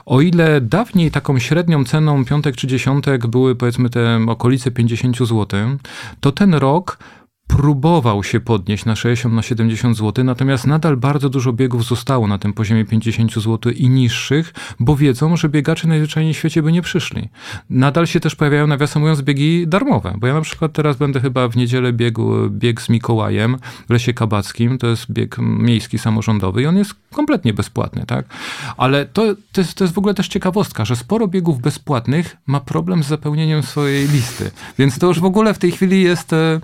o 0.06 0.20
ile 0.20 0.60
dawniej 0.60 1.10
taką 1.10 1.38
średnią 1.38 1.84
ceną 1.84 2.24
piątek 2.24 2.56
czy 2.56 2.66
dziesiątek 2.66 3.21
były 3.28 3.54
powiedzmy 3.54 3.90
te 3.90 4.20
okolice 4.28 4.70
50 4.70 5.16
zł, 5.18 5.46
to 6.20 6.32
ten 6.32 6.54
rok 6.54 6.98
próbował 7.46 8.24
się 8.24 8.40
podnieść 8.40 8.84
na 8.84 8.96
60 8.96 9.34
na 9.34 9.42
70 9.42 9.96
zł, 9.96 10.24
natomiast 10.24 10.66
nadal 10.66 10.96
bardzo 10.96 11.28
dużo 11.28 11.52
biegów 11.52 11.84
zostało 11.84 12.26
na 12.26 12.38
tym 12.38 12.52
poziomie 12.52 12.84
50 12.84 13.34
zł 13.34 13.72
i 13.72 13.88
niższych, 13.88 14.54
bo 14.80 14.96
wiedzą, 14.96 15.36
że 15.36 15.48
biegacze 15.48 15.88
najzwyczajniej 15.88 16.34
w 16.34 16.36
świecie 16.36 16.62
by 16.62 16.72
nie 16.72 16.82
przyszli. 16.82 17.28
Nadal 17.70 18.06
się 18.06 18.20
też 18.20 18.34
pojawiają, 18.34 18.66
nawiasem 18.66 19.02
mówiąc, 19.02 19.22
biegi 19.22 19.68
darmowe, 19.68 20.14
bo 20.18 20.26
ja 20.26 20.34
na 20.34 20.40
przykład 20.40 20.72
teraz 20.72 20.96
będę 20.96 21.20
chyba 21.20 21.48
w 21.48 21.56
niedzielę 21.56 21.92
biegł 21.92 22.48
bieg 22.50 22.82
z 22.82 22.88
Mikołajem 22.88 23.56
w 23.88 23.90
Lesie 23.90 24.14
Kabackim, 24.14 24.78
to 24.78 24.86
jest 24.86 25.12
bieg 25.12 25.36
miejski, 25.38 25.98
samorządowy 25.98 26.62
i 26.62 26.66
on 26.66 26.76
jest 26.76 26.94
kompletnie 27.10 27.54
bezpłatny, 27.54 28.06
tak? 28.06 28.26
Ale 28.76 29.06
to, 29.06 29.22
to, 29.52 29.60
jest, 29.60 29.74
to 29.74 29.84
jest 29.84 29.94
w 29.94 29.98
ogóle 29.98 30.14
też 30.14 30.28
ciekawostka, 30.28 30.84
że 30.84 30.96
sporo 30.96 31.28
biegów 31.28 31.60
bezpłatnych 31.60 32.36
ma 32.46 32.60
problem 32.60 33.02
z 33.02 33.06
zapełnieniem 33.06 33.62
swojej 33.62 34.08
listy, 34.08 34.50
więc 34.78 34.98
to 34.98 35.06
już 35.06 35.20
w 35.20 35.24
ogóle 35.24 35.54
w 35.54 35.58
tej 35.58 35.72
chwili 35.72 36.02
jest 36.02 36.32
e, 36.32 36.60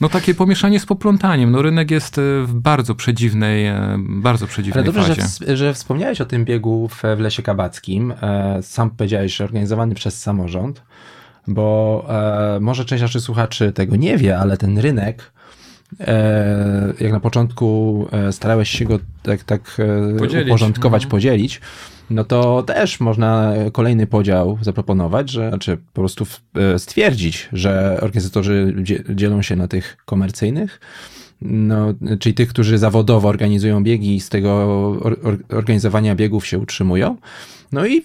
no 0.00 0.08
takie 0.20 0.34
pomieszanie 0.34 0.80
z 0.80 0.86
poplątaniem. 0.86 1.50
No 1.50 1.62
rynek 1.62 1.90
jest 1.90 2.18
e, 2.18 2.22
w 2.42 2.54
bardzo 2.54 2.94
przedziwnej, 2.94 3.66
e, 3.66 3.96
bardzo 3.98 4.46
przedziwnej 4.46 4.84
Ale 4.84 4.92
dobrze, 4.92 5.14
fazie. 5.14 5.46
Że, 5.46 5.56
że 5.56 5.74
wspomniałeś 5.74 6.20
o 6.20 6.24
tym 6.24 6.44
biegu 6.44 6.88
w, 6.88 7.02
w 7.16 7.20
Lesie 7.20 7.42
Kabackim. 7.42 8.14
E, 8.22 8.58
sam 8.62 8.90
powiedziałeś, 8.90 9.36
że 9.36 9.44
organizowany 9.44 9.94
przez 9.94 10.22
samorząd, 10.22 10.82
bo 11.46 12.06
może 12.60 12.84
część 12.84 13.02
naszych 13.02 13.22
słuchaczy 13.22 13.72
tego 13.72 13.96
nie 13.96 14.16
wie, 14.16 14.38
ale 14.38 14.56
ten 14.56 14.78
rynek 14.78 15.32
jak 17.00 17.12
na 17.12 17.20
początku 17.20 18.06
e, 18.12 18.32
starałeś 18.32 18.70
się 18.70 18.84
go 18.84 18.98
tak, 19.22 19.44
tak 19.44 19.76
e, 20.14 20.18
Podzielić. 20.18 20.48
uporządkować, 20.48 21.02
Mhm. 21.04 21.10
podzielić, 21.10 21.60
no 22.10 22.24
to 22.24 22.62
też 22.62 23.00
można 23.00 23.52
kolejny 23.72 24.06
podział 24.06 24.58
zaproponować, 24.62 25.30
że 25.30 25.48
znaczy 25.48 25.76
po 25.76 26.00
prostu 26.00 26.26
e, 26.54 26.78
stwierdzić, 26.78 27.48
że 27.52 27.98
organizatorzy 28.02 28.74
dzie- 28.82 29.04
dzielą 29.14 29.42
się 29.42 29.56
na 29.56 29.68
tych 29.68 29.96
komercyjnych, 30.04 30.80
no, 31.42 31.94
czyli 32.20 32.34
tych, 32.34 32.48
którzy 32.48 32.78
zawodowo 32.78 33.28
organizują 33.28 33.82
biegi 33.84 34.16
i 34.16 34.20
z 34.20 34.28
tego 34.28 34.52
or, 35.02 35.18
or, 35.22 35.38
organizowania 35.48 36.14
biegów 36.14 36.46
się 36.46 36.58
utrzymują. 36.58 37.16
No 37.72 37.86
i 37.86 37.98
e, 37.98 38.02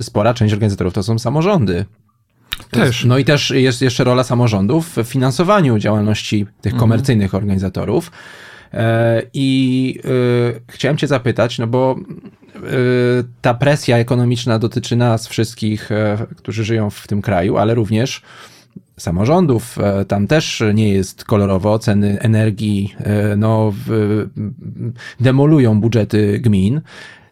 spora 0.00 0.34
część 0.34 0.54
organizatorów 0.54 0.94
to 0.94 1.02
są 1.02 1.18
samorządy. 1.18 1.84
Też. 2.70 3.04
No 3.04 3.18
i 3.18 3.24
też 3.24 3.50
jest 3.50 3.82
jeszcze 3.82 4.04
rola 4.04 4.24
samorządów 4.24 4.96
w 4.96 5.04
finansowaniu 5.04 5.78
działalności 5.78 6.46
tych 6.60 6.76
komercyjnych 6.76 7.34
organizatorów. 7.34 8.10
E, 8.74 9.22
I 9.34 10.00
e, 10.04 10.60
chciałem 10.68 10.96
Cię 10.96 11.06
zapytać, 11.06 11.58
no 11.58 11.66
bo 11.66 11.96
e, 12.56 12.60
ta 13.40 13.54
presja 13.54 13.98
ekonomiczna 13.98 14.58
dotyczy 14.58 14.96
nas 14.96 15.28
wszystkich, 15.28 15.90
którzy 16.36 16.64
żyją 16.64 16.90
w 16.90 17.08
tym 17.08 17.22
kraju, 17.22 17.56
ale 17.56 17.74
również 17.74 18.22
samorządów. 18.98 19.78
Tam 20.08 20.26
też 20.26 20.62
nie 20.74 20.88
jest 20.88 21.24
kolorowo. 21.24 21.78
Ceny 21.78 22.20
energii 22.20 22.94
no, 23.36 23.72
demolują 25.20 25.80
budżety 25.80 26.38
gmin. 26.38 26.80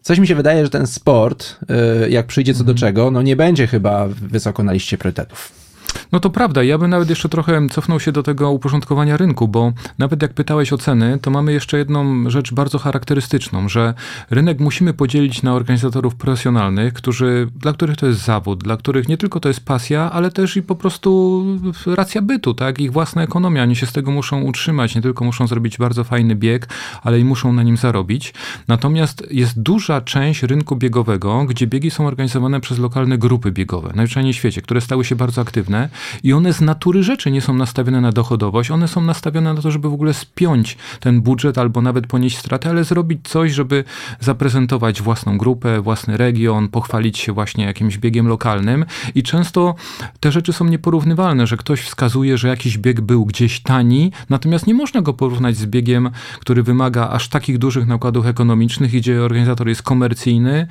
Coś 0.07 0.19
mi 0.19 0.27
się 0.27 0.35
wydaje, 0.35 0.65
że 0.65 0.71
ten 0.71 0.87
sport, 0.87 1.57
e, 1.69 2.09
jak 2.11 2.27
przyjdzie 2.27 2.55
co 2.55 2.65
do 2.65 2.75
czego, 2.75 3.11
no 3.11 3.23
nie 3.23 3.37
będzie 3.37 3.67
chyba 3.67 4.09
wysoko 4.09 4.63
na 4.63 4.73
liście 4.73 4.99
priorytetów. 4.99 5.66
No 6.13 6.21
to 6.21 6.31
prawda, 6.31 6.63
ja 6.63 6.79
bym 6.79 6.91
nawet 6.91 7.11
jeszcze 7.11 7.29
trochę 7.29 7.69
cofnął 7.69 8.01
się 8.01 8.13
do 8.13 8.23
tego 8.23 8.51
uporządkowania 8.51 9.17
rynku, 9.17 9.49
bo 9.49 9.73
nawet 9.99 10.23
jak 10.23 10.35
pytałeś 10.35 10.73
o 10.73 10.79
ceny, 10.79 11.19
to 11.23 11.31
mamy 11.31 11.53
jeszcze 11.53 11.79
jedną 11.79 12.31
rzecz 12.31 12.55
bardzo 12.55 12.79
charakterystyczną, 12.79 13.69
że 13.69 13.95
rynek 14.31 14.61
musimy 14.61 14.95
podzielić 14.95 15.43
na 15.43 15.55
organizatorów 15.55 16.15
profesjonalnych, 16.15 16.93
którzy, 16.93 17.49
dla 17.57 17.73
których 17.73 17.97
to 17.97 18.07
jest 18.07 18.25
zawód, 18.25 18.65
dla 18.65 18.77
których 18.77 19.09
nie 19.09 19.17
tylko 19.17 19.41
to 19.41 19.49
jest 19.49 19.65
pasja, 19.65 20.13
ale 20.13 20.31
też 20.31 20.57
i 20.57 20.63
po 20.63 20.77
prostu 20.77 21.45
racja 21.87 22.23
bytu, 22.23 22.55
tak? 22.55 22.81
Ich 22.81 22.93
własna 22.93 23.23
ekonomia, 23.23 23.63
oni 23.63 23.77
się 23.77 23.87
z 23.87 23.93
tego 23.93 24.11
muszą 24.11 24.43
utrzymać, 24.43 24.95
nie 24.95 25.03
tylko 25.03 25.25
muszą 25.25 25.47
zrobić 25.47 25.79
bardzo 25.79 26.05
fajny 26.05 26.35
bieg, 26.37 26.69
ale 27.03 27.21
i 27.21 27.25
muszą 27.25 27.53
na 27.53 27.63
nim 27.63 27.77
zarobić. 27.77 28.35
Natomiast 28.69 29.27
jest 29.31 29.63
duża 29.63 30.01
część 30.01 30.43
rynku 30.43 30.77
biegowego, 30.77 31.45
gdzie 31.45 31.67
biegi 31.67 31.91
są 31.91 32.07
organizowane 32.07 32.61
przez 32.61 32.79
lokalne 32.79 33.19
grupy 33.19 33.53
biegowe, 33.53 33.93
najczęściej 33.95 34.33
w 34.33 34.37
świecie, 34.37 34.63
które 34.63 34.81
stały 34.81 35.05
się 35.05 35.17
bardzo 35.17 35.41
aktywne 35.41 35.86
i 36.23 36.33
one 36.33 36.53
z 36.53 36.61
natury 36.61 37.03
rzeczy 37.03 37.31
nie 37.31 37.41
są 37.41 37.55
nastawione 37.55 38.01
na 38.01 38.13
dochodowość, 38.13 38.71
one 38.71 38.89
są 38.89 39.01
nastawione 39.01 39.55
na 39.55 39.63
to, 39.63 39.71
żeby 39.71 39.91
w 39.91 39.95
ogóle 39.95 40.15
spiąć 40.15 40.77
ten 41.01 41.23
budżet 41.23 41.59
albo 41.59 41.83
nawet 41.83 42.07
ponieść 42.07 42.39
straty, 42.39 42.69
ale 42.69 42.85
zrobić 42.85 43.29
coś, 43.29 43.53
żeby 43.53 43.85
zaprezentować 44.21 45.03
własną 45.03 45.39
grupę, 45.39 45.81
własny 45.81 46.17
region, 46.17 46.69
pochwalić 46.69 47.19
się 47.19 47.33
właśnie 47.33 47.65
jakimś 47.65 47.99
biegiem 47.99 48.29
lokalnym. 48.29 48.85
I 49.15 49.23
często 49.23 49.75
te 50.21 50.33
rzeczy 50.33 50.53
są 50.53 50.65
nieporównywalne, 50.65 51.47
że 51.47 51.57
ktoś 51.57 51.81
wskazuje, 51.81 52.39
że 52.39 52.49
jakiś 52.49 52.79
bieg 52.79 53.01
był 53.01 53.25
gdzieś 53.25 53.61
tani, 53.61 54.13
natomiast 54.31 54.67
nie 54.67 54.75
można 54.75 55.03
go 55.03 55.13
porównać 55.13 55.57
z 55.57 55.67
biegiem, 55.67 56.11
który 56.41 56.63
wymaga 56.63 57.09
aż 57.09 57.29
takich 57.29 57.59
dużych 57.59 57.87
nakładów 57.87 58.27
ekonomicznych, 58.27 58.93
gdzie 58.93 59.23
organizator 59.23 59.69
jest 59.69 59.83
komercyjny 59.83 60.67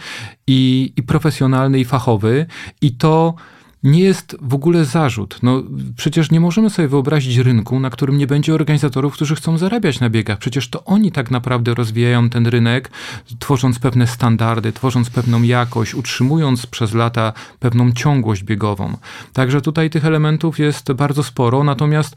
i, 0.47 0.93
i 0.95 1.03
profesjonalny 1.03 1.79
i 1.79 1.85
fachowy. 1.85 2.45
I 2.81 2.91
to 2.91 3.35
nie 3.85 3.99
jest 3.99 4.37
w 4.41 4.53
ogóle 4.53 4.85
zarzut. 4.85 5.39
No, 5.43 5.63
przecież 5.97 6.31
nie 6.31 6.39
możemy 6.39 6.69
sobie 6.69 6.87
wyobrazić 6.87 7.37
rynku, 7.37 7.79
na 7.79 7.89
którym 7.89 8.17
nie 8.17 8.27
będzie 8.27 8.53
organizatorów, 8.53 9.13
którzy 9.13 9.35
chcą 9.35 9.57
zarabiać 9.57 9.99
na 9.99 10.09
biegach. 10.09 10.37
Przecież 10.37 10.69
to 10.69 10.83
oni 10.83 11.11
tak 11.11 11.31
naprawdę 11.31 11.73
rozwijają 11.73 12.29
ten 12.29 12.47
rynek, 12.47 12.91
tworząc 13.39 13.79
pewne 13.79 14.07
standardy, 14.07 14.73
tworząc 14.73 15.09
pewną 15.09 15.43
jakość, 15.43 15.95
utrzymując 15.95 16.65
przez 16.65 16.93
lata 16.93 17.33
pewną 17.59 17.91
ciągłość 17.91 18.43
biegową. 18.43 18.97
Także 19.33 19.61
tutaj 19.61 19.89
tych 19.89 20.05
elementów 20.05 20.59
jest 20.59 20.91
bardzo 20.91 21.23
sporo, 21.23 21.63
natomiast 21.63 22.15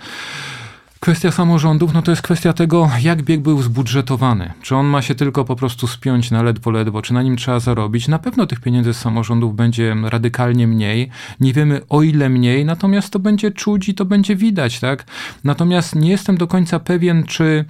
Kwestia 1.00 1.30
samorządów, 1.30 1.94
no 1.94 2.02
to 2.02 2.10
jest 2.10 2.22
kwestia 2.22 2.52
tego, 2.52 2.90
jak 3.02 3.22
bieg 3.22 3.40
był 3.40 3.62
zbudżetowany. 3.62 4.52
Czy 4.62 4.76
on 4.76 4.86
ma 4.86 5.02
się 5.02 5.14
tylko 5.14 5.44
po 5.44 5.56
prostu 5.56 5.86
spiąć 5.86 6.30
na 6.30 6.42
ledwo, 6.42 6.70
ledwo, 6.70 7.02
czy 7.02 7.14
na 7.14 7.22
nim 7.22 7.36
trzeba 7.36 7.60
zarobić. 7.60 8.08
Na 8.08 8.18
pewno 8.18 8.46
tych 8.46 8.60
pieniędzy 8.60 8.94
z 8.94 8.96
samorządów 8.96 9.56
będzie 9.56 9.96
radykalnie 10.04 10.66
mniej. 10.66 11.10
Nie 11.40 11.52
wiemy 11.52 11.80
o 11.88 12.02
ile 12.02 12.28
mniej, 12.28 12.64
natomiast 12.64 13.12
to 13.12 13.18
będzie 13.18 13.50
czuć 13.50 13.88
i 13.88 13.94
to 13.94 14.04
będzie 14.04 14.36
widać, 14.36 14.80
tak? 14.80 15.04
Natomiast 15.44 15.94
nie 15.94 16.10
jestem 16.10 16.36
do 16.36 16.46
końca 16.46 16.80
pewien, 16.80 17.24
czy 17.24 17.64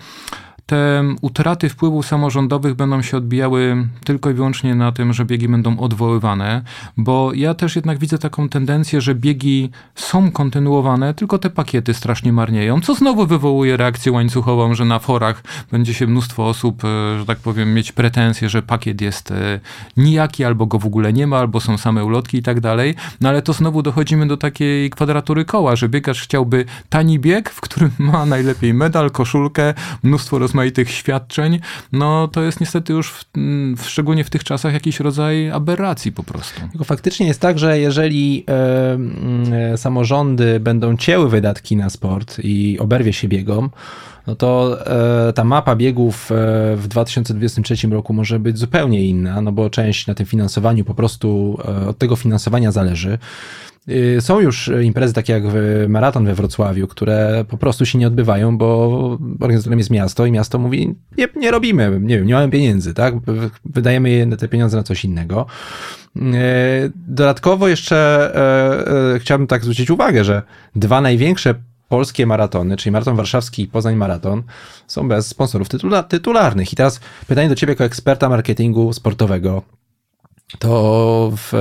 te 0.69 1.05
utraty 1.21 1.69
wpływów 1.69 2.07
samorządowych 2.07 2.75
będą 2.75 3.03
się 3.03 3.17
odbijały 3.17 3.89
tylko 4.05 4.31
i 4.31 4.35
wyłącznie 4.35 4.75
na 4.75 4.93
tym, 4.93 5.13
że 5.13 5.25
biegi 5.25 5.49
będą 5.49 5.79
odwoływane, 5.79 6.63
bo 6.97 7.33
ja 7.35 7.55
też 7.55 7.77
jednak 7.77 7.99
widzę 7.99 8.19
taką 8.19 8.49
tendencję, 8.49 9.01
że 9.01 9.15
biegi 9.15 9.71
są 9.95 10.31
kontynuowane, 10.31 11.15
tylko 11.15 11.39
te 11.39 11.51
pakiety 11.51 11.95
strasznie 11.95 12.33
marnieją, 12.33 12.81
co 12.81 12.95
znowu 12.95 13.27
wywołuje 13.27 13.77
reakcję 13.77 14.13
łańcuchową, 14.13 14.75
że 14.75 14.85
na 14.85 14.99
forach 14.99 15.43
będzie 15.73 15.95
się 15.95 16.07
mnóstwo 16.07 16.49
osób, 16.49 16.85
e, 16.85 17.19
że 17.19 17.27
tak 17.27 17.39
powiem, 17.39 17.75
mieć 17.75 17.93
pretensje, 17.93 18.49
że 18.49 18.63
pakiet 18.63 19.01
jest 19.01 19.31
e, 19.31 19.61
nijaki, 19.97 20.45
albo 20.45 20.67
go 20.67 20.79
w 20.79 20.87
ogóle 20.87 21.13
nie 21.13 21.27
ma, 21.27 21.39
albo 21.39 21.61
są 21.61 21.79
same 21.79 22.05
ulotki 22.05 22.39
i 22.39 22.43
tak 22.43 22.61
dalej. 22.61 22.95
No 23.21 23.29
ale 23.29 23.43
to 23.43 23.53
znowu 23.53 23.83
dochodzimy 23.83 24.27
do 24.27 24.37
takiej 24.37 24.91
kwadratury 24.91 25.45
koła, 25.45 25.77
że 25.77 25.89
biegacz 25.89 26.21
chciałby 26.21 26.65
tani 26.89 27.19
bieg, 27.19 27.51
w 27.51 27.61
którym 27.61 27.91
ma 27.99 28.27
najlepiej 28.27 28.75
medal, 28.75 29.11
koszulkę, 29.11 29.75
mnóstwo 30.03 30.39
rozmaitych 30.59 30.91
świadczeń. 30.91 31.61
No 31.93 32.29
to 32.29 32.43
jest 32.43 32.61
niestety 32.61 32.93
już, 32.93 33.13
w, 33.77 33.83
szczególnie 33.83 34.25
w 34.25 34.31
tych 34.31 34.45
czasach, 34.45 34.73
jakiś 34.73 35.01
rodzaj 35.01 35.51
aberracji 35.51 36.13
po 36.13 36.23
prostu. 36.23 36.61
Tylko 36.71 36.85
faktycznie 36.85 37.27
jest 37.27 37.41
tak, 37.41 37.59
że 37.59 37.79
jeżeli 37.79 38.45
e, 38.49 38.99
e, 39.73 39.79
samorządy 39.79 40.61
będą 40.61 40.97
cięły 40.97 41.29
wydatki 41.29 41.77
na 41.77 41.91
sport 41.91 42.41
i 42.43 42.79
oberwie 42.79 43.13
się 43.13 43.29
biegom, 43.29 43.71
no 44.27 44.37
to 44.37 44.79
e, 45.29 45.33
ta 45.33 45.45
mapa 45.45 45.77
biegów 45.77 46.31
w 46.77 46.87
2023 46.89 47.89
roku 47.89 48.13
może 48.13 48.39
być 48.39 48.59
zupełnie 48.59 49.05
inna, 49.05 49.41
no 49.41 49.53
bo 49.53 49.71
część 49.71 50.07
na 50.07 50.15
tym 50.15 50.27
finansowaniu 50.27 50.85
po 50.85 50.95
prostu 50.95 51.59
od 51.89 51.99
tego 51.99 52.17
finansowania 52.17 52.73
zależy. 52.73 53.19
Y, 53.89 54.21
Są 54.21 54.41
już 54.41 54.71
imprezy 54.83 55.15
takie 55.15 55.33
jak 55.33 55.43
maraton 55.89 56.25
we 56.27 56.35
Wrocławiu, 56.35 56.87
które 56.87 57.45
po 57.49 57.59
prostu 57.59 57.87
się 57.87 57.99
nie 57.99 58.07
odbywają, 58.07 58.59
bo 58.59 59.19
organizatorem 59.41 59.79
jest 59.79 59.91
miasto 59.91 60.27
i 60.27 60.33
miasto 60.33 60.59
mówi, 60.59 60.95
nie, 61.19 61.29
nie 61.37 61.51
robimy, 61.51 61.99
nie 62.03 62.19
wiem, 62.19 62.27
nie 62.27 62.35
mamy 62.35 62.51
pieniędzy, 62.51 62.95
tak? 62.95 63.15
Wydajemy 63.65 64.11
je- 64.11 64.37
te 64.37 64.49
pieniądze 64.49 64.77
na 64.77 64.83
coś 64.83 65.05
innego. 65.05 65.47
E, 66.17 66.21
Dodatkowo 66.95 67.69
jeszcze 67.69 67.97
e, 68.35 69.15
e, 69.15 69.19
chciałbym 69.19 69.47
tak 69.47 69.63
zwrócić 69.63 69.91
uwagę, 69.91 70.25
że 70.25 70.43
dwa 70.77 71.01
największe 71.01 71.55
polskie 71.89 72.27
maratony, 72.27 72.77
czyli 72.77 72.93
maraton 72.93 73.17
warszawski 73.17 73.63
i 73.63 73.67
Poznań 73.69 73.97
Maraton, 73.97 74.43
są 74.87 75.09
bez 75.09 75.27
sponsorów 75.27 75.69
tytula, 75.69 76.03
tytularnych. 76.03 76.73
I 76.73 76.77
teraz 76.77 77.01
pytanie 77.27 77.49
do 77.49 77.55
ciebie 77.55 77.73
jako 77.73 77.85
eksperta 77.85 78.29
marketingu 78.29 78.93
sportowego. 78.93 79.63
To 80.59 81.33
w, 81.37 81.55
e, 81.55 81.59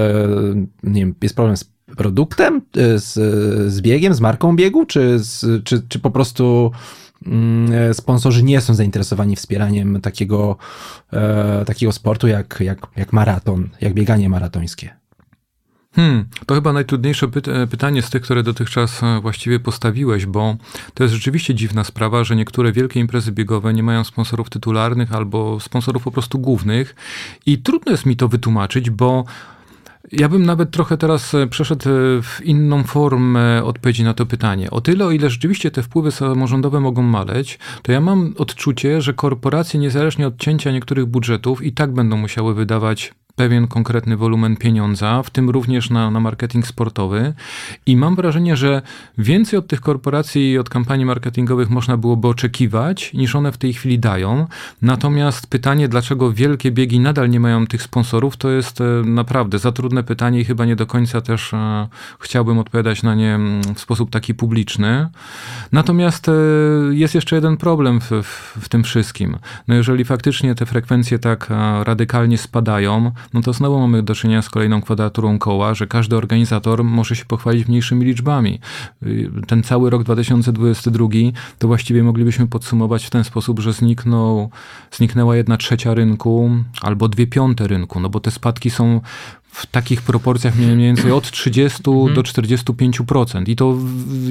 nie 0.83 1.01
wiem, 1.01 1.15
jest 1.21 1.35
problem 1.35 1.57
z 1.57 1.76
produktem, 1.97 2.61
e, 2.77 2.99
z, 2.99 3.13
z 3.73 3.81
biegiem, 3.81 4.13
z 4.13 4.21
marką 4.21 4.55
biegu, 4.55 4.85
czy, 4.85 5.19
z, 5.19 5.63
czy, 5.63 5.81
czy 5.89 5.99
po 5.99 6.11
prostu 6.11 6.71
mm, 7.25 7.71
e, 7.73 7.93
sponsorzy 7.93 8.43
nie 8.43 8.61
są 8.61 8.73
zainteresowani 8.73 9.35
wspieraniem 9.35 10.01
takiego, 10.01 10.57
e, 11.13 11.65
takiego 11.65 11.91
sportu 11.91 12.27
jak, 12.27 12.57
jak, 12.59 12.87
jak 12.95 13.13
maraton, 13.13 13.69
jak 13.81 13.93
bieganie 13.93 14.29
maratońskie? 14.29 14.97
Hmm, 15.97 16.25
to 16.45 16.55
chyba 16.55 16.73
najtrudniejsze 16.73 17.27
pyt- 17.27 17.51
e, 17.51 17.67
pytanie 17.67 18.01
z 18.01 18.09
tych, 18.09 18.21
które 18.21 18.43
dotychczas 18.43 19.03
e, 19.03 19.19
właściwie 19.21 19.59
postawiłeś, 19.59 20.25
bo 20.25 20.55
to 20.93 21.03
jest 21.03 21.15
rzeczywiście 21.15 21.55
dziwna 21.55 21.83
sprawa, 21.83 22.23
że 22.23 22.35
niektóre 22.35 22.71
wielkie 22.71 22.99
imprezy 22.99 23.31
biegowe 23.31 23.73
nie 23.73 23.83
mają 23.83 24.03
sponsorów 24.03 24.49
tytularnych 24.49 25.13
albo 25.13 25.59
sponsorów 25.59 26.03
po 26.03 26.11
prostu 26.11 26.39
głównych 26.39 26.95
i 27.45 27.57
trudno 27.57 27.91
jest 27.91 28.05
mi 28.05 28.15
to 28.15 28.27
wytłumaczyć, 28.27 28.89
bo 28.89 29.25
ja 30.11 30.29
bym 30.29 30.45
nawet 30.45 30.71
trochę 30.71 30.97
teraz 30.97 31.33
e, 31.33 31.47
przeszedł 31.47 31.89
e, 31.89 31.93
w 32.21 32.41
inną 32.43 32.83
formę 32.83 33.63
odpowiedzi 33.63 34.03
na 34.03 34.13
to 34.13 34.25
pytanie. 34.25 34.71
O 34.71 34.81
tyle, 34.81 35.05
o 35.05 35.11
ile 35.11 35.29
rzeczywiście 35.29 35.71
te 35.71 35.83
wpływy 35.83 36.11
samorządowe 36.11 36.79
mogą 36.79 37.01
maleć, 37.01 37.59
to 37.81 37.91
ja 37.91 38.01
mam 38.01 38.33
odczucie, 38.37 39.01
że 39.01 39.13
korporacje, 39.13 39.79
niezależnie 39.79 40.27
od 40.27 40.37
cięcia 40.37 40.71
niektórych 40.71 41.05
budżetów, 41.05 41.63
i 41.63 41.73
tak 41.73 41.93
będą 41.93 42.17
musiały 42.17 42.53
wydawać 42.53 43.13
pewien 43.37 43.67
konkretny 43.67 44.17
wolumen 44.17 44.57
pieniądza, 44.57 45.23
w 45.23 45.29
tym 45.29 45.49
również 45.49 45.89
na, 45.89 46.11
na 46.11 46.19
marketing 46.19 46.67
sportowy. 46.67 47.33
I 47.85 47.97
mam 47.97 48.15
wrażenie, 48.15 48.55
że 48.55 48.81
więcej 49.17 49.59
od 49.59 49.67
tych 49.67 49.81
korporacji 49.81 50.51
i 50.51 50.57
od 50.57 50.69
kampanii 50.69 51.05
marketingowych 51.05 51.69
można 51.69 51.97
byłoby 51.97 52.27
oczekiwać, 52.27 53.13
niż 53.13 53.35
one 53.35 53.51
w 53.51 53.57
tej 53.57 53.73
chwili 53.73 53.99
dają. 53.99 54.47
Natomiast 54.81 55.47
pytanie, 55.47 55.87
dlaczego 55.87 56.31
wielkie 56.31 56.71
biegi 56.71 56.99
nadal 56.99 57.29
nie 57.29 57.39
mają 57.39 57.67
tych 57.67 57.81
sponsorów, 57.81 58.37
to 58.37 58.49
jest 58.49 58.81
e, 58.81 58.83
naprawdę 59.05 59.59
za 59.59 59.71
trudne 59.71 60.03
pytanie 60.03 60.39
i 60.39 60.45
chyba 60.45 60.65
nie 60.65 60.75
do 60.75 60.85
końca 60.85 61.21
też 61.21 61.53
e, 61.53 61.87
chciałbym 62.19 62.59
odpowiadać 62.59 63.03
na 63.03 63.15
nie 63.15 63.35
mm, 63.35 63.75
w 63.75 63.79
sposób 63.79 64.09
taki 64.09 64.33
publiczny. 64.33 65.09
Natomiast 65.71 66.29
e, 66.29 66.33
jest 66.91 67.15
jeszcze 67.15 67.35
jeden 67.35 67.57
problem 67.57 68.01
w, 68.01 68.11
w, 68.23 68.57
w 68.61 68.69
tym 68.69 68.83
wszystkim. 68.83 69.37
No 69.67 69.75
jeżeli 69.75 70.05
faktycznie 70.05 70.55
te 70.55 70.65
frekwencje 70.65 71.19
tak 71.19 71.49
radykalnie 71.83 72.37
spadają, 72.37 73.11
no 73.33 73.41
to 73.41 73.53
znowu 73.53 73.79
mamy 73.79 74.03
do 74.03 74.15
czynienia 74.15 74.41
z 74.41 74.49
kolejną 74.49 74.81
kwadraturą 74.81 75.39
koła, 75.39 75.73
że 75.73 75.87
każdy 75.87 76.15
organizator 76.15 76.83
może 76.83 77.15
się 77.15 77.25
pochwalić 77.25 77.67
mniejszymi 77.67 78.05
liczbami. 78.05 78.59
Y, 79.03 79.31
ten 79.47 79.63
cały 79.63 79.89
rok 79.89 80.03
2022 80.03 81.07
to 81.59 81.67
właściwie 81.67 82.03
moglibyśmy 82.03 82.47
podsumować 82.47 83.05
w 83.05 83.09
ten 83.09 83.23
sposób, 83.23 83.59
że 83.59 83.73
zniknął, 83.73 84.49
zniknęła 84.91 85.35
jedna 85.35 85.57
trzecia 85.57 85.93
rynku 85.93 86.49
albo 86.81 87.07
dwie 87.07 87.27
piąte 87.27 87.67
rynku, 87.67 87.99
no 87.99 88.09
bo 88.09 88.19
te 88.19 88.31
spadki 88.31 88.69
są 88.69 89.01
w 89.57 89.65
takich 89.65 90.01
proporcjach 90.01 90.55
mniej 90.55 90.77
więcej 90.77 91.11
od 91.11 91.31
30 91.31 91.77
mhm. 91.87 92.13
do 92.13 92.21
45%. 92.21 93.49
I 93.49 93.55
to 93.55 93.77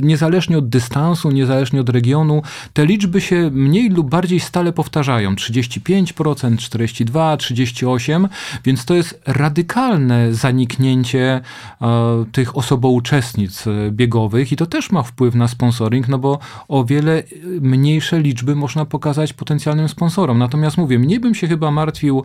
niezależnie 0.02 0.58
od 0.58 0.68
dystansu, 0.68 1.30
niezależnie 1.30 1.80
od 1.80 1.88
regionu, 1.88 2.42
te 2.72 2.86
liczby 2.86 3.20
się 3.20 3.50
mniej 3.52 3.90
lub 3.90 4.10
bardziej 4.10 4.40
stale 4.40 4.72
powtarzają. 4.72 5.34
35%, 5.34 6.12
42%, 6.12 7.36
38%, 7.36 8.28
więc 8.64 8.84
to 8.84 8.94
jest 8.94 9.22
radykalne 9.26 10.34
zaniknięcie 10.34 11.40
e, 11.80 12.24
tych 12.32 12.56
osobouczestnic 12.56 13.66
e, 13.66 13.90
biegowych 13.90 14.52
i 14.52 14.56
to 14.56 14.66
też 14.66 14.90
ma 14.90 15.02
wpływ 15.02 15.34
na 15.34 15.48
sponsoring, 15.48 16.08
no 16.08 16.18
bo 16.18 16.38
o 16.68 16.84
wiele 16.84 17.22
mniejsze 17.60 18.20
liczby 18.20 18.56
można 18.56 18.84
pokazać 18.84 19.32
potencjalnym 19.32 19.88
sponsorom. 19.88 20.38
Natomiast 20.38 20.78
mówię, 20.78 20.98
mniej 20.98 21.20
bym 21.20 21.34
się 21.34 21.48
chyba 21.48 21.70
martwił 21.70 22.24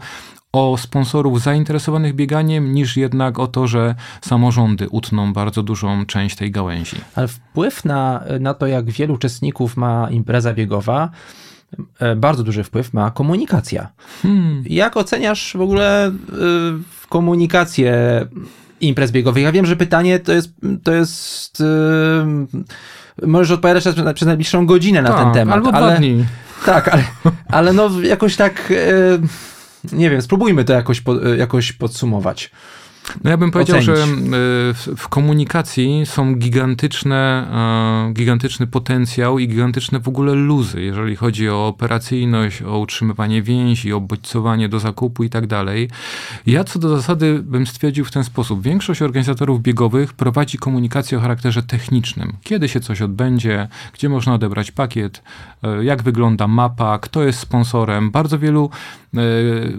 o 0.54 0.78
sponsorów 0.78 1.42
zainteresowanych 1.42 2.16
bieganiem, 2.16 2.74
niż 2.74 2.98
jednak 2.98 3.40
o 3.40 3.48
to, 3.48 3.68
że 3.68 3.96
samorządy 4.22 4.90
utną 4.90 5.34
bardzo 5.34 5.64
dużą 5.64 6.06
część 6.06 6.36
tej 6.36 6.52
gałęzi. 6.52 6.98
Ale 7.16 7.28
wpływ 7.28 7.86
na, 7.86 8.24
na 8.40 8.54
to, 8.54 8.68
jak 8.68 8.92
wielu 8.92 9.14
uczestników 9.14 9.78
ma 9.78 10.10
impreza 10.10 10.54
biegowa, 10.54 11.10
e, 12.00 12.16
bardzo 12.16 12.44
duży 12.44 12.64
wpływ 12.64 12.94
ma 12.94 13.12
komunikacja. 13.12 13.90
Hmm. 14.22 14.64
Jak 14.66 14.98
oceniasz 14.98 15.54
w 15.58 15.62
ogóle 15.62 16.10
y, 16.10 16.12
komunikację 17.10 17.96
imprez 18.82 19.12
biegowych? 19.12 19.44
Ja 19.44 19.52
wiem, 19.52 19.66
że 19.66 19.76
pytanie 19.76 20.20
to 20.20 20.34
jest, 20.34 20.50
to 20.84 20.94
jest 20.94 21.62
y, 23.22 23.28
możesz 23.28 23.52
odpowiadać 23.52 23.84
przez, 23.84 23.96
przez 24.14 24.28
najbliższą 24.28 24.66
godzinę 24.66 25.02
na 25.02 25.10
tak, 25.10 25.24
ten 25.24 25.34
temat. 25.34 25.56
Albo 25.56 25.72
dwa 25.72 25.96
dni. 25.98 26.26
Tak, 26.66 26.88
ale, 26.88 27.04
ale 27.48 27.74
no 27.74 27.90
jakoś 28.02 28.36
tak... 28.36 28.74
nie 29.92 30.10
wiem, 30.10 30.22
spróbujmy 30.22 30.64
to 30.64 30.74
jakoś, 30.74 31.04
jakoś 31.38 31.74
podsumować. 31.74 32.52
No 33.24 33.30
ja 33.30 33.38
bym 33.38 33.52
powiedział, 33.52 33.78
ocenić. 33.78 33.98
że 33.98 34.04
e, 34.04 34.98
w 34.98 35.08
komunikacji 35.10 36.06
są 36.06 36.36
gigantyczne, 36.36 37.48
e, 38.10 38.14
gigantyczny 38.14 38.68
potencjał 38.68 39.40
i 39.40 39.48
gigantyczne 39.48 40.00
w 40.00 40.08
ogóle 40.08 40.34
luzy, 40.34 40.82
jeżeli 40.82 41.16
chodzi 41.16 41.50
o 41.50 41.68
operacyjność, 41.68 42.62
o 42.62 42.80
utrzymywanie 42.80 43.42
więzi, 43.42 43.94
o 43.94 44.02
bodźcowanie 44.02 44.70
do 44.70 44.80
zakupu 44.80 45.24
i 45.24 45.30
tak 45.30 45.48
dalej. 45.48 45.90
Ja 46.46 46.64
co 46.64 46.80
do 46.80 46.90
zasady 46.90 47.40
bym 47.44 47.68
stwierdził 47.68 48.06
w 48.06 48.12
ten 48.12 48.24
sposób. 48.24 48.62
Większość 48.62 49.02
organizatorów 49.02 49.62
biegowych 49.62 50.14
prowadzi 50.14 50.58
komunikację 50.58 51.18
o 51.18 51.22
charakterze 51.22 51.64
technicznym. 51.64 52.34
Kiedy 52.44 52.70
się 52.70 52.80
coś 52.80 53.02
odbędzie, 53.02 53.68
gdzie 53.94 54.10
można 54.10 54.34
odebrać 54.34 54.72
pakiet, 54.72 55.24
e, 55.64 55.84
jak 55.84 56.04
wygląda 56.04 56.48
mapa, 56.48 57.00
kto 57.00 57.24
jest 57.24 57.40
sponsorem. 57.40 58.12
Bardzo 58.12 58.40
wielu 58.40 58.70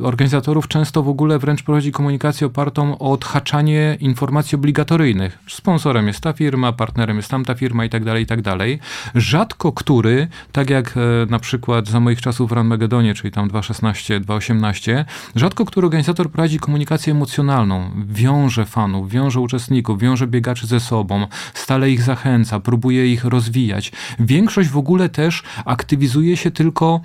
organizatorów 0.02 0.68
często 0.68 1.02
w 1.02 1.08
ogóle 1.08 1.38
wręcz 1.38 1.62
prowadzi 1.62 1.92
komunikację 1.92 2.46
opartą 2.46 2.98
o 2.98 3.16
odhaczanie 3.22 3.96
informacji 4.00 4.56
obligatoryjnych. 4.56 5.38
Sponsorem 5.48 6.06
jest 6.06 6.20
ta 6.20 6.32
firma, 6.32 6.72
partnerem 6.72 7.16
jest 7.16 7.30
tamta 7.30 7.54
firma 7.54 7.84
i 7.84 7.90
tak 7.90 8.04
dalej, 8.04 8.22
i 8.22 8.26
tak 8.26 8.42
dalej. 8.42 8.78
Rzadko 9.14 9.72
który, 9.72 10.28
tak 10.52 10.70
jak 10.70 10.96
e, 10.96 11.00
na 11.30 11.38
przykład 11.38 11.88
za 11.88 12.00
moich 12.00 12.20
czasów 12.20 12.50
w 12.50 12.52
Ranmagedonie, 12.52 13.14
czyli 13.14 13.30
tam 13.30 13.48
2.16, 13.48 14.20
2.18, 14.20 15.04
rzadko 15.36 15.64
który 15.64 15.86
organizator 15.86 16.30
prowadzi 16.30 16.58
komunikację 16.58 17.12
emocjonalną. 17.12 17.90
Wiąże 18.06 18.66
fanów, 18.66 19.10
wiąże 19.10 19.40
uczestników, 19.40 19.98
wiąże 19.98 20.26
biegaczy 20.26 20.66
ze 20.66 20.80
sobą, 20.80 21.26
stale 21.54 21.90
ich 21.90 22.02
zachęca, 22.02 22.60
próbuje 22.60 23.12
ich 23.12 23.24
rozwijać. 23.24 23.92
Większość 24.20 24.68
w 24.68 24.76
ogóle 24.76 25.08
też 25.08 25.42
aktywizuje 25.64 26.36
się 26.36 26.50
tylko 26.50 27.00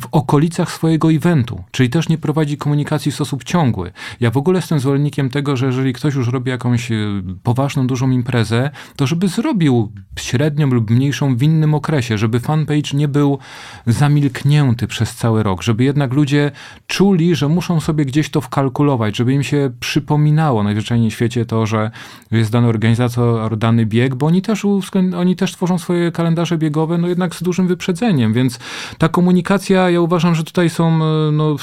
w 0.00 0.06
okolicach 0.12 0.72
swojego 0.72 1.12
eventu, 1.12 1.64
czyli 1.70 1.90
też 1.90 2.08
nie 2.08 2.18
prowadzi 2.18 2.56
komunikacji 2.56 3.12
w 3.12 3.14
sposób 3.14 3.44
ciągły. 3.44 3.92
Ja 4.20 4.30
w 4.30 4.36
ogóle 4.36 4.58
jestem 4.58 4.80
zwolennikiem 4.80 5.30
tego, 5.30 5.51
że 5.56 5.66
jeżeli 5.66 5.92
ktoś 5.92 6.14
już 6.14 6.28
robi 6.28 6.50
jakąś 6.50 6.92
e, 6.92 6.96
poważną, 7.42 7.86
dużą 7.86 8.10
imprezę, 8.10 8.70
to 8.96 9.06
żeby 9.06 9.28
zrobił 9.28 9.92
średnią 10.18 10.66
lub 10.66 10.90
mniejszą 10.90 11.36
w 11.36 11.42
innym 11.42 11.74
okresie, 11.74 12.18
żeby 12.18 12.40
fanpage 12.40 12.94
nie 12.94 13.08
był 13.08 13.38
zamilknięty 13.86 14.86
przez 14.86 15.14
cały 15.14 15.42
rok, 15.42 15.62
żeby 15.62 15.84
jednak 15.84 16.12
ludzie 16.12 16.50
czuli, 16.86 17.36
że 17.36 17.48
muszą 17.48 17.80
sobie 17.80 18.04
gdzieś 18.04 18.30
to 18.30 18.40
wkalkulować, 18.40 19.16
żeby 19.16 19.32
im 19.32 19.42
się 19.42 19.70
przypominało 19.80 20.62
najzwyczajniej 20.62 21.10
w 21.10 21.14
świecie 21.14 21.46
to, 21.46 21.66
że 21.66 21.90
jest 22.30 22.50
dany 22.50 22.68
organizator, 22.68 23.56
dany 23.56 23.86
bieg, 23.86 24.14
bo 24.14 24.26
oni 24.26 24.42
też, 24.42 24.66
oni 25.16 25.36
też 25.36 25.52
tworzą 25.52 25.78
swoje 25.78 26.12
kalendarze 26.12 26.58
biegowe, 26.58 26.98
no 26.98 27.08
jednak 27.08 27.34
z 27.34 27.42
dużym 27.42 27.68
wyprzedzeniem, 27.68 28.32
więc 28.32 28.58
ta 28.98 29.08
komunikacja, 29.08 29.90
ja 29.90 30.00
uważam, 30.00 30.34
że 30.34 30.44
tutaj 30.44 30.70
są 30.70 30.88
e, 30.88 31.32
no, 31.32 31.56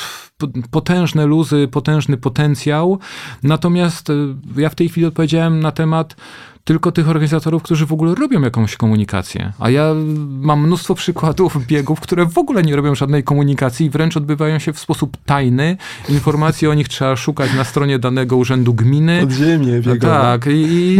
potężne 0.71 1.25
luzy, 1.25 1.67
potężny 1.71 2.17
potencjał. 2.17 2.99
Natomiast 3.43 4.09
e, 4.09 4.13
ja 4.57 4.69
w 4.69 4.75
tej 4.75 4.89
chwili 4.89 5.07
odpowiedziałem 5.07 5.59
na 5.59 5.71
temat 5.71 6.15
tylko 6.64 6.91
tych 6.91 7.10
organizatorów, 7.10 7.64
którzy 7.64 7.86
w 7.86 7.93
ogóle 7.93 8.16
robią 8.16 8.41
jakąś 8.41 8.76
komunikację. 8.76 9.53
A 9.60 9.70
ja 9.70 9.93
mam 10.30 10.66
mnóstwo 10.66 10.95
przykładów 10.95 11.57
biegów, 11.68 11.99
które 11.99 12.26
w 12.26 12.38
ogóle 12.38 12.64
nie 12.64 12.76
robią 12.76 12.95
żadnej 12.95 13.24
komunikacji 13.24 13.86
i 13.86 13.89
wręcz 13.89 14.18
odbywają 14.18 14.60
się 14.60 14.74
w 14.74 14.80
sposób 14.80 15.18
tajny. 15.26 15.78
Informacje 16.10 16.70
o 16.70 16.74
nich 16.74 16.88
trzeba 16.88 17.16
szukać 17.16 17.53
na 17.53 17.64
stronie 17.64 17.99
danego 17.99 18.38
urzędu 18.38 18.74
gminy. 18.74 19.20
Podziemie 19.22 19.80
biegowe. 19.80 19.99
Tak. 19.99 20.47
I, 20.47 20.97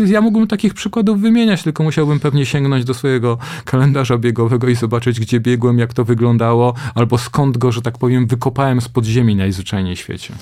I 0.00 0.08
ja 0.08 0.20
mógłbym 0.20 0.48
takich 0.48 0.74
przykładów 0.74 1.20
wymieniać, 1.20 1.62
tylko 1.62 1.82
musiałbym 1.82 2.20
pewnie 2.20 2.46
sięgnąć 2.46 2.84
do 2.84 2.94
swojego 2.94 3.38
kalendarza 3.64 4.18
biegowego 4.18 4.68
i 4.68 4.74
zobaczyć, 4.74 5.20
gdzie 5.20 5.40
biegłem, 5.40 5.78
jak 5.78 5.94
to 5.94 6.04
wyglądało, 6.04 6.74
albo 6.94 7.18
skąd 7.18 7.58
go, 7.58 7.72
że 7.72 7.82
tak 7.82 7.98
powiem, 7.98 8.26
wykopałem 8.26 8.80
z 8.80 8.88
podziemi 8.88 9.36
najzwyczajniej 9.36 9.96
w 9.96 9.98
świecie. 9.98 10.34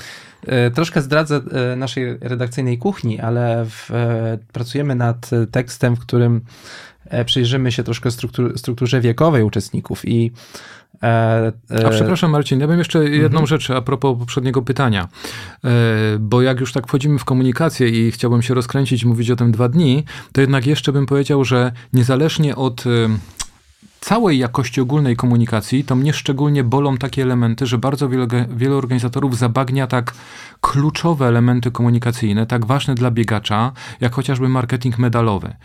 E, 0.46 0.70
troszkę 0.70 1.02
zdradzę 1.02 1.40
e, 1.72 1.76
naszej 1.76 2.18
redakcyjnej 2.20 2.78
kuchni, 2.78 3.20
ale 3.20 3.66
w, 3.70 3.90
e, 3.90 4.38
pracujemy 4.52 4.94
nad 4.94 5.30
tekstem, 5.50 5.96
w 5.96 6.00
którym 6.00 6.40
przyjrzymy 7.26 7.72
się 7.72 7.82
troszkę 7.82 8.10
struktur, 8.10 8.58
strukturze 8.58 9.00
wiekowej 9.00 9.42
uczestników 9.42 10.08
i 10.08 10.32
a 11.86 11.90
przepraszam 11.90 12.30
Marcin, 12.30 12.60
ja 12.60 12.66
bym 12.66 12.78
jeszcze 12.78 13.04
jedną 13.04 13.40
mhm. 13.40 13.46
rzecz 13.46 13.70
a 13.70 13.82
propos 13.82 14.18
poprzedniego 14.18 14.62
pytania, 14.62 15.08
bo 16.18 16.42
jak 16.42 16.60
już 16.60 16.72
tak 16.72 16.86
wchodzimy 16.86 17.18
w 17.18 17.24
komunikację 17.24 17.88
i 17.88 18.10
chciałbym 18.10 18.42
się 18.42 18.54
rozkręcić 18.54 19.02
i 19.02 19.06
mówić 19.06 19.30
o 19.30 19.36
tym 19.36 19.52
dwa 19.52 19.68
dni, 19.68 20.04
to 20.32 20.40
jednak 20.40 20.66
jeszcze 20.66 20.92
bym 20.92 21.06
powiedział, 21.06 21.44
że 21.44 21.72
niezależnie 21.92 22.56
od 22.56 22.84
całej 24.00 24.38
jakości 24.38 24.80
ogólnej 24.80 25.16
komunikacji, 25.16 25.84
to 25.84 25.96
mnie 25.96 26.12
szczególnie 26.12 26.64
bolą 26.64 26.96
takie 26.96 27.22
elementy, 27.22 27.66
że 27.66 27.78
bardzo 27.78 28.08
wiele, 28.08 28.26
wielu 28.56 28.76
organizatorów 28.76 29.38
zabagnia 29.38 29.86
tak 29.86 30.14
kluczowe 30.60 31.26
elementy 31.26 31.70
komunikacyjne, 31.70 32.46
tak 32.46 32.66
ważne 32.66 32.94
dla 32.94 33.10
biegacza, 33.10 33.72
jak 34.00 34.14
chociażby 34.14 34.48
marketing 34.48 34.98
medalowy. 34.98 35.56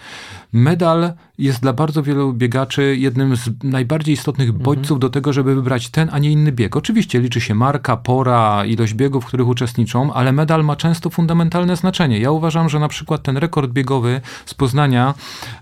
Medal 0.53 1.13
jest 1.37 1.61
dla 1.61 1.73
bardzo 1.73 2.03
wielu 2.03 2.33
biegaczy 2.33 2.95
jednym 2.99 3.35
z 3.35 3.49
najbardziej 3.63 4.13
istotnych 4.13 4.49
mhm. 4.49 4.63
bodźców 4.63 4.99
do 4.99 5.09
tego, 5.09 5.33
żeby 5.33 5.55
wybrać 5.55 5.89
ten, 5.89 6.09
a 6.11 6.19
nie 6.19 6.31
inny 6.31 6.51
bieg. 6.51 6.75
Oczywiście 6.75 7.19
liczy 7.19 7.41
się 7.41 7.55
marka, 7.55 7.97
pora, 7.97 8.65
ilość 8.65 8.93
biegów, 8.93 9.23
w 9.23 9.27
których 9.27 9.47
uczestniczą, 9.47 10.13
ale 10.13 10.31
medal 10.31 10.63
ma 10.63 10.75
często 10.75 11.09
fundamentalne 11.09 11.75
znaczenie. 11.75 12.19
Ja 12.19 12.31
uważam, 12.31 12.69
że 12.69 12.79
na 12.79 12.87
przykład 12.87 13.23
ten 13.23 13.37
rekord 13.37 13.71
biegowy 13.71 14.21
z 14.45 14.53
Poznania, 14.53 15.13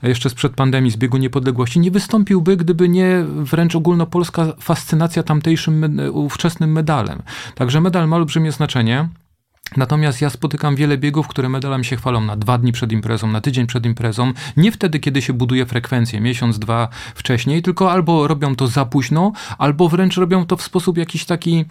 jeszcze 0.03 0.30
sprzed 0.30 0.53
pandemii, 0.53 0.91
z 0.91 0.97
biegu 0.97 1.17
niepodległości, 1.17 1.80
nie 1.80 1.91
wystąpiłby, 1.91 2.57
gdyby 2.64 2.89
nie 2.89 3.26
wręcz 3.28 3.76
ogólnopolska 3.76 4.45
fascynacja 4.59 5.24
tamtejszym 5.24 5.99
ówczesnym 6.14 6.72
medalem. 6.72 7.22
Także 7.55 7.82
medal 7.82 8.07
ma 8.07 8.16
olbrzymie 8.16 8.51
znaczenie. 8.51 9.09
Natomiast 9.78 10.22
ja 10.22 10.30
spotykam 10.30 10.76
wiele 10.76 10.97
biegów, 10.97 11.28
które 11.28 11.49
medalem 11.49 11.84
się 11.84 11.95
chwalą 11.95 12.22
na 12.22 12.36
dwa 12.36 12.57
dni 12.57 12.72
przed 12.72 12.91
imprezą, 12.91 13.28
na 13.28 13.41
tydzień 13.41 13.68
przed 13.68 13.86
imprezą. 13.86 14.34
Nie 14.57 14.72
wtedy, 14.72 14.99
kiedy 14.99 15.22
się 15.22 15.34
buduje 15.34 15.66
frekwencję, 15.66 16.22
miesiąc, 16.22 16.59
dwa 16.59 16.88
wcześniej, 17.16 17.61
tylko 17.61 17.91
albo 17.91 18.28
robią 18.28 18.55
to 18.55 18.68
za 18.68 18.86
późno, 18.86 19.32
albo 19.57 19.89
wręcz 19.89 20.18
robią 20.18 20.45
to 20.45 20.57
w 20.57 20.61
sposób 20.61 20.97
jakiś 20.97 21.26
taki 21.26 21.66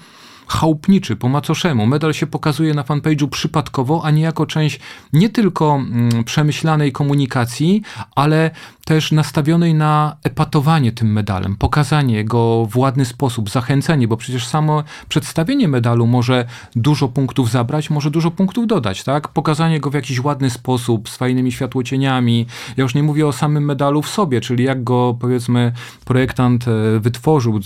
chałupniczy, 0.47 1.17
po 1.17 1.29
macoszemu. 1.29 1.87
Medal 1.87 2.15
się 2.15 2.27
pokazuje 2.27 2.75
na 2.75 2.83
fanpage'u 2.83 3.29
przypadkowo, 3.29 4.01
a 4.05 4.11
nie 4.11 4.23
jako 4.23 4.47
część 4.47 4.81
nie 5.13 5.29
tylko 5.29 5.75
mm, 5.75 6.25
przemyślanej 6.25 6.93
komunikacji, 6.93 7.83
ale 8.15 8.51
też 8.85 9.13
nastawionej 9.13 9.75
na 9.75 10.17
epatowanie 10.25 10.93
tym 10.93 11.13
medalem, 11.13 11.57
pokazanie 11.57 12.25
go 12.25 12.67
w 12.71 12.77
ładny 12.77 13.05
sposób, 13.05 13.51
zachęcenie, 13.51 14.09
bo 14.09 14.17
przecież 14.17 14.47
samo 14.47 14.85
przedstawienie 15.09 15.69
medalu 15.69 16.07
może 16.07 16.45
dużo 16.77 17.09
punktów 17.09 17.51
zabrać, 17.51 17.91
może 17.91 18.11
dużo 18.11 18.31
punktów 18.31 18.67
dodać, 18.67 19.05
tak? 19.05 19.29
Pokazanie 19.29 19.81
go 19.81 19.91
w 19.91 19.95
jakiś 19.95 20.21
ładny 20.21 20.51
sposób, 20.51 21.09
z 21.09 21.17
fajnymi 21.17 21.53
światłocieniami. 21.53 22.47
Ja 22.77 22.83
już 22.83 22.95
nie 22.95 23.03
mówię 23.03 23.27
o 23.27 23.33
samym 23.33 23.65
medalu 23.65 24.03
w 24.03 24.09
sobie, 24.09 24.41
czyli 24.41 24.65
jak 24.65 24.85
go 24.85 25.17
powiedzmy 25.21 25.73
projektant 26.05 26.69
e, 26.69 27.01
wytworzył, 27.01 27.61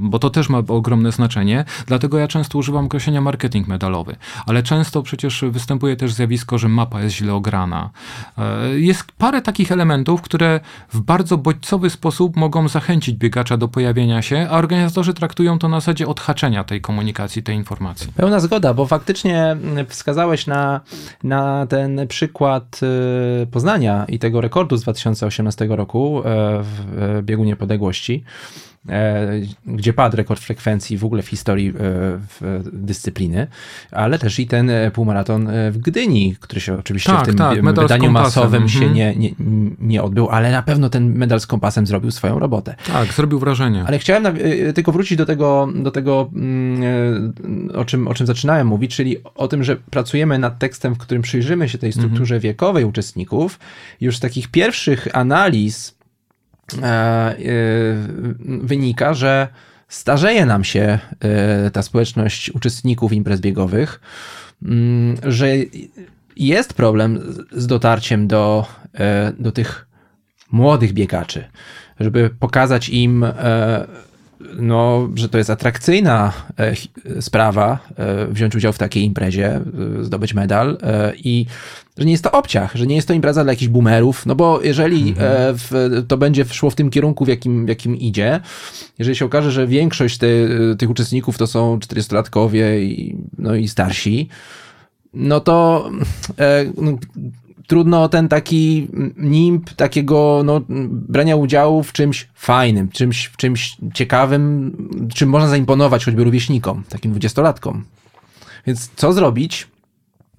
bo 0.00 0.18
to 0.18 0.30
też 0.30 0.48
ma 0.48 0.58
ogromne 0.58 1.12
znaczenie. 1.12 1.64
Dlatego 1.86 2.18
ja 2.18 2.28
często 2.28 2.58
używam 2.58 2.84
określenia 2.84 3.20
marketing 3.20 3.68
medalowy, 3.68 4.16
ale 4.46 4.62
często 4.62 5.02
przecież 5.02 5.44
występuje 5.50 5.96
też 5.96 6.12
zjawisko, 6.12 6.58
że 6.58 6.68
mapa 6.68 7.02
jest 7.02 7.16
źle 7.16 7.34
ograna. 7.34 7.90
E, 8.38 8.78
jest 8.78 9.04
parę 9.18 9.42
takich 9.42 9.72
elementów, 9.72 10.13
które 10.22 10.60
w 10.92 11.00
bardzo 11.00 11.38
bodźcowy 11.38 11.90
sposób 11.90 12.36
mogą 12.36 12.68
zachęcić 12.68 13.16
biegacza 13.16 13.56
do 13.56 13.68
pojawienia 13.68 14.22
się, 14.22 14.46
a 14.50 14.58
organizatorzy 14.58 15.14
traktują 15.14 15.58
to 15.58 15.68
na 15.68 15.80
zasadzie 15.80 16.06
odhaczenia 16.06 16.64
tej 16.64 16.80
komunikacji, 16.80 17.42
tej 17.42 17.56
informacji. 17.56 18.12
Pełna 18.16 18.40
zgoda, 18.40 18.74
bo 18.74 18.86
faktycznie 18.86 19.56
wskazałeś 19.88 20.46
na, 20.46 20.80
na 21.22 21.66
ten 21.66 22.06
przykład 22.08 22.80
y, 23.42 23.46
Poznania 23.46 24.04
i 24.08 24.18
tego 24.18 24.40
rekordu 24.40 24.76
z 24.76 24.82
2018 24.82 25.66
roku 25.70 26.18
e, 26.18 26.22
w 26.62 27.22
biegu 27.22 27.44
niepodległości. 27.44 28.24
E, 28.88 29.40
gdzie 29.66 29.92
padł 29.92 30.16
rekord 30.16 30.40
frekwencji 30.40 30.98
w 30.98 31.04
ogóle 31.04 31.22
w 31.22 31.28
historii 31.28 31.68
e, 31.68 31.72
w 31.78 32.62
dyscypliny, 32.72 33.46
ale 33.90 34.18
też 34.18 34.38
i 34.38 34.46
ten 34.46 34.70
e, 34.70 34.90
półmaraton 34.90 35.48
w 35.70 35.78
Gdyni, 35.78 36.36
który 36.40 36.60
się 36.60 36.78
oczywiście 36.78 37.12
tak, 37.12 37.22
w 37.22 37.26
tym 37.26 37.36
tak, 37.36 37.62
wydaniu 37.62 38.10
masowym 38.10 38.68
się 38.68 38.78
mhm. 38.78 38.94
nie, 38.94 39.16
nie, 39.16 39.30
nie 39.78 40.02
odbył, 40.02 40.28
ale 40.28 40.52
na 40.52 40.62
pewno 40.62 40.88
ten 40.90 41.14
medal 41.14 41.40
z 41.40 41.46
kompasem 41.46 41.86
zrobił 41.86 42.10
swoją 42.10 42.38
robotę. 42.38 42.74
Tak, 42.86 43.12
zrobił 43.12 43.38
wrażenie. 43.38 43.84
Ale 43.86 43.98
chciałem 43.98 44.36
tylko 44.74 44.92
wrócić 44.92 45.18
do 45.18 45.26
tego, 45.26 45.68
do 45.74 45.90
tego 45.90 46.30
mm, 46.34 47.32
o, 47.74 47.84
czym, 47.84 48.08
o 48.08 48.14
czym 48.14 48.26
zaczynałem 48.26 48.66
mówić, 48.66 48.96
czyli 48.96 49.16
o 49.34 49.48
tym, 49.48 49.64
że 49.64 49.76
pracujemy 49.76 50.38
nad 50.38 50.58
tekstem, 50.58 50.94
w 50.94 50.98
którym 50.98 51.22
przyjrzymy 51.22 51.68
się 51.68 51.78
tej 51.78 51.92
strukturze 51.92 52.34
mhm. 52.34 52.40
wiekowej 52.40 52.84
uczestników. 52.84 53.58
Już 54.00 54.16
z 54.16 54.20
takich 54.20 54.48
pierwszych 54.48 55.08
analiz 55.12 55.94
wynika, 58.62 59.14
że 59.14 59.48
starzeje 59.88 60.46
nam 60.46 60.64
się 60.64 60.98
e, 61.20 61.70
ta 61.70 61.82
społeczność 61.82 62.50
uczestników 62.50 63.12
imprez 63.12 63.40
biegowych, 63.40 64.00
mm, 64.62 65.16
że 65.22 65.48
jest 66.36 66.74
problem 66.74 67.20
z 67.52 67.66
dotarciem 67.66 68.26
do, 68.26 68.66
do 69.38 69.52
tych 69.52 69.86
młodych 70.52 70.92
biegaczy, 70.92 71.44
żeby 72.00 72.30
pokazać 72.40 72.88
im 72.88 73.24
no, 74.56 75.08
że 75.14 75.28
to 75.28 75.38
jest 75.38 75.50
atrakcyjna 75.50 76.32
e, 76.58 77.22
sprawa 77.22 77.78
e, 77.96 78.26
wziąć 78.26 78.56
udział 78.56 78.72
w 78.72 78.78
takiej 78.78 79.04
imprezie, 79.04 79.46
e, 79.46 79.62
zdobyć 80.04 80.34
medal 80.34 80.78
i 81.14 81.46
że 81.98 82.04
nie 82.04 82.12
jest 82.12 82.24
to 82.24 82.32
obciach, 82.32 82.74
że 82.74 82.86
nie 82.86 82.96
jest 82.96 83.08
to 83.08 83.14
impreza 83.14 83.44
dla 83.44 83.52
jakichś 83.52 83.68
boomerów, 83.68 84.26
no 84.26 84.34
bo 84.34 84.62
jeżeli 84.62 85.08
mhm. 85.08 85.56
w, 85.58 86.02
to 86.08 86.16
będzie 86.16 86.44
szło 86.44 86.70
w 86.70 86.74
tym 86.74 86.90
kierunku, 86.90 87.24
w 87.24 87.28
jakim, 87.28 87.66
w 87.66 87.68
jakim 87.68 87.96
idzie, 87.96 88.40
jeżeli 88.98 89.16
się 89.16 89.24
okaże, 89.24 89.52
że 89.52 89.66
większość 89.66 90.18
te, 90.18 90.26
tych 90.78 90.90
uczestników 90.90 91.38
to 91.38 91.46
są 91.46 91.78
40-latkowie 91.78 92.78
i, 92.78 93.16
no 93.38 93.54
i 93.54 93.68
starsi, 93.68 94.28
no 95.14 95.40
to 95.40 95.90
no, 97.64 97.68
trudno 97.68 98.08
ten 98.08 98.28
taki 98.28 98.88
nimb 99.16 99.70
takiego 99.70 100.42
no, 100.44 100.60
brania 100.88 101.36
udziału 101.36 101.82
w 101.82 101.92
czymś 101.92 102.28
fajnym, 102.34 102.88
czymś, 102.88 103.26
w 103.26 103.36
czymś 103.36 103.76
ciekawym, 103.94 104.76
czym 105.14 105.28
można 105.28 105.48
zaimponować 105.48 106.04
choćby 106.04 106.24
rówieśnikom, 106.24 106.84
takim 106.88 107.10
dwudziestolatkom. 107.10 107.84
Więc 108.66 108.90
co 108.96 109.12
zrobić? 109.12 109.66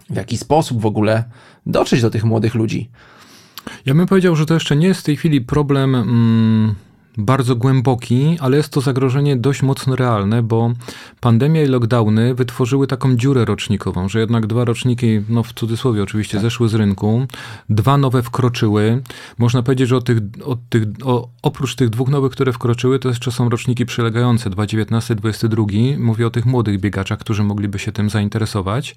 W 0.10 0.16
jaki 0.16 0.38
sposób 0.38 0.82
w 0.82 0.86
ogóle 0.86 1.24
dotrzeć 1.66 2.02
do 2.02 2.10
tych 2.10 2.24
młodych 2.24 2.56
ludzi? 2.56 2.90
Ja 3.86 3.94
bym 3.94 4.08
powiedział, 4.08 4.36
że 4.36 4.46
to 4.46 4.54
jeszcze 4.54 4.76
nie 4.76 4.88
jest 4.88 5.02
w 5.02 5.04
tej 5.04 5.18
chwili 5.18 5.42
problem. 5.42 5.96
Mm 5.96 6.76
bardzo 7.18 7.56
głęboki, 7.56 8.38
ale 8.40 8.58
jest 8.58 8.70
to 8.70 8.82
zagrożenie 8.82 9.36
dość 9.36 9.64
mocno 9.64 9.96
realne, 9.96 10.44
bo 10.44 10.72
pandemia 11.20 11.64
i 11.64 11.68
lockdowny 11.68 12.36
wytworzyły 12.36 12.88
taką 12.88 13.16
dziurę 13.16 13.46
rocznikową, 13.46 14.10
że 14.10 14.20
jednak 14.20 14.48
dwa 14.48 14.66
roczniki, 14.66 15.22
no 15.30 15.44
w 15.44 15.54
cudzysłowie 15.54 16.04
oczywiście, 16.04 16.38
tak. 16.38 16.42
zeszły 16.42 16.70
z 16.70 16.74
rynku, 16.74 17.26
dwa 17.70 17.98
nowe 17.98 18.24
wkroczyły. 18.24 19.02
Można 19.38 19.64
powiedzieć, 19.64 19.90
że 19.90 19.98
od 19.98 20.06
tych, 20.06 20.18
od 20.46 20.60
tych, 20.70 20.84
o, 21.04 21.28
oprócz 21.42 21.76
tych 21.76 21.90
dwóch 21.90 22.10
nowych, 22.10 22.32
które 22.32 22.54
wkroczyły, 22.54 23.00
to 23.00 23.10
jeszcze 23.10 23.32
są 23.32 23.50
roczniki 23.50 23.86
przylegające, 23.86 24.50
2019, 24.50 25.16
2022. 25.16 26.06
Mówię 26.06 26.28
o 26.28 26.30
tych 26.30 26.46
młodych 26.46 26.80
biegaczach, 26.80 27.20
którzy 27.20 27.44
mogliby 27.44 27.80
się 27.80 27.92
tym 27.92 28.10
zainteresować. 28.10 28.96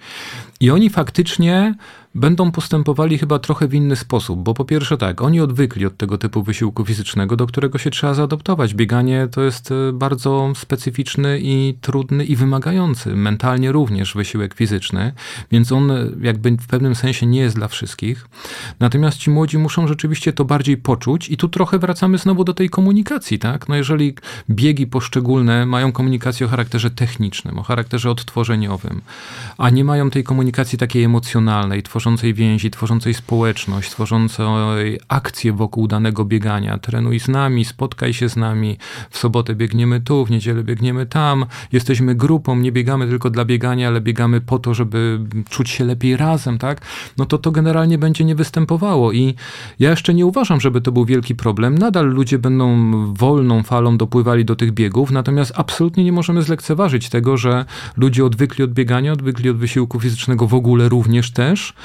I 0.60 0.70
oni 0.70 0.90
faktycznie 0.90 1.74
będą 2.18 2.52
postępowali 2.52 3.18
chyba 3.18 3.38
trochę 3.38 3.68
w 3.68 3.74
inny 3.74 3.96
sposób, 3.96 4.42
bo 4.42 4.54
po 4.54 4.64
pierwsze 4.64 4.96
tak, 4.96 5.22
oni 5.22 5.40
odwykli 5.40 5.86
od 5.86 5.96
tego 5.96 6.18
typu 6.18 6.42
wysiłku 6.42 6.84
fizycznego, 6.84 7.36
do 7.36 7.46
którego 7.46 7.78
się 7.78 7.90
trzeba 7.90 8.14
zaadoptować. 8.14 8.74
Bieganie 8.74 9.28
to 9.30 9.42
jest 9.42 9.70
e, 9.70 9.92
bardzo 9.92 10.52
specyficzny 10.54 11.38
i 11.42 11.74
trudny 11.80 12.24
i 12.24 12.36
wymagający, 12.36 13.16
mentalnie 13.16 13.72
również 13.72 14.14
wysiłek 14.14 14.54
fizyczny, 14.54 15.12
więc 15.50 15.72
on 15.72 15.90
e, 15.90 16.06
jakby 16.20 16.50
w 16.50 16.66
pewnym 16.66 16.94
sensie 16.94 17.26
nie 17.26 17.40
jest 17.40 17.56
dla 17.56 17.68
wszystkich. 17.68 18.28
Natomiast 18.80 19.18
ci 19.18 19.30
młodzi 19.30 19.58
muszą 19.58 19.88
rzeczywiście 19.88 20.32
to 20.32 20.44
bardziej 20.44 20.76
poczuć 20.76 21.28
i 21.28 21.36
tu 21.36 21.48
trochę 21.48 21.78
wracamy 21.78 22.18
znowu 22.18 22.44
do 22.44 22.54
tej 22.54 22.70
komunikacji, 22.70 23.38
tak? 23.38 23.68
No 23.68 23.76
jeżeli 23.76 24.14
biegi 24.50 24.86
poszczególne 24.86 25.66
mają 25.66 25.92
komunikację 25.92 26.46
o 26.46 26.48
charakterze 26.48 26.90
technicznym, 26.90 27.58
o 27.58 27.62
charakterze 27.62 28.10
odtworzeniowym, 28.10 29.00
a 29.58 29.70
nie 29.70 29.84
mają 29.84 30.10
tej 30.10 30.24
komunikacji 30.24 30.78
takiej 30.78 31.04
emocjonalnej, 31.04 31.82
tworzącej 32.08 32.34
więzi, 32.34 32.70
tworzącej 32.70 33.14
społeczność, 33.14 33.90
tworzącej 33.90 35.00
akcję 35.08 35.52
wokół 35.52 35.88
danego 35.88 36.24
biegania. 36.24 36.78
Trenuj 36.78 37.20
z 37.20 37.28
nami, 37.28 37.64
spotkaj 37.64 38.14
się 38.14 38.28
z 38.28 38.36
nami, 38.36 38.78
w 39.10 39.18
sobotę 39.18 39.54
biegniemy 39.54 40.00
tu, 40.00 40.26
w 40.26 40.30
niedzielę 40.30 40.64
biegniemy 40.64 41.06
tam, 41.06 41.46
jesteśmy 41.72 42.14
grupą, 42.14 42.56
nie 42.56 42.72
biegamy 42.72 43.08
tylko 43.08 43.30
dla 43.30 43.44
biegania, 43.44 43.88
ale 43.88 44.00
biegamy 44.00 44.40
po 44.40 44.58
to, 44.58 44.74
żeby 44.74 45.20
czuć 45.50 45.70
się 45.70 45.84
lepiej 45.84 46.16
razem, 46.16 46.58
tak? 46.58 46.80
No 47.16 47.26
to 47.26 47.38
to 47.38 47.50
generalnie 47.50 47.98
będzie 47.98 48.24
nie 48.24 48.34
występowało 48.34 49.12
i 49.12 49.34
ja 49.78 49.90
jeszcze 49.90 50.14
nie 50.14 50.26
uważam, 50.26 50.60
żeby 50.60 50.80
to 50.80 50.92
był 50.92 51.04
wielki 51.04 51.34
problem. 51.34 51.78
Nadal 51.78 52.06
ludzie 52.06 52.38
będą 52.38 52.92
wolną 53.14 53.62
falą 53.62 53.96
dopływali 53.96 54.44
do 54.44 54.56
tych 54.56 54.72
biegów, 54.72 55.10
natomiast 55.10 55.52
absolutnie 55.56 56.04
nie 56.04 56.12
możemy 56.12 56.42
zlekceważyć 56.42 57.08
tego, 57.08 57.36
że 57.36 57.64
ludzie 57.96 58.24
odwykli 58.24 58.64
od 58.64 58.72
biegania, 58.72 59.12
odwykli 59.12 59.50
od 59.50 59.56
wysiłku 59.56 60.00
fizycznego 60.00 60.46
w 60.46 60.54
ogóle 60.54 60.88
również 60.88 61.30
też, 61.30 61.74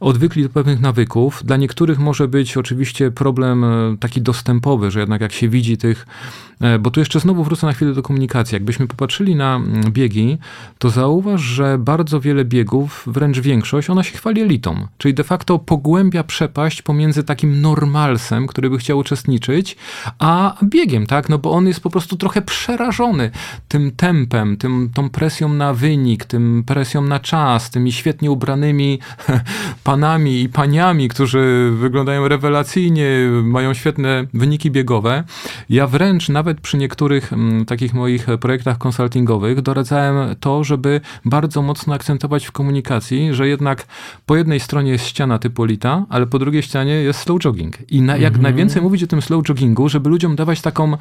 odwykli 0.00 0.42
do 0.42 0.48
pewnych 0.48 0.80
nawyków. 0.80 1.42
Dla 1.44 1.56
niektórych 1.56 1.98
może 1.98 2.28
być 2.28 2.56
oczywiście 2.56 3.10
problem 3.10 3.64
e, 3.64 3.96
taki 4.00 4.22
dostępowy, 4.22 4.90
że 4.90 5.00
jednak 5.00 5.20
jak 5.20 5.32
się 5.32 5.48
widzi 5.48 5.76
tych 5.76 6.06
E, 6.60 6.78
bo 6.78 6.90
tu 6.90 7.00
jeszcze 7.00 7.20
znowu 7.20 7.44
wrócę 7.44 7.66
na 7.66 7.72
chwilę 7.72 7.94
do 7.94 8.02
komunikacji. 8.02 8.56
Jakbyśmy 8.56 8.86
popatrzyli 8.86 9.36
na 9.36 9.56
mm, 9.56 9.92
biegi, 9.92 10.38
to 10.78 10.90
zauważ, 10.90 11.40
że 11.40 11.78
bardzo 11.78 12.20
wiele 12.20 12.44
biegów, 12.44 13.04
wręcz 13.06 13.38
większość, 13.38 13.90
ona 13.90 14.02
się 14.02 14.16
chwali 14.18 14.40
elitą. 14.42 14.86
Czyli 14.98 15.14
de 15.14 15.24
facto 15.24 15.58
pogłębia 15.58 16.24
przepaść 16.24 16.82
pomiędzy 16.82 17.24
takim 17.24 17.60
normalsem, 17.60 18.46
który 18.46 18.70
by 18.70 18.78
chciał 18.78 18.98
uczestniczyć, 18.98 19.76
a 20.18 20.56
biegiem, 20.64 21.06
tak? 21.06 21.28
No 21.28 21.38
bo 21.38 21.50
on 21.50 21.66
jest 21.66 21.80
po 21.80 21.90
prostu 21.90 22.16
trochę 22.16 22.42
przerażony 22.42 23.30
tym 23.68 23.90
tempem, 23.90 24.56
tym, 24.56 24.90
tą 24.94 25.10
presją 25.10 25.48
na 25.48 25.74
wynik, 25.74 26.24
tym 26.24 26.64
presją 26.66 27.02
na 27.02 27.20
czas, 27.20 27.70
tymi 27.70 27.92
świetnie 27.92 28.30
ubranymi 28.30 28.98
panami 29.88 30.42
i 30.42 30.48
paniami, 30.48 31.08
którzy 31.08 31.72
wyglądają 31.74 32.28
rewelacyjnie, 32.28 33.08
mają 33.42 33.74
świetne 33.74 34.26
wyniki 34.34 34.70
biegowe. 34.70 35.24
Ja 35.70 35.86
wręcz 35.86 36.28
nawet 36.28 36.60
przy 36.60 36.76
niektórych 36.76 37.32
m, 37.32 37.48
mm, 37.48 37.64
takich 37.64 37.94
moich 37.94 38.26
projektach 38.40 38.78
konsultingowych 38.78 39.60
doradzałem 39.60 40.36
to, 40.40 40.64
żeby 40.64 41.00
bardzo 41.24 41.62
mocno 41.62 41.94
akcentować 41.94 42.46
w 42.46 42.52
komunikacji, 42.52 43.34
że 43.34 43.48
jednak 43.48 43.86
po 44.26 44.36
jednej 44.36 44.60
stronie 44.60 44.90
jest 44.90 45.06
ściana 45.06 45.38
typu 45.38 45.64
lita, 45.64 46.06
ale 46.08 46.26
po 46.26 46.38
drugiej 46.38 46.62
ścianie 46.62 46.94
jest 46.94 47.20
slow 47.20 47.40
jogging. 47.40 47.92
I 47.92 48.02
na, 48.02 48.16
jak 48.16 48.22
mm 48.22 48.40
-hmm. 48.40 48.42
najwięcej 48.42 48.82
mówić 48.82 49.02
o 49.02 49.06
tym 49.06 49.22
slow 49.22 49.48
joggingu, 49.48 49.88
żeby 49.88 50.10
ludziom 50.10 50.36
dawać 50.36 50.60
taką 50.60 50.96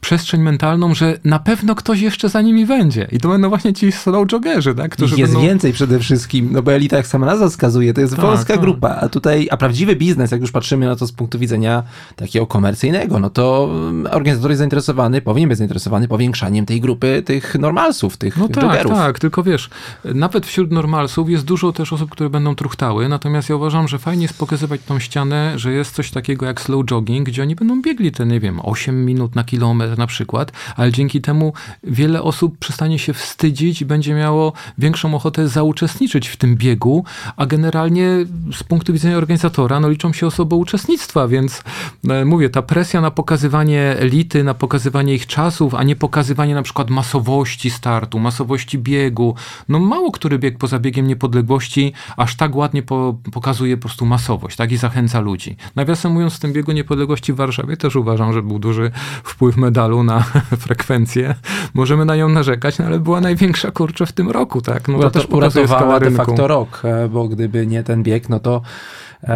przestrzeń 0.00 0.42
mentalną, 0.42 0.94
że 0.94 1.18
na 1.24 1.38
pewno 1.38 1.74
ktoś 1.74 2.00
jeszcze 2.00 2.28
za 2.28 2.42
nimi 2.42 2.66
będzie. 2.66 3.08
I 3.12 3.18
to 3.20 3.28
będą 3.28 3.48
właśnie 3.48 3.72
ci 3.72 3.92
slow 3.92 4.32
joggerzy, 4.32 4.74
tak? 4.74 4.92
Którzy 4.92 5.16
jest 5.16 5.32
będą... 5.32 5.48
więcej 5.48 5.72
przede 5.72 5.98
wszystkim, 5.98 6.48
no 6.52 6.62
bo 6.62 6.72
elita, 6.72 6.96
jak 6.96 7.06
sama 7.06 7.26
nazwa 7.26 7.48
wskazuje, 7.48 7.94
to 7.94 8.00
jest 8.00 8.16
tak. 8.16 8.31
Wąska 8.36 8.54
tak. 8.54 8.62
grupa, 8.62 8.88
a 9.00 9.08
tutaj, 9.08 9.48
a 9.50 9.56
prawdziwy 9.56 9.96
biznes, 9.96 10.30
jak 10.30 10.40
już 10.40 10.52
patrzymy 10.52 10.86
na 10.86 10.96
to 10.96 11.06
z 11.06 11.12
punktu 11.12 11.38
widzenia 11.38 11.82
takiego 12.16 12.46
komercyjnego, 12.46 13.18
no 13.18 13.30
to 13.30 13.70
organizator 14.10 14.50
jest 14.50 14.58
zainteresowany, 14.58 15.20
powinien 15.20 15.48
być 15.48 15.58
zainteresowany 15.58 16.08
powiększaniem 16.08 16.66
tej 16.66 16.80
grupy 16.80 17.22
tych 17.26 17.54
normalsów, 17.58 18.16
tych 18.16 18.36
No 18.36 18.48
tak, 18.48 18.88
tak, 18.88 19.18
tylko 19.18 19.42
wiesz, 19.42 19.70
nawet 20.04 20.46
wśród 20.46 20.72
normalsów 20.72 21.30
jest 21.30 21.44
dużo 21.44 21.72
też 21.72 21.92
osób, 21.92 22.10
które 22.10 22.30
będą 22.30 22.54
truchtały, 22.54 23.08
natomiast 23.08 23.48
ja 23.48 23.56
uważam, 23.56 23.88
że 23.88 23.98
fajnie 23.98 24.22
jest 24.22 24.38
pokazywać 24.38 24.80
tą 24.86 24.98
ścianę, 24.98 25.58
że 25.58 25.72
jest 25.72 25.94
coś 25.94 26.10
takiego 26.10 26.46
jak 26.46 26.60
slow 26.60 26.84
jogging, 26.86 27.26
gdzie 27.26 27.42
oni 27.42 27.54
będą 27.54 27.82
biegli 27.82 28.12
te, 28.12 28.26
nie 28.26 28.40
wiem, 28.40 28.60
8 28.62 29.04
minut 29.04 29.34
na 29.34 29.44
kilometr 29.44 29.98
na 29.98 30.06
przykład, 30.06 30.52
ale 30.76 30.92
dzięki 30.92 31.20
temu 31.20 31.52
wiele 31.84 32.22
osób 32.22 32.58
przestanie 32.58 32.98
się 32.98 33.12
wstydzić 33.14 33.82
i 33.82 33.86
będzie 33.86 34.14
miało 34.14 34.52
większą 34.78 35.14
ochotę 35.14 35.48
zauczestniczyć 35.48 36.28
w 36.28 36.36
tym 36.36 36.56
biegu, 36.56 37.04
a 37.36 37.46
generalnie 37.46 38.21
z 38.52 38.62
punktu 38.62 38.92
widzenia 38.92 39.16
organizatora, 39.16 39.80
no 39.80 39.88
liczą 39.88 40.12
się 40.12 40.26
osoby 40.26 40.54
uczestnictwa, 40.54 41.28
więc 41.28 41.62
e, 42.08 42.24
mówię, 42.24 42.50
ta 42.50 42.62
presja 42.62 43.00
na 43.00 43.10
pokazywanie 43.10 43.96
elity, 43.98 44.44
na 44.44 44.54
pokazywanie 44.54 45.14
ich 45.14 45.26
czasów, 45.26 45.74
a 45.74 45.82
nie 45.82 45.96
pokazywanie 45.96 46.54
na 46.54 46.62
przykład 46.62 46.90
masowości 46.90 47.70
startu, 47.70 48.18
masowości 48.18 48.78
biegu. 48.78 49.34
No 49.68 49.78
mało 49.78 50.12
który 50.12 50.38
bieg 50.38 50.58
poza 50.58 50.78
biegiem 50.78 51.06
niepodległości 51.06 51.92
aż 52.16 52.36
tak 52.36 52.56
ładnie 52.56 52.82
po, 52.82 53.14
pokazuje 53.32 53.76
po 53.76 53.80
prostu 53.80 54.06
masowość, 54.06 54.56
tak 54.56 54.72
i 54.72 54.76
zachęca 54.76 55.20
ludzi. 55.20 55.56
Nawiasem 55.76 56.12
mówiąc, 56.12 56.34
w 56.34 56.38
tym 56.38 56.52
biegu 56.52 56.72
niepodległości 56.72 57.32
w 57.32 57.36
Warszawie 57.36 57.76
też 57.76 57.96
uważam, 57.96 58.32
że 58.32 58.42
był 58.42 58.58
duży 58.58 58.90
wpływ 59.24 59.56
medalu 59.56 60.02
na 60.02 60.24
frekwencję. 60.64 61.34
Możemy 61.74 62.04
na 62.04 62.16
nią 62.16 62.28
narzekać, 62.28 62.78
no 62.78 62.84
ale 62.84 63.00
była 63.00 63.20
największa 63.20 63.70
kurczę 63.70 64.06
w 64.06 64.12
tym 64.12 64.30
roku, 64.30 64.60
tak? 64.60 64.88
No 64.88 64.98
to, 64.98 65.10
to 65.10 65.10
też 65.10 65.66
skala 65.66 66.00
de 66.00 66.10
facto 66.10 66.46
rok, 66.46 66.82
e, 66.84 67.08
bo 67.08 67.28
gdyby 67.28 67.66
nie 67.66 67.82
ten 67.82 68.02
bieg, 68.02 68.11
no 68.28 68.38
to 68.38 68.62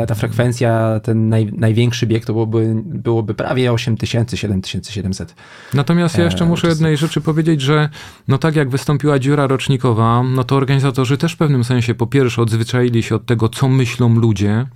ta 0.08 0.14
frekwencja, 0.14 1.00
ten 1.02 1.28
naj, 1.28 1.52
największy 1.56 2.06
bieg 2.06 2.24
to 2.24 2.32
byłoby, 2.32 2.82
byłoby 2.84 3.34
prawie 3.34 3.72
8000, 3.72 4.36
7700. 4.36 5.34
Natomiast 5.74 6.18
ja 6.18 6.24
jeszcze 6.24 6.44
e, 6.44 6.48
muszę 6.48 6.68
jednej 6.68 6.96
rzeczy 6.96 7.20
powiedzieć, 7.20 7.60
że 7.60 7.88
no 8.28 8.38
tak 8.38 8.56
jak 8.56 8.70
wystąpiła 8.70 9.18
dziura 9.18 9.46
rocznikowa, 9.46 10.22
no 10.22 10.44
to 10.44 10.56
organizatorzy 10.56 11.16
też 11.16 11.32
w 11.32 11.36
pewnym 11.36 11.64
sensie 11.64 11.94
po 11.94 12.06
pierwsze 12.06 12.42
odzwyczaili 12.42 13.02
się 13.02 13.14
od 13.14 13.26
tego, 13.26 13.48
co 13.48 13.68
myślą 13.68 14.14
ludzie, 14.14 14.66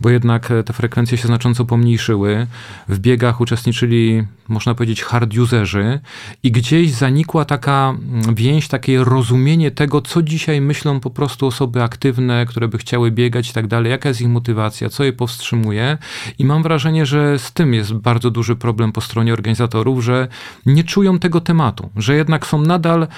bo 0.00 0.10
jednak 0.10 0.50
e, 0.50 0.62
te 0.62 0.72
frekwencje 0.72 1.18
się 1.18 1.26
znacząco 1.26 1.64
pomniejszyły. 1.64 2.46
W 2.88 2.98
biegach 2.98 3.40
uczestniczyli, 3.40 4.24
można 4.48 4.74
powiedzieć, 4.74 5.02
hard 5.02 5.38
userzy 5.38 6.00
i 6.42 6.52
gdzieś 6.52 6.90
zanikła 6.90 7.44
taka 7.44 7.94
mm, 8.12 8.34
więź, 8.34 8.68
takie 8.68 9.04
rozumienie 9.04 9.70
tego, 9.70 10.00
co 10.00 10.22
dzisiaj 10.22 10.60
myślą 10.60 11.00
po 11.00 11.10
prostu 11.10 11.46
osoby 11.46 11.82
aktywne, 11.82 12.46
które 12.46 12.68
by 12.68 12.78
chciały 12.78 13.10
biegać 13.10 13.50
i 13.50 13.52
tak 13.52 13.66
dalej, 13.66 13.90
jaka 13.90 14.08
jest 14.08 14.20
ich 14.20 14.28
motywacja 14.28 14.59
motywacja, 14.60 14.88
co 14.88 15.04
je 15.04 15.12
powstrzymuje. 15.12 15.98
I 16.38 16.44
mam 16.44 16.62
wrażenie, 16.62 17.06
że 17.06 17.38
z 17.38 17.52
tym 17.52 17.74
jest 17.74 17.92
bardzo 17.92 18.30
duży 18.30 18.56
problem 18.56 18.92
po 18.92 19.00
stronie 19.00 19.32
organizatorów, 19.32 20.04
że 20.04 20.28
nie 20.66 20.84
czują 20.84 21.18
tego 21.18 21.40
tematu, 21.40 21.90
że 21.96 22.14
jednak 22.14 22.46
są 22.46 22.62
nadal 22.62 23.02
e, 23.02 23.08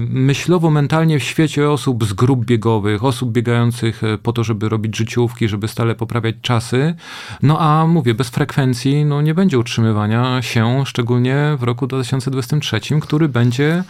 myślowo, 0.00 0.70
mentalnie 0.70 1.18
w 1.18 1.22
świecie 1.22 1.70
osób 1.70 2.04
z 2.04 2.12
grup 2.12 2.44
biegowych, 2.44 3.04
osób 3.04 3.32
biegających 3.32 4.04
e, 4.04 4.18
po 4.18 4.32
to, 4.32 4.44
żeby 4.44 4.68
robić 4.68 4.96
życiówki, 4.96 5.48
żeby 5.48 5.68
stale 5.68 5.94
poprawiać 5.94 6.36
czasy. 6.42 6.94
No 7.42 7.58
a 7.60 7.86
mówię, 7.86 8.14
bez 8.14 8.28
frekwencji 8.28 9.04
no, 9.04 9.22
nie 9.22 9.34
będzie 9.34 9.58
utrzymywania 9.58 10.42
się, 10.42 10.82
szczególnie 10.86 11.56
w 11.58 11.62
roku 11.62 11.86
2023, 11.86 12.80
który 13.00 13.28
będzie 13.28 13.84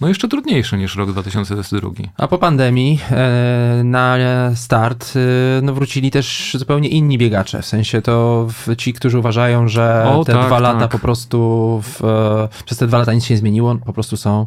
no 0.00 0.08
jeszcze 0.08 0.28
trudniejszy 0.28 0.78
niż 0.78 0.96
rok 0.96 1.12
2022. 1.12 1.90
A 2.16 2.28
po 2.28 2.38
pandemii 2.38 2.98
e, 3.10 3.80
na 3.84 4.16
start 4.54 5.12
e, 5.16 5.62
no 5.62 5.74
wrócili 5.74 6.10
też 6.10 6.19
zupełnie 6.54 6.88
inni 6.88 7.18
biegacze, 7.18 7.62
w 7.62 7.66
sensie 7.66 8.02
to 8.02 8.46
ci, 8.78 8.92
którzy 8.92 9.18
uważają, 9.18 9.68
że 9.68 10.04
o, 10.08 10.24
te 10.24 10.32
tak, 10.32 10.46
dwa 10.46 10.58
lata 10.58 10.80
tak. 10.80 10.90
po 10.90 10.98
prostu 10.98 11.80
w, 11.82 12.04
e, 12.04 12.64
przez 12.64 12.78
te 12.78 12.86
dwa 12.86 12.98
lata 12.98 13.12
nic 13.12 13.24
się 13.24 13.34
nie 13.34 13.38
zmieniło, 13.38 13.74
po 13.74 13.92
prostu 13.92 14.16
są 14.16 14.46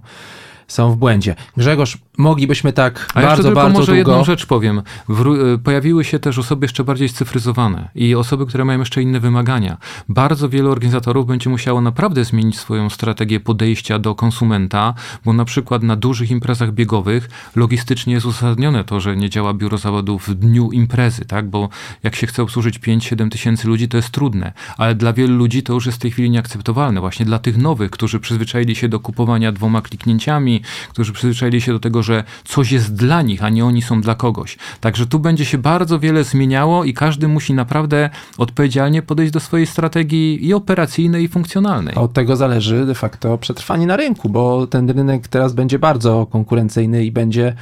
są 0.68 0.92
w 0.92 0.96
błędzie. 0.96 1.36
Grzegorz, 1.58 1.98
moglibyśmy 2.18 2.74
tak 2.74 3.10
A 3.14 3.22
bardzo, 3.22 3.44
tylko 3.44 3.56
bardzo 3.56 3.80
może 3.80 3.86
długo... 3.86 4.12
jedną 4.12 4.24
rzecz 4.24 4.46
powiem. 4.46 4.80
E, 4.80 5.58
pojawiły 5.64 6.04
się 6.04 6.20
też 6.20 6.38
osoby 6.38 6.66
jeszcze 6.66 6.84
bardziej 6.84 7.10
scyfryzowane 7.10 7.90
i 7.96 8.16
osoby, 8.16 8.46
które 8.46 8.66
mają 8.66 8.80
jeszcze 8.80 9.02
inne 9.02 9.20
wymagania. 9.20 9.78
Bardzo 10.10 10.50
wielu 10.50 10.72
organizatorów 10.72 11.28
będzie 11.28 11.50
musiało 11.50 11.82
naprawdę 11.82 12.26
zmienić 12.26 12.60
swoją 12.60 12.90
strategię 12.90 13.40
podejścia 13.40 14.00
do 14.00 14.16
konsumenta, 14.16 14.94
bo 15.26 15.34
na 15.34 15.46
przykład 15.46 15.84
na 15.84 15.96
dużych 15.96 16.32
imprezach 16.32 16.72
biegowych 16.72 17.30
logistycznie 17.56 18.14
jest 18.14 18.26
uzasadnione 18.26 18.84
to, 18.84 19.00
że 19.00 19.18
nie 19.18 19.30
działa 19.30 19.54
biuro 19.54 19.78
zawodów 19.78 20.28
w 20.28 20.34
dniu 20.34 20.72
imprezy, 20.72 21.26
tak? 21.26 21.50
Bo 21.50 21.70
jak 22.04 22.16
się 22.16 22.28
chce 22.28 22.44
obsłużyć 22.44 22.80
5-7 22.80 23.30
tysięcy 23.30 23.68
ludzi, 23.68 23.88
to 23.88 23.98
jest 23.98 24.10
trudne, 24.10 24.54
ale 24.78 24.96
dla 24.96 25.14
wielu 25.14 25.36
ludzi 25.38 25.64
to 25.64 25.74
już 25.74 25.86
jest 25.86 25.98
w 25.98 26.02
tej 26.02 26.12
chwili 26.12 26.30
nieakceptowalne. 26.30 27.02
Właśnie 27.02 27.26
dla 27.26 27.40
tych 27.40 27.58
nowych, 27.58 27.92
którzy 27.92 28.20
przyzwyczaili 28.20 28.76
się 28.76 28.90
do 28.90 29.00
kupowania 29.00 29.52
dwoma 29.52 29.82
kliknięciami, 29.82 30.62
którzy 30.90 31.14
przyzwyczaili 31.14 31.62
się 31.62 31.74
do 31.74 31.80
tego, 31.80 32.03
że 32.04 32.24
coś 32.44 32.72
jest 32.72 32.96
dla 32.96 33.22
nich, 33.22 33.44
a 33.44 33.50
nie 33.50 33.66
oni 33.66 33.82
są 33.82 34.02
dla 34.02 34.16
kogoś. 34.16 34.58
Także 34.80 35.06
tu 35.06 35.20
będzie 35.20 35.46
się 35.46 35.58
bardzo 35.58 36.00
wiele 36.00 36.24
zmieniało 36.24 36.84
i 36.84 36.94
każdy 36.94 37.28
musi 37.28 37.54
naprawdę 37.54 38.10
odpowiedzialnie 38.38 39.02
podejść 39.02 39.34
do 39.34 39.40
swojej 39.40 39.68
strategii 39.68 40.46
i 40.48 40.54
operacyjnej, 40.54 41.24
i 41.24 41.28
funkcjonalnej. 41.28 41.96
A 41.98 42.02
od 42.02 42.14
tego 42.14 42.36
zależy 42.36 42.86
de 42.86 42.96
facto 42.96 43.38
przetrwanie 43.38 43.88
na 43.88 43.96
rynku, 43.96 44.30
bo 44.30 44.68
ten 44.68 44.90
rynek 44.90 45.28
teraz 45.28 45.54
będzie 45.54 45.80
bardzo 45.80 46.26
konkurencyjny 46.26 47.06
i 47.06 47.12
będzie 47.12 47.56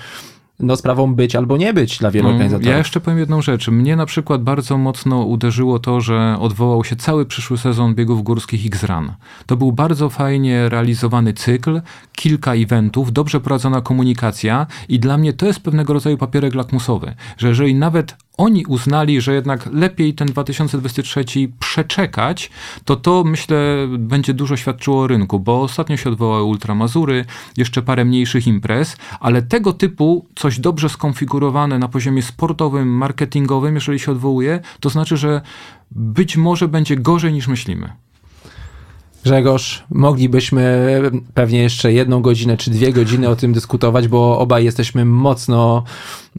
no, 0.62 0.76
sprawą 0.76 1.16
być 1.16 1.36
albo 1.36 1.58
nie 1.58 1.74
być 1.74 1.98
dla 1.98 2.12
wielu 2.12 2.28
mm, 2.28 2.36
organizatorów. 2.36 2.72
Ja 2.72 2.78
jeszcze 2.78 3.00
powiem 3.02 3.20
jedną 3.20 3.42
rzecz. 3.42 3.68
Mnie 3.68 3.96
na 3.96 4.06
przykład 4.06 4.44
bardzo 4.44 4.78
mocno 4.78 5.24
uderzyło 5.24 5.80
to, 5.80 6.02
że 6.02 6.38
odwołał 6.40 6.84
się 6.84 6.96
cały 6.96 7.26
przyszły 7.26 7.58
sezon 7.58 7.96
biegów 7.96 8.24
górskich 8.24 8.66
X-Run. 8.66 9.12
To 9.46 9.58
był 9.58 9.72
bardzo 9.72 10.10
fajnie 10.10 10.70
realizowany 10.70 11.34
cykl, 11.34 11.82
kilka 12.16 12.54
eventów, 12.54 13.14
dobrze 13.14 13.40
prowadzona 13.40 13.82
komunikacja 13.82 14.68
i 14.90 15.00
dla 15.00 15.18
mnie 15.18 15.34
to 15.34 15.46
jest 15.46 15.60
pewnego 15.60 15.94
rodzaju 15.94 16.18
papierek 16.18 16.56
lakmusowy, 16.56 17.16
że 17.38 17.48
jeżeli 17.48 17.76
nawet 17.76 18.16
oni 18.38 18.66
uznali, 18.66 19.22
że 19.22 19.34
jednak 19.34 19.70
lepiej 19.74 20.14
ten 20.14 20.28
2023 20.28 21.26
przeczekać, 21.60 22.50
to 22.86 22.96
to 22.96 23.24
myślę 23.24 23.88
będzie 23.90 24.34
dużo 24.34 24.58
świadczyło 24.58 25.02
o 25.02 25.08
rynku, 25.08 25.40
bo 25.40 25.62
ostatnio 25.62 25.98
się 25.98 26.10
odwołały 26.10 26.44
Ultramazury, 26.44 27.26
jeszcze 27.58 27.82
parę 27.82 28.06
mniejszych 28.06 28.48
imprez, 28.48 28.98
ale 29.20 29.42
tego 29.42 29.74
typu 29.74 30.26
coś 30.36 30.60
dobrze 30.60 30.90
skonfigurowane 30.90 31.80
na 31.80 31.88
poziomie 31.88 32.22
sportowym, 32.22 32.88
marketingowym, 32.88 33.76
jeżeli 33.76 34.00
się 34.00 34.12
odwołuje, 34.12 34.60
to 34.80 34.90
znaczy, 34.90 35.18
że 35.18 35.42
być 35.92 36.38
może 36.38 36.68
będzie 36.68 36.96
gorzej 36.98 37.34
niż 37.34 37.48
myślimy. 37.48 37.90
Grzegorz, 39.24 39.84
moglibyśmy 39.90 40.92
pewnie 41.34 41.60
jeszcze 41.60 41.94
jedną 41.94 42.22
godzinę 42.22 42.58
czy 42.58 42.72
dwie 42.72 42.94
godziny 42.94 43.30
o 43.30 43.36
tym 43.36 43.54
dyskutować, 43.54 44.08
bo 44.08 44.40
obaj 44.40 44.66
jesteśmy 44.66 45.06
mocno 45.06 45.84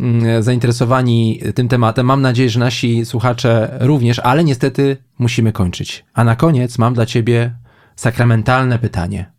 mm, 0.00 0.42
zainteresowani 0.42 1.40
tym 1.54 1.68
tematem. 1.68 2.06
Mam 2.06 2.22
nadzieję, 2.22 2.50
że 2.50 2.60
nasi 2.60 3.04
słuchacze 3.04 3.78
również, 3.80 4.18
ale 4.18 4.44
niestety 4.44 4.96
musimy 5.18 5.52
kończyć. 5.52 6.04
A 6.14 6.24
na 6.24 6.36
koniec 6.36 6.78
mam 6.78 6.94
dla 6.94 7.06
ciebie 7.06 7.54
sakramentalne 7.96 8.78
pytanie. 8.78 9.32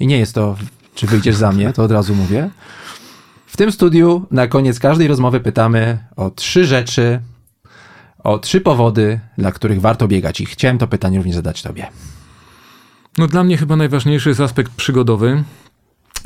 I 0.00 0.06
nie 0.06 0.18
jest 0.18 0.34
to, 0.34 0.56
czy 0.94 1.06
wyjdziesz 1.06 1.36
za 1.36 1.52
mnie, 1.52 1.72
to 1.72 1.82
od 1.82 1.90
razu 1.90 2.14
mówię. 2.14 2.50
W 3.46 3.56
tym 3.56 3.72
studiu 3.72 4.26
na 4.30 4.46
koniec 4.46 4.78
każdej 4.78 5.08
rozmowy 5.08 5.40
pytamy 5.40 5.98
o 6.16 6.30
trzy 6.30 6.64
rzeczy, 6.64 7.20
o 8.18 8.38
trzy 8.38 8.60
powody, 8.60 9.20
dla 9.38 9.52
których 9.52 9.80
warto 9.80 10.08
biegać. 10.08 10.40
I 10.40 10.46
chciałem 10.46 10.78
to 10.78 10.86
pytanie 10.86 11.18
również 11.18 11.36
zadać 11.36 11.62
tobie. 11.62 11.86
No 13.18 13.26
dla 13.26 13.44
mnie 13.44 13.56
chyba 13.56 13.76
najważniejszy 13.76 14.28
jest 14.28 14.40
aspekt 14.40 14.72
przygodowy 14.72 15.44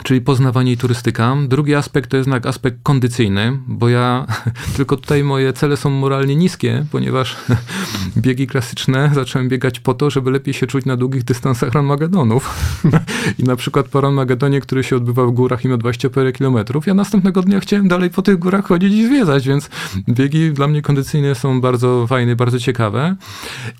czyli 0.03 0.21
poznawanie 0.21 0.73
i 0.73 0.77
turystyka. 0.77 1.37
Drugi 1.49 1.75
aspekt 1.75 2.11
to 2.11 2.17
jest 2.17 2.27
jednak 2.27 2.47
aspekt 2.47 2.77
kondycyjny, 2.83 3.59
bo 3.67 3.89
ja 3.89 4.27
tylko 4.77 4.97
tutaj 4.97 5.25
moje 5.25 5.53
cele 5.53 5.77
są 5.77 5.91
moralnie 5.91 6.37
niskie, 6.37 6.85
ponieważ 6.93 7.37
biegi 8.17 8.47
klasyczne 8.47 9.11
zacząłem 9.15 9.49
biegać 9.49 9.81
po 9.81 9.95
to, 9.95 10.11
żeby 10.11 10.31
lepiej 10.31 10.55
się 10.55 10.67
czuć 10.67 10.85
na 10.85 10.97
długich 10.97 11.25
dystansach 11.25 11.73
Ranmagedonów. 11.73 12.51
I 13.39 13.45
na 13.45 13.57
przykład 13.57 13.89
po 13.89 14.01
Ranmagedonie, 14.01 14.61
który 14.61 14.85
się 14.85 14.97
odbywa 14.97 15.27
w 15.27 15.31
górach 15.31 15.65
i 15.65 15.69
ma 15.69 15.77
20 15.77 16.11
parę 16.11 16.33
kilometrów, 16.33 16.87
ja 16.87 16.95
następnego 16.95 17.43
dnia 17.43 17.61
chciałem 17.61 17.89
dalej 17.89 18.11
po 18.11 18.23
tych 18.23 18.39
górach 18.39 18.65
chodzić 18.65 18.93
i 18.93 19.07
zwiedzać, 19.07 19.49
więc 19.49 19.71
biegi 20.09 20.53
dla 20.53 20.69
mnie 20.69 20.83
kondycyjne 20.83 21.35
są 21.35 21.61
bardzo 21.61 22.07
fajne, 22.07 22.37
bardzo 22.37 22.59
ciekawe. 22.59 23.17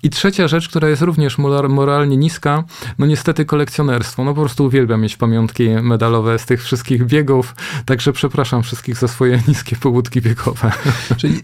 I 0.03 0.09
trzecia 0.09 0.47
rzecz, 0.47 0.69
która 0.69 0.89
jest 0.89 1.01
również 1.01 1.37
moralnie 1.69 2.17
niska, 2.17 2.63
no 2.99 3.05
niestety 3.05 3.45
kolekcjonerstwo. 3.45 4.23
No 4.23 4.33
po 4.33 4.41
prostu 4.41 4.65
uwielbiam 4.65 5.01
mieć 5.01 5.17
pamiątki 5.17 5.69
medalowe 6.09 6.39
z 6.39 6.45
tych 6.45 6.63
wszystkich 6.63 7.05
biegów, 7.05 7.55
także 7.85 8.13
przepraszam 8.13 8.63
wszystkich 8.63 8.97
za 8.97 9.07
swoje 9.07 9.41
niskie 9.47 9.75
pobudki 9.75 10.21
biegowe. 10.21 10.71
Czyli, 11.17 11.41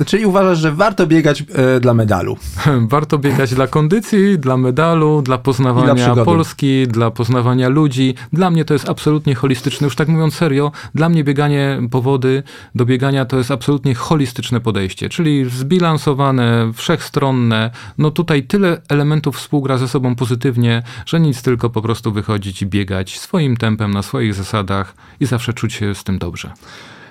y, 0.00 0.04
czyli 0.04 0.26
uważasz, 0.26 0.58
że 0.58 0.72
warto 0.72 1.06
biegać 1.06 1.40
y, 1.76 1.80
dla 1.80 1.94
medalu? 1.94 2.36
Warto 2.94 3.18
biegać 3.18 3.54
dla 3.54 3.66
kondycji, 3.66 4.38
dla 4.38 4.56
medalu, 4.56 5.22
dla 5.22 5.38
poznawania 5.38 5.94
przygody. 5.94 6.24
Polski, 6.24 6.88
dla 6.88 7.10
poznawania 7.10 7.68
ludzi. 7.68 8.14
Dla 8.32 8.50
mnie 8.50 8.64
to 8.64 8.74
jest 8.74 8.88
absolutnie 8.88 9.34
holistyczne. 9.34 9.84
Już 9.84 9.96
tak 9.96 10.08
mówiąc 10.08 10.34
serio, 10.34 10.72
dla 10.94 11.08
mnie 11.08 11.24
bieganie 11.24 11.80
po 11.90 12.02
wody 12.02 12.42
do 12.74 12.86
biegania 12.86 13.24
to 13.24 13.38
jest 13.38 13.50
absolutnie 13.50 13.94
holistyczne 13.94 14.60
podejście, 14.60 15.08
czyli 15.08 15.50
zbilansowane, 15.50 16.70
wszechstronne. 16.74 17.70
No 17.98 18.10
tutaj 18.10 18.42
tyle 18.42 18.82
elementów 18.88 19.36
współgra 19.36 19.78
ze 19.78 19.88
sobą 19.88 20.14
pozytywnie, 20.14 20.82
że 21.06 21.20
nic 21.20 21.42
tylko 21.42 21.70
po 21.70 21.82
prostu 21.82 22.12
wychodzić 22.12 22.62
i 22.62 22.66
biegać 22.66 23.18
swoim 23.18 23.56
tempem, 23.56 23.90
na 23.90 23.99
swoich 24.02 24.34
zasadach 24.34 24.94
i 25.20 25.26
zawsze 25.26 25.52
czuć 25.52 25.72
się 25.72 25.94
z 25.94 26.04
tym 26.04 26.18
dobrze. 26.18 26.52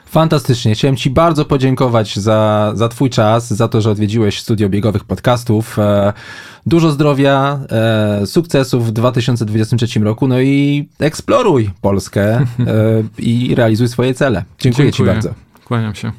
Fantastycznie. 0.05 0.73
Chciałem 0.75 0.95
Ci 0.95 1.09
bardzo 1.09 1.45
podziękować 1.45 2.19
za, 2.19 2.71
za 2.75 2.89
Twój 2.89 3.09
czas, 3.09 3.53
za 3.53 3.67
to, 3.67 3.81
że 3.81 3.91
odwiedziłeś 3.91 4.39
studio 4.39 4.69
biegowych 4.69 5.03
podcastów. 5.03 5.79
E, 5.79 6.13
Dużo 6.65 6.91
zdrowia, 6.91 7.59
e, 7.71 8.25
sukcesów 8.25 8.87
w 8.87 8.91
2023 8.91 9.99
roku, 9.99 10.27
no 10.27 10.41
i 10.41 10.87
eksploruj 10.99 11.69
Polskę 11.81 12.23
e, 12.37 12.45
i 13.17 13.55
realizuj 13.55 13.87
swoje 13.87 14.13
cele. 14.13 14.43
Dziękuję, 14.59 14.91
Ci 14.91 14.97
Dziękuję. 14.97 15.13
bardzo. 15.13 15.33
Kłaniam 15.65 15.95
się. 15.95 16.11